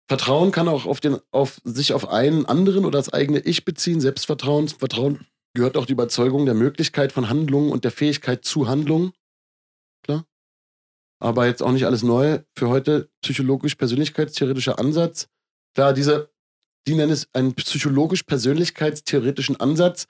[0.10, 3.99] Vertrauen kann auch auf, den, auf sich auf einen anderen oder das eigene Ich beziehen.
[3.99, 4.69] Selbstvertrauen.
[4.69, 5.27] Vertrauen
[5.57, 9.11] gehört auch die Überzeugung der Möglichkeit von Handlungen und der Fähigkeit zu Handlungen.
[10.03, 10.25] Klar.
[11.19, 13.09] Aber jetzt auch nicht alles neu für heute.
[13.21, 15.27] Psychologisch-persönlichkeitstheoretischer Ansatz.
[15.75, 16.29] Klar, diese,
[16.88, 20.07] die nennen es einen psychologisch-persönlichkeitstheoretischen Ansatz,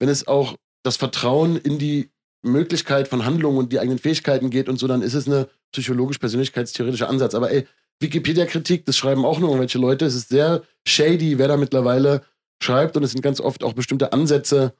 [0.00, 2.10] wenn es auch das Vertrauen in die
[2.42, 7.08] Möglichkeit von Handlungen und die eigenen Fähigkeiten geht und so, dann ist es eine psychologisch-persönlichkeitstheoretischer
[7.08, 7.34] Ansatz.
[7.34, 7.66] Aber ey,
[8.00, 10.06] Wikipedia-Kritik, das schreiben auch nur irgendwelche Leute.
[10.06, 12.22] Es ist sehr shady, wer da mittlerweile
[12.62, 14.74] schreibt und es sind ganz oft auch bestimmte Ansätze,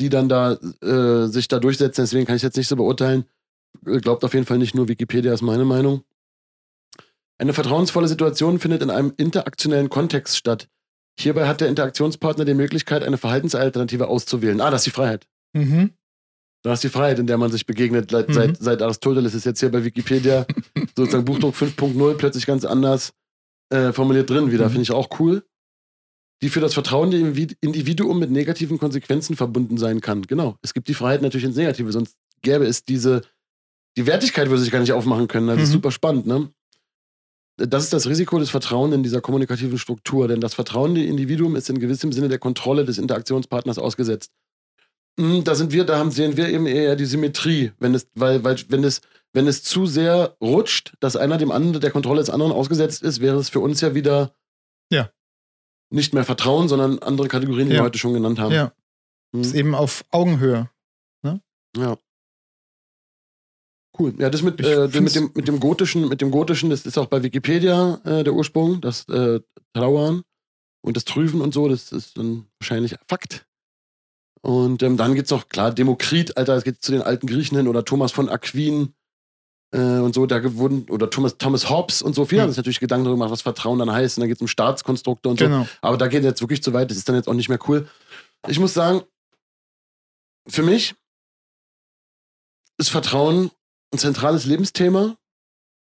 [0.00, 2.02] die dann da äh, sich da durchsetzen.
[2.02, 3.24] Deswegen kann ich jetzt nicht so beurteilen.
[3.84, 6.02] Glaubt auf jeden Fall nicht nur Wikipedia, ist meine Meinung.
[7.38, 10.68] Eine vertrauensvolle Situation findet in einem interaktionellen Kontext statt.
[11.18, 14.60] Hierbei hat der Interaktionspartner die Möglichkeit, eine Verhaltensalternative auszuwählen.
[14.60, 15.26] Ah, das ist die Freiheit.
[15.52, 15.90] Mhm.
[16.62, 18.10] Da ist die Freiheit, in der man sich begegnet.
[18.10, 18.56] Seit, Mhm.
[18.58, 20.46] seit Aristoteles ist jetzt hier bei Wikipedia
[20.96, 23.12] sozusagen Buchdruck 5.0 plötzlich ganz anders
[23.70, 24.66] äh, formuliert drin wieder.
[24.66, 24.70] Mhm.
[24.70, 25.42] Finde ich auch cool.
[26.42, 30.22] Die für das Vertrauen der Invi- Individuum mit negativen Konsequenzen verbunden sein kann.
[30.22, 30.56] Genau.
[30.62, 33.22] Es gibt die Freiheit natürlich ins Negative, sonst gäbe es diese.
[33.96, 35.48] Die Wertigkeit würde sich gar nicht aufmachen können.
[35.48, 35.72] Das ist Mhm.
[35.74, 36.50] super spannend, ne?
[37.56, 41.68] Das ist das Risiko des Vertrauens in dieser kommunikativen Struktur, denn das vertrauende Individuum ist
[41.68, 44.30] in gewissem Sinne der Kontrolle des Interaktionspartners ausgesetzt.
[45.18, 48.42] Mm, Da sind wir, da haben, sehen wir eben eher die Symmetrie, wenn es, weil,
[48.44, 49.02] weil, wenn es,
[49.34, 53.20] wenn es zu sehr rutscht, dass einer dem anderen, der Kontrolle des anderen ausgesetzt ist,
[53.20, 54.32] wäre es für uns ja wieder
[54.90, 55.10] Ja.
[55.90, 57.80] Nicht mehr Vertrauen, sondern andere Kategorien, die Ja.
[57.80, 58.54] wir heute schon genannt haben.
[58.54, 58.72] Ja.
[59.34, 59.40] Hm.
[59.42, 60.70] Ist eben auf Augenhöhe.
[61.76, 61.96] Ja.
[63.98, 64.14] Cool.
[64.18, 67.06] Ja, das mit, äh, mit, dem, mit dem Gotischen, mit dem Gotischen, das ist auch
[67.06, 69.40] bei Wikipedia äh, der Ursprung, das äh,
[69.74, 70.22] Trauern
[70.82, 73.46] und das Trüven und so, das ist dann wahrscheinlich Fakt.
[74.42, 77.68] Und ähm, dann gibt's noch, klar, Demokrit, Alter, es geht zu den alten Griechen hin
[77.68, 78.94] oder Thomas von Aquin
[79.72, 82.42] und so, da wurden, oder Thomas, Thomas Hobbes und so, viele Ja.
[82.44, 84.18] haben sich natürlich Gedanken darüber gemacht, was Vertrauen dann heißt.
[84.18, 85.44] Und dann geht's um Staatskonstrukte und so.
[85.46, 85.66] Genau.
[85.80, 87.88] Aber da geht jetzt wirklich zu weit, das ist dann jetzt auch nicht mehr cool.
[88.48, 89.02] Ich muss sagen,
[90.48, 90.94] für mich
[92.78, 93.50] ist Vertrauen
[93.92, 95.16] ein zentrales Lebensthema.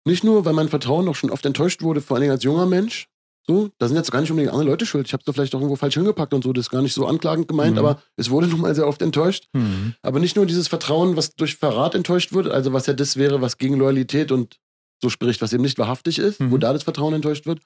[0.07, 2.67] Nicht nur, weil mein Vertrauen auch schon oft enttäuscht wurde, vor allen Dingen als junger
[2.67, 3.09] Mensch.
[3.47, 5.07] So, da sind jetzt gar nicht unbedingt andere Leute schuld.
[5.07, 6.53] Ich habe es doch vielleicht auch irgendwo falsch hingepackt und so.
[6.55, 7.79] Das ist gar nicht so anklagend gemeint, Mhm.
[7.79, 9.49] aber es wurde nun mal sehr oft enttäuscht.
[9.53, 9.95] Mhm.
[10.03, 13.43] Aber nicht nur dieses Vertrauen, was durch Verrat enttäuscht wird, also was ja das wäre,
[13.43, 14.57] was gegen Loyalität und
[15.03, 16.53] so spricht, was eben nicht wahrhaftig ist, Mhm.
[16.53, 17.61] wo da das Vertrauen enttäuscht wird.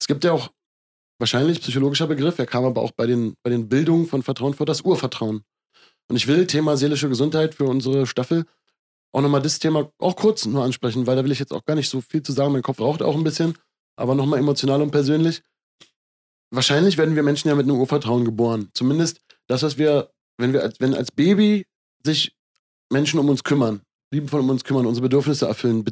[0.00, 0.50] Es gibt ja auch
[1.20, 4.66] wahrscheinlich psychologischer Begriff, er kam aber auch bei den, bei den Bildungen von Vertrauen vor,
[4.66, 5.42] das Urvertrauen.
[6.08, 8.44] Und ich will Thema seelische Gesundheit für unsere Staffel
[9.14, 11.74] auch nochmal das Thema auch kurz nur ansprechen, weil da will ich jetzt auch gar
[11.76, 12.52] nicht so viel zu sagen.
[12.52, 13.56] Mein Kopf raucht auch ein bisschen,
[13.96, 15.42] aber nochmal emotional und persönlich.
[16.50, 18.68] Wahrscheinlich werden wir Menschen ja mit einem Urvertrauen geboren.
[18.74, 21.66] Zumindest das, was wir, wenn wir als, wenn als Baby
[22.04, 22.34] sich
[22.90, 23.80] Menschen um uns kümmern,
[24.12, 25.84] liebevoll um uns kümmern, unsere Bedürfnisse erfüllen,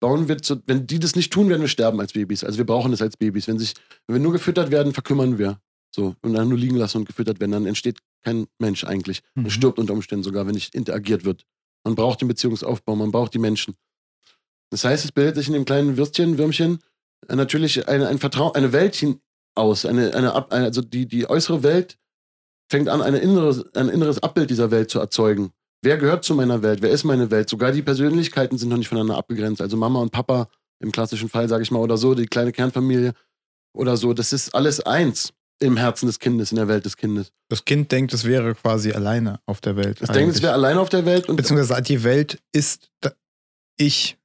[0.00, 2.42] bauen wir zu, wenn die das nicht tun, werden wir sterben als Babys.
[2.42, 3.46] Also wir brauchen das als Babys.
[3.46, 3.74] Wenn, sich,
[4.06, 5.60] wenn wir nur gefüttert werden, verkümmern wir.
[5.94, 9.22] So, und dann nur liegen lassen und gefüttert werden, dann entsteht kein Mensch eigentlich.
[9.36, 9.50] Man Mhm.
[9.50, 11.44] stirbt unter Umständen sogar, wenn nicht interagiert wird.
[11.84, 13.74] Man braucht den Beziehungsaufbau, man braucht die Menschen.
[14.70, 16.80] Das heißt, es bildet sich in dem kleinen Würstchen, Würmchen,
[17.28, 19.20] natürlich eine, ein Vertrauen, eine Welt hin
[19.54, 19.86] aus.
[19.86, 21.98] Eine, eine, also die, die äußere Welt
[22.70, 25.52] fängt an, eine innere, ein inneres Abbild dieser Welt zu erzeugen.
[25.82, 26.80] Wer gehört zu meiner Welt?
[26.82, 27.48] Wer ist meine Welt?
[27.48, 29.60] Sogar die Persönlichkeiten sind noch nicht voneinander abgegrenzt.
[29.60, 30.48] Also Mama und Papa
[30.80, 33.12] im klassischen Fall, sage ich mal, oder so, die kleine Kernfamilie
[33.76, 34.14] oder so.
[34.14, 37.32] Das ist alles eins im Herzen des Kindes, in der Welt des Kindes.
[37.48, 40.00] Das Kind denkt, es wäre quasi alleine auf der Welt.
[40.00, 42.90] Es denkt, es wäre alleine auf der Welt und Beziehungsweise die Welt ist
[43.76, 44.16] ich,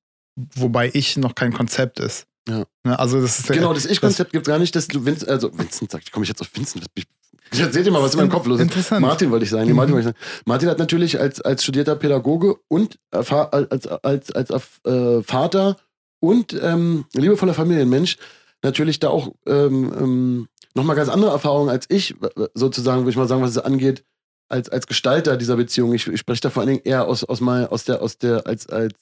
[0.56, 2.26] wobei ich noch kein Konzept ist.
[2.48, 2.66] Ja.
[2.84, 5.52] Ne, Also das ist genau, das Ich-Konzept gibt es gar nicht, dass du Vincent, also
[5.58, 6.86] Vincent sagt, komme ich jetzt auf Vincent?
[6.96, 7.06] Ich,
[7.54, 8.64] jetzt seht ihr mal, was in meinem Kopf los ist.
[8.64, 9.02] Interessant.
[9.02, 9.70] Martin wollte ich sagen.
[9.70, 9.76] Mhm.
[9.76, 10.42] Martin, wollte ich sagen.
[10.46, 15.78] Martin hat natürlich als, als studierter Pädagoge und erfahr- als, als, als, als äh, Vater
[16.22, 18.18] und ähm, liebevoller Familienmensch
[18.64, 23.18] natürlich da auch ähm, ähm, nochmal ganz andere Erfahrungen als ich, äh, sozusagen, würde ich
[23.18, 24.04] mal sagen, was es angeht,
[24.50, 25.94] als, als Gestalter dieser Beziehung.
[25.94, 28.48] Ich, ich spreche da vor allen Dingen eher aus, aus, mal, aus der, aus der,
[28.48, 28.94] als, als,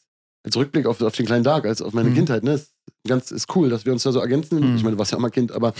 [0.43, 2.15] als Rückblick auf, auf den kleinen Tag, als auf meine Mhm.
[2.15, 2.43] Kindheit.
[2.43, 2.53] Ne?
[2.53, 2.73] Ist
[3.07, 4.59] ganz ist cool, dass wir uns da so ergänzen.
[4.59, 4.75] Mhm.
[4.75, 5.73] Ich meine, du warst ja immer Kind, aber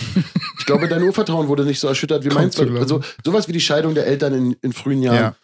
[0.58, 2.58] ich glaube, dein Urvertrauen wurde nicht so erschüttert wie meins.
[2.58, 5.34] Also sowas wie die Scheidung der Eltern in, in frühen Jahren.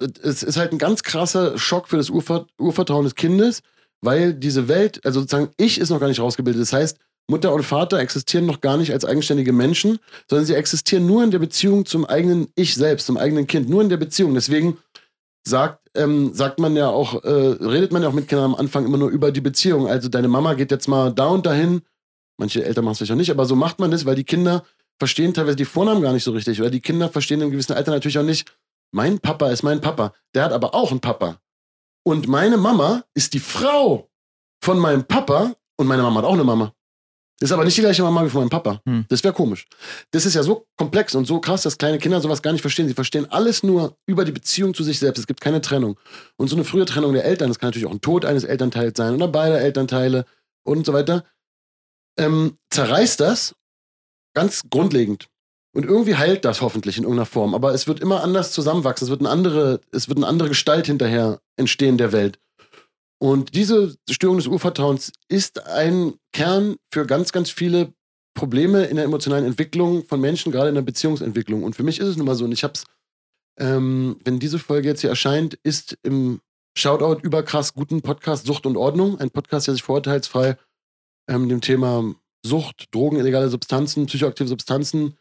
[0.00, 0.06] Ja.
[0.22, 3.62] Es ist halt ein ganz krasser Schock für das Urver Urvertrauen des Kindes,
[4.02, 6.60] weil diese Welt, also sozusagen ich ist noch gar nicht rausgebildet.
[6.60, 6.98] Das heißt,
[7.28, 9.98] Mutter und Vater existieren noch gar nicht als eigenständige Menschen,
[10.30, 13.82] sondern sie existieren nur in der Beziehung zum eigenen Ich selbst, zum eigenen Kind, nur
[13.82, 14.34] in der Beziehung.
[14.34, 14.78] Deswegen
[15.46, 18.84] sagt, ähm, sagt man ja auch, äh, redet man ja auch mit Kindern am Anfang
[18.84, 19.86] immer nur über die Beziehung.
[19.86, 21.82] Also deine Mama geht jetzt mal da und dahin.
[22.36, 24.64] Manche Eltern machen es auch nicht, aber so macht man das, weil die Kinder
[24.98, 26.60] verstehen teilweise die Vornamen gar nicht so richtig.
[26.60, 28.52] Oder die Kinder verstehen im gewissen Alter natürlich auch nicht,
[28.92, 30.12] mein Papa ist mein Papa.
[30.34, 31.38] Der hat aber auch einen Papa.
[32.04, 34.08] Und meine Mama ist die Frau
[34.60, 36.72] von meinem Papa und meine Mama hat auch eine Mama.
[37.38, 38.80] Ist aber nicht die gleiche Mama wie von meinem Papa.
[38.86, 39.04] Hm.
[39.08, 39.66] Das wäre komisch.
[40.10, 42.88] Das ist ja so komplex und so krass, dass kleine Kinder sowas gar nicht verstehen.
[42.88, 45.18] Sie verstehen alles nur über die Beziehung zu sich selbst.
[45.18, 46.00] Es gibt keine Trennung.
[46.36, 48.96] Und so eine frühe Trennung der Eltern, das kann natürlich auch ein Tod eines Elternteils
[48.96, 50.24] sein oder beider Elternteile
[50.64, 51.24] und so weiter,
[52.18, 53.54] ähm, zerreißt das
[54.34, 55.28] ganz grundlegend.
[55.74, 57.54] Und irgendwie heilt das hoffentlich in irgendeiner Form.
[57.54, 59.04] Aber es wird immer anders zusammenwachsen.
[59.04, 62.38] Es wird eine andere, es wird eine andere Gestalt hinterher entstehen der Welt.
[63.18, 67.94] Und diese Störung des Urvertrauens ist ein Kern für ganz, ganz viele
[68.34, 71.62] Probleme in der emotionalen Entwicklung von Menschen, gerade in der Beziehungsentwicklung.
[71.62, 72.84] Und für mich ist es nun mal so, und ich habe es,
[73.58, 76.40] ähm, wenn diese Folge jetzt hier erscheint, ist im
[76.76, 80.58] Shoutout überkrass guten Podcast Sucht und Ordnung, ein Podcast, der sich vorurteilsfrei
[81.28, 82.14] ähm, dem Thema
[82.44, 85.16] Sucht, Drogen, illegale Substanzen, psychoaktive Substanzen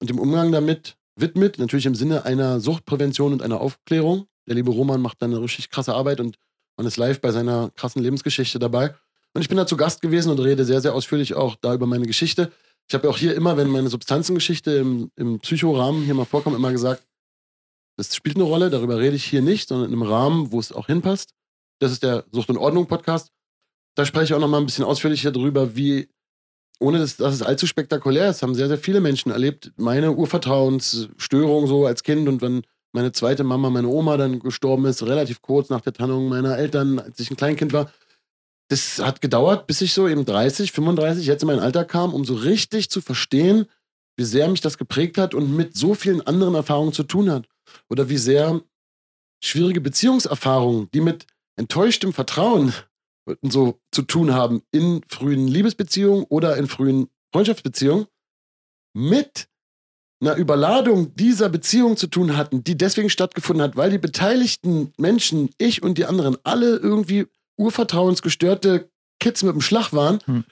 [0.00, 4.26] und dem Umgang damit widmet, natürlich im Sinne einer Suchtprävention und einer Aufklärung.
[4.48, 6.38] Der liebe Roman macht da eine richtig krasse Arbeit und
[6.76, 8.94] man ist live bei seiner krassen Lebensgeschichte dabei.
[9.34, 11.86] Und ich bin da zu Gast gewesen und rede sehr, sehr ausführlich auch da über
[11.86, 12.52] meine Geschichte.
[12.88, 16.56] Ich habe ja auch hier immer, wenn meine Substanzengeschichte im, im Psychorahmen hier mal vorkommt,
[16.56, 17.02] immer gesagt,
[17.96, 20.86] das spielt eine Rolle, darüber rede ich hier nicht, sondern einem Rahmen, wo es auch
[20.86, 21.32] hinpasst.
[21.80, 23.32] Das ist der Sucht und Ordnung Podcast.
[23.94, 26.08] Da spreche ich auch noch mal ein bisschen ausführlicher darüber, wie,
[26.78, 31.66] ohne dass, dass es allzu spektakulär ist, haben sehr, sehr viele Menschen erlebt, meine Urvertrauensstörung
[31.66, 32.62] so als Kind und wenn
[32.96, 36.98] meine zweite Mama, meine Oma dann gestorben ist, relativ kurz nach der Trennung meiner Eltern,
[36.98, 37.92] als ich ein Kleinkind war.
[38.68, 42.24] Das hat gedauert, bis ich so eben 30, 35 jetzt in mein Alter kam, um
[42.24, 43.66] so richtig zu verstehen,
[44.16, 47.46] wie sehr mich das geprägt hat und mit so vielen anderen Erfahrungen zu tun hat.
[47.90, 48.62] Oder wie sehr
[49.44, 52.72] schwierige Beziehungserfahrungen, die mit enttäuschtem Vertrauen
[53.42, 58.06] so zu tun haben in frühen Liebesbeziehungen oder in frühen Freundschaftsbeziehungen,
[58.94, 59.48] mit
[60.20, 65.50] einer Überladung dieser Beziehung zu tun hatten, die deswegen stattgefunden hat, weil die beteiligten Menschen,
[65.58, 67.26] ich und die anderen, alle irgendwie
[67.58, 68.88] urvertrauensgestörte
[69.20, 70.18] Kids mit dem Schlag waren.
[70.24, 70.44] Hm.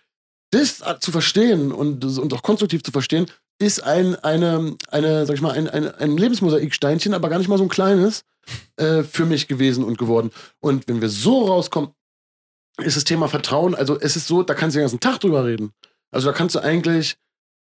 [0.50, 3.26] Das zu verstehen und, und auch konstruktiv zu verstehen,
[3.58, 7.58] ist ein, eine, eine, sag ich mal, ein, ein, ein Lebensmosaiksteinchen, aber gar nicht mal
[7.58, 8.24] so ein kleines,
[8.76, 10.30] äh, für mich gewesen und geworden.
[10.60, 11.90] Und wenn wir so rauskommen,
[12.78, 15.44] ist das Thema Vertrauen, also es ist so, da kannst du den ganzen Tag drüber
[15.44, 15.72] reden.
[16.10, 17.16] Also da kannst du eigentlich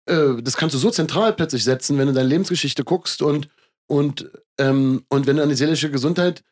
[0.06, 3.48] äh, das kannst du so zentral plötzlich setzen, wenn du deine Lebensgeschichte guckst und,
[3.86, 6.42] und, ähm, und wenn du an die seelische Gesundheit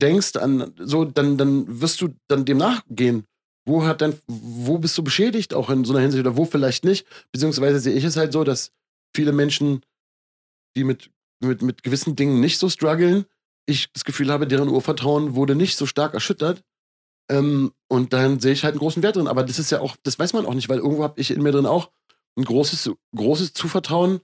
[0.00, 3.24] denkst, an so, dann, dann wirst du dann dem nachgehen.
[3.66, 6.84] Wo hat dein, wo bist du beschädigt auch in so einer Hinsicht oder wo vielleicht
[6.84, 7.06] nicht?
[7.32, 8.72] Beziehungsweise sehe ich es halt so, dass
[9.14, 9.80] viele Menschen,
[10.76, 11.10] die mit,
[11.40, 13.24] mit, mit gewissen Dingen nicht so strugglen,
[13.66, 16.62] ich das Gefühl habe, deren Urvertrauen wurde nicht so stark erschüttert.
[17.30, 19.28] Ähm, und dann sehe ich halt einen großen Wert drin.
[19.28, 21.42] Aber das ist ja auch, das weiß man auch nicht, weil irgendwo habe ich in
[21.42, 21.90] mir drin auch
[22.36, 24.20] ein großes, großes Zuvertrauen,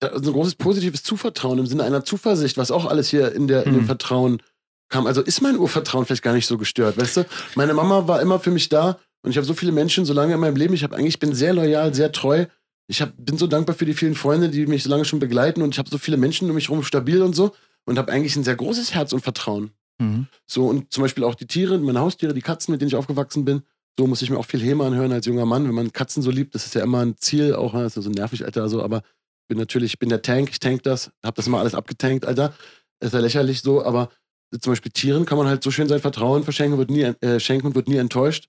[0.00, 3.64] also ein großes positives Zuvertrauen im Sinne einer Zuversicht, was auch alles hier in, der,
[3.66, 3.86] in dem hm.
[3.86, 4.42] Vertrauen
[4.88, 5.06] kam.
[5.06, 7.26] Also ist mein Urvertrauen vielleicht gar nicht so gestört, weißt du?
[7.54, 10.34] Meine Mama war immer für mich da und ich habe so viele Menschen so lange
[10.34, 10.74] in meinem Leben.
[10.74, 12.46] Ich habe eigentlich, bin sehr loyal, sehr treu.
[12.88, 15.62] Ich hab, bin so dankbar für die vielen Freunde, die mich so lange schon begleiten
[15.62, 17.54] und ich habe so viele Menschen um mich herum stabil und so
[17.84, 19.70] und habe eigentlich ein sehr großes Herz und Vertrauen.
[19.98, 20.26] Mhm.
[20.46, 23.44] So und zum Beispiel auch die Tiere, meine Haustiere, die Katzen, mit denen ich aufgewachsen
[23.44, 23.62] bin.
[23.98, 26.30] So muss ich mir auch viel Häme anhören als junger Mann, wenn man Katzen so
[26.30, 26.54] liebt.
[26.54, 28.62] Das ist ja immer ein Ziel, auch das ist ja so nervig, Alter.
[28.62, 29.02] Also, aber
[29.48, 32.54] bin natürlich, ich bin der Tank, ich tank das, habe das immer alles abgetankt, Alter.
[33.00, 34.10] Ist ja lächerlich so, aber
[34.58, 37.68] zum Beispiel Tieren kann man halt so schön sein Vertrauen verschenken, wird nie, äh, schenken
[37.68, 38.48] und wird nie enttäuscht.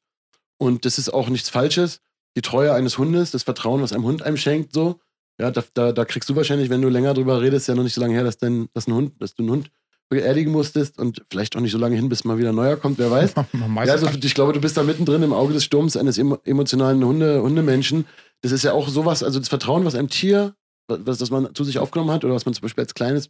[0.58, 2.02] Und das ist auch nichts Falsches.
[2.38, 5.00] Die Treue eines Hundes, das Vertrauen, was ein Hund einem schenkt, so,
[5.40, 7.96] ja, da, da, da kriegst du wahrscheinlich, wenn du länger drüber redest, ja noch nicht
[7.96, 9.72] so lange her, dass, dein, dass, ein Hund, dass du einen Hund
[10.12, 13.10] beerdigen musstest und vielleicht auch nicht so lange hin, bis mal wieder neuer kommt, wer
[13.10, 13.34] weiß.
[13.54, 17.42] ja, also ich glaube, du bist da mittendrin im Auge des Sturms eines emotionalen Hunde,
[17.42, 18.06] Hundemenschen.
[18.42, 20.54] Das ist ja auch sowas, also das Vertrauen, was einem Tier,
[20.88, 23.30] was das man zu sich aufgenommen hat oder was man zum Beispiel als kleines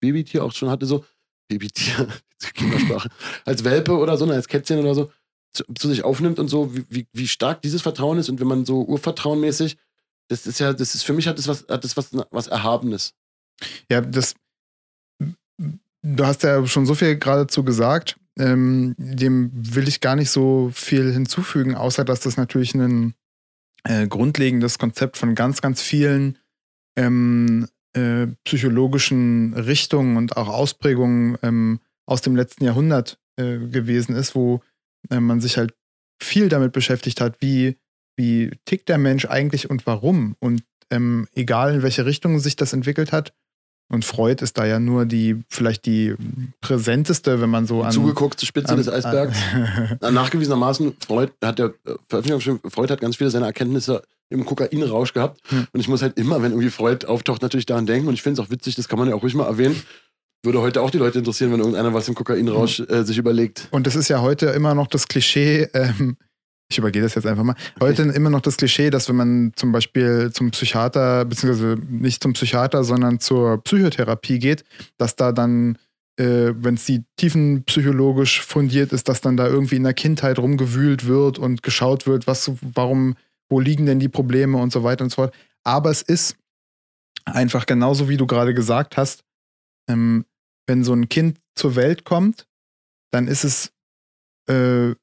[0.00, 1.02] Babytier auch schon hatte, so,
[1.48, 2.08] Babytier,
[2.54, 3.08] Kindersprache,
[3.46, 5.10] als Welpe oder so, ne, als Kätzchen oder so,
[5.54, 8.66] zu, zu, sich aufnimmt und so, wie, wie stark dieses Vertrauen ist und wenn man
[8.66, 9.78] so urvertrauenmäßig,
[10.28, 13.14] das ist ja, das ist für mich hat das was, hat das was, was Erhabenes.
[13.90, 14.34] Ja, das,
[16.06, 18.18] du hast ja schon so viel geradezu gesagt.
[18.38, 23.14] Ähm, dem will ich gar nicht so viel hinzufügen, außer dass das natürlich ein
[23.84, 26.38] äh, grundlegendes Konzept von ganz, ganz vielen
[26.96, 34.34] ähm, äh, psychologischen Richtungen und auch Ausprägungen ähm, aus dem letzten Jahrhundert äh, gewesen ist,
[34.34, 34.62] wo
[35.10, 35.74] äh, man sich halt
[36.22, 37.78] viel damit beschäftigt hat, wie,
[38.16, 40.36] wie tickt der Mensch eigentlich und warum.
[40.40, 43.32] Und ähm, egal in welche Richtung sich das entwickelt hat,
[43.88, 46.14] und Freud ist da ja nur die, vielleicht die
[46.60, 47.92] präsenteste, wenn man so an.
[47.92, 49.36] Zugeguckt zur Spitze an, des Eisbergs.
[50.00, 55.12] An, nachgewiesenermaßen, Freud hat ja, äh, Veröffentlichung, Freud hat ganz viele seiner Erkenntnisse im Kokainrausch
[55.12, 55.40] gehabt.
[55.50, 55.68] Hm.
[55.72, 58.08] Und ich muss halt immer, wenn irgendwie Freud auftaucht, natürlich daran denken.
[58.08, 59.80] Und ich finde es auch witzig, das kann man ja auch ruhig mal erwähnen.
[60.42, 62.88] Würde heute auch die Leute interessieren, wenn irgendeiner was im Kokainrausch hm.
[62.88, 63.68] äh, sich überlegt.
[63.70, 66.16] Und das ist ja heute immer noch das Klischee, ähm,
[66.68, 67.54] ich übergehe das jetzt einfach mal.
[67.80, 68.16] Heute okay.
[68.16, 72.82] immer noch das Klischee, dass wenn man zum Beispiel zum Psychiater, beziehungsweise nicht zum Psychiater,
[72.82, 74.64] sondern zur Psychotherapie geht,
[74.98, 75.78] dass da dann,
[76.18, 81.06] äh, wenn es die tiefenpsychologisch fundiert ist, dass dann da irgendwie in der Kindheit rumgewühlt
[81.06, 83.16] wird und geschaut wird, was, warum,
[83.48, 85.34] wo liegen denn die Probleme und so weiter und so fort.
[85.62, 86.36] Aber es ist
[87.24, 89.22] einfach genauso, wie du gerade gesagt hast,
[89.88, 90.24] ähm,
[90.66, 92.46] wenn so ein Kind zur Welt kommt,
[93.12, 93.72] dann ist es
[94.48, 94.94] äh,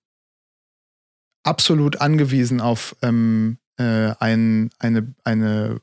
[1.44, 5.82] absolut angewiesen auf ähm, äh, ein, eine, eine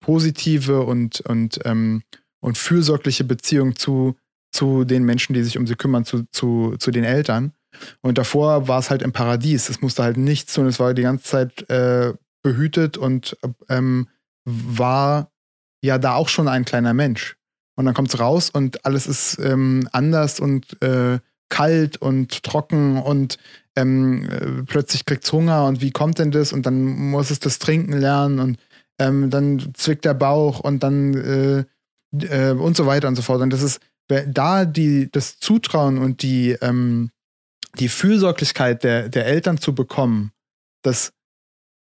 [0.00, 2.02] positive und, und, ähm,
[2.40, 4.16] und fürsorgliche Beziehung zu,
[4.52, 7.52] zu den Menschen, die sich um sie kümmern, zu, zu, zu den Eltern.
[8.02, 9.68] Und davor war es halt im Paradies.
[9.68, 10.66] Es musste halt nichts tun.
[10.66, 13.36] Es war die ganze Zeit äh, behütet und
[13.68, 14.08] ähm,
[14.44, 15.32] war
[15.82, 17.36] ja da auch schon ein kleiner Mensch.
[17.76, 21.18] Und dann kommt es raus und alles ist ähm, anders und äh,
[21.48, 23.38] kalt und trocken und
[23.76, 26.52] ähm, äh, plötzlich es Hunger und wie kommt denn das?
[26.52, 28.58] Und dann muss es das Trinken lernen und
[28.98, 31.64] ähm, dann zwickt der Bauch und dann äh,
[32.22, 33.40] äh, und so weiter und so fort.
[33.40, 37.10] Und das ist da die, das Zutrauen und die, ähm,
[37.78, 40.32] die Fürsorglichkeit der, der Eltern zu bekommen,
[40.82, 41.12] das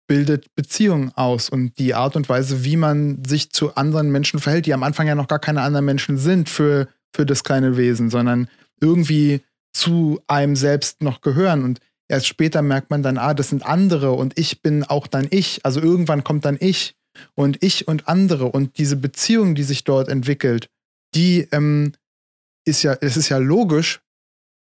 [0.08, 4.66] bildet Beziehungen aus und die Art und Weise, wie man sich zu anderen Menschen verhält,
[4.66, 8.08] die am Anfang ja noch gar keine anderen Menschen sind für, für das kleine Wesen,
[8.08, 8.48] sondern
[8.80, 9.42] irgendwie
[9.76, 11.62] zu einem selbst noch gehören.
[11.62, 15.26] Und erst später merkt man dann, ah, das sind andere und ich bin auch dann
[15.30, 15.64] ich.
[15.64, 16.96] Also irgendwann kommt dann ich
[17.34, 18.46] und ich und andere.
[18.46, 20.70] Und diese Beziehung, die sich dort entwickelt,
[21.14, 21.92] die ähm,
[22.64, 24.00] ist ja, es ist ja logisch,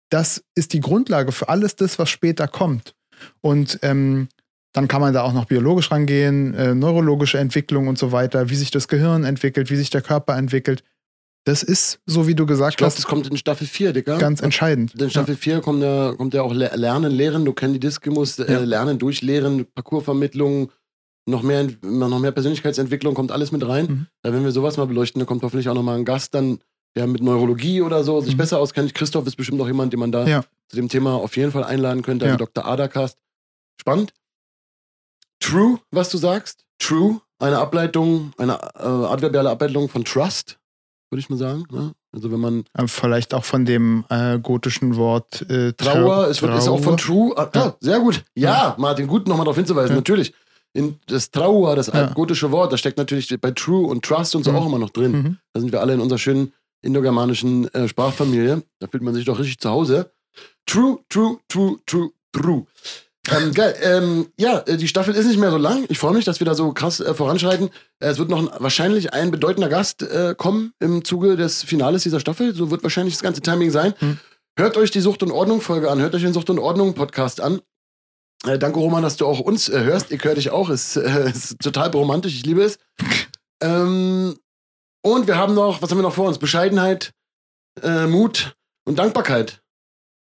[0.09, 2.95] das ist die Grundlage für alles das, was später kommt.
[3.41, 4.27] Und ähm,
[4.73, 8.55] dann kann man da auch noch biologisch rangehen, äh, neurologische Entwicklung und so weiter, wie
[8.55, 10.83] sich das Gehirn entwickelt, wie sich der Körper entwickelt.
[11.45, 12.97] Das ist, so wie du gesagt ich glaub, hast.
[12.97, 14.17] das kommt in Staffel 4, Digga.
[14.17, 14.99] Ganz entscheidend.
[14.99, 15.39] In Staffel ja.
[15.39, 17.45] 4 kommt ja, kommt ja auch Lernen, Lehren.
[17.45, 18.59] Du kennst die Diskimus, äh, ja.
[18.59, 20.71] Lernen, Durchlehren, Parcoursvermittlung,
[21.27, 23.85] noch mehr, noch mehr Persönlichkeitsentwicklung, kommt alles mit rein.
[23.85, 24.07] Mhm.
[24.25, 26.59] Ja, wenn wir sowas mal beleuchten, dann kommt hoffentlich auch nochmal ein Gast, dann,
[26.95, 28.39] der mit Neurologie oder so sich mhm.
[28.39, 28.95] besser auskennt.
[28.95, 30.43] Christoph ist bestimmt auch jemand, den man da ja.
[30.69, 32.65] zu dem Thema auf jeden Fall einladen könnte, also Dr.
[32.65, 33.19] Adakast.
[33.79, 34.13] Spannend.
[35.39, 36.65] True, was du sagst.
[36.79, 37.21] True.
[37.37, 40.57] eine Ableitung, eine äh, adverbiale Ableitung von Trust,
[41.09, 41.63] würde ich mal sagen.
[41.71, 41.93] Ne?
[42.13, 46.55] Also wenn man Äh, Vielleicht auch von dem äh, gotischen Wort äh, Trauer, es wird,
[46.55, 46.97] ist auch von.
[46.97, 47.33] True.
[47.37, 48.23] Ah, ja, sehr gut.
[48.35, 49.91] Ja, Martin, gut nochmal darauf hinzuweisen.
[49.91, 49.95] Ja.
[49.95, 50.33] Natürlich.
[50.73, 52.07] In das Trauer, das Ja.
[52.13, 54.57] gotische Wort, da steckt natürlich bei True und Trust und so Mhm.
[54.57, 55.11] auch immer noch drin.
[55.11, 55.37] Mhm.
[55.53, 56.51] Da sind wir alle in unserer schönen
[56.81, 58.61] indogermanischen äh, Sprachfamilie.
[58.79, 60.11] Da fühlt man sich doch richtig zu Hause.
[60.65, 62.65] True, true, true, true, true.
[63.31, 63.75] Ähm, geil.
[63.81, 65.85] Ähm, ja, äh, die Staffel ist nicht mehr so lang.
[65.89, 67.69] Ich freue mich, dass wir da so krass äh, voranschreiten.
[67.99, 72.03] Äh, es wird noch ein, wahrscheinlich ein bedeutender Gast äh, kommen im Zuge des Finales
[72.03, 72.53] dieser Staffel.
[72.53, 73.93] So wird wahrscheinlich das ganze Timing sein.
[73.99, 74.19] Mhm.
[74.57, 75.99] Hört euch die Sucht und Ordnung Folge an.
[75.99, 77.61] Hört euch den Sucht und Ordnung Podcast an.
[78.45, 80.11] Äh, danke, Roman, dass du auch uns äh, hörst.
[80.11, 80.69] Ich höre dich auch.
[80.69, 82.33] Ist, äh, ist total romantisch.
[82.35, 82.77] Ich liebe es.
[83.61, 84.37] ähm,
[85.03, 86.37] und wir haben noch, was haben wir noch vor uns?
[86.37, 87.11] Bescheidenheit,
[87.81, 89.61] äh, Mut und Dankbarkeit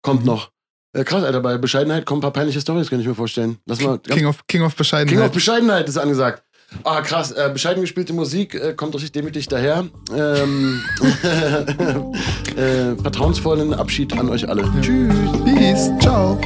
[0.02, 0.28] kommt Mhm.
[0.28, 0.52] noch.
[0.94, 3.58] Äh, krass, Alter, bei Bescheidenheit kommen ein paar peinliche Storys, kann ich mir vorstellen.
[3.66, 3.98] Lass mal.
[4.00, 5.26] King of, King of King Bescheidenheit.
[5.26, 6.44] of Bescheidenheit ist angesagt.
[6.84, 7.32] Ah, krass.
[7.32, 9.86] Äh, bescheiden gespielte Musik äh, kommt richtig demütig daher.
[10.16, 10.82] Ähm,
[12.56, 14.64] äh, vertrauensvollen Abschied an euch alle.
[14.82, 15.14] Tschüss.
[15.44, 15.92] Peace.
[16.00, 16.40] Ciao.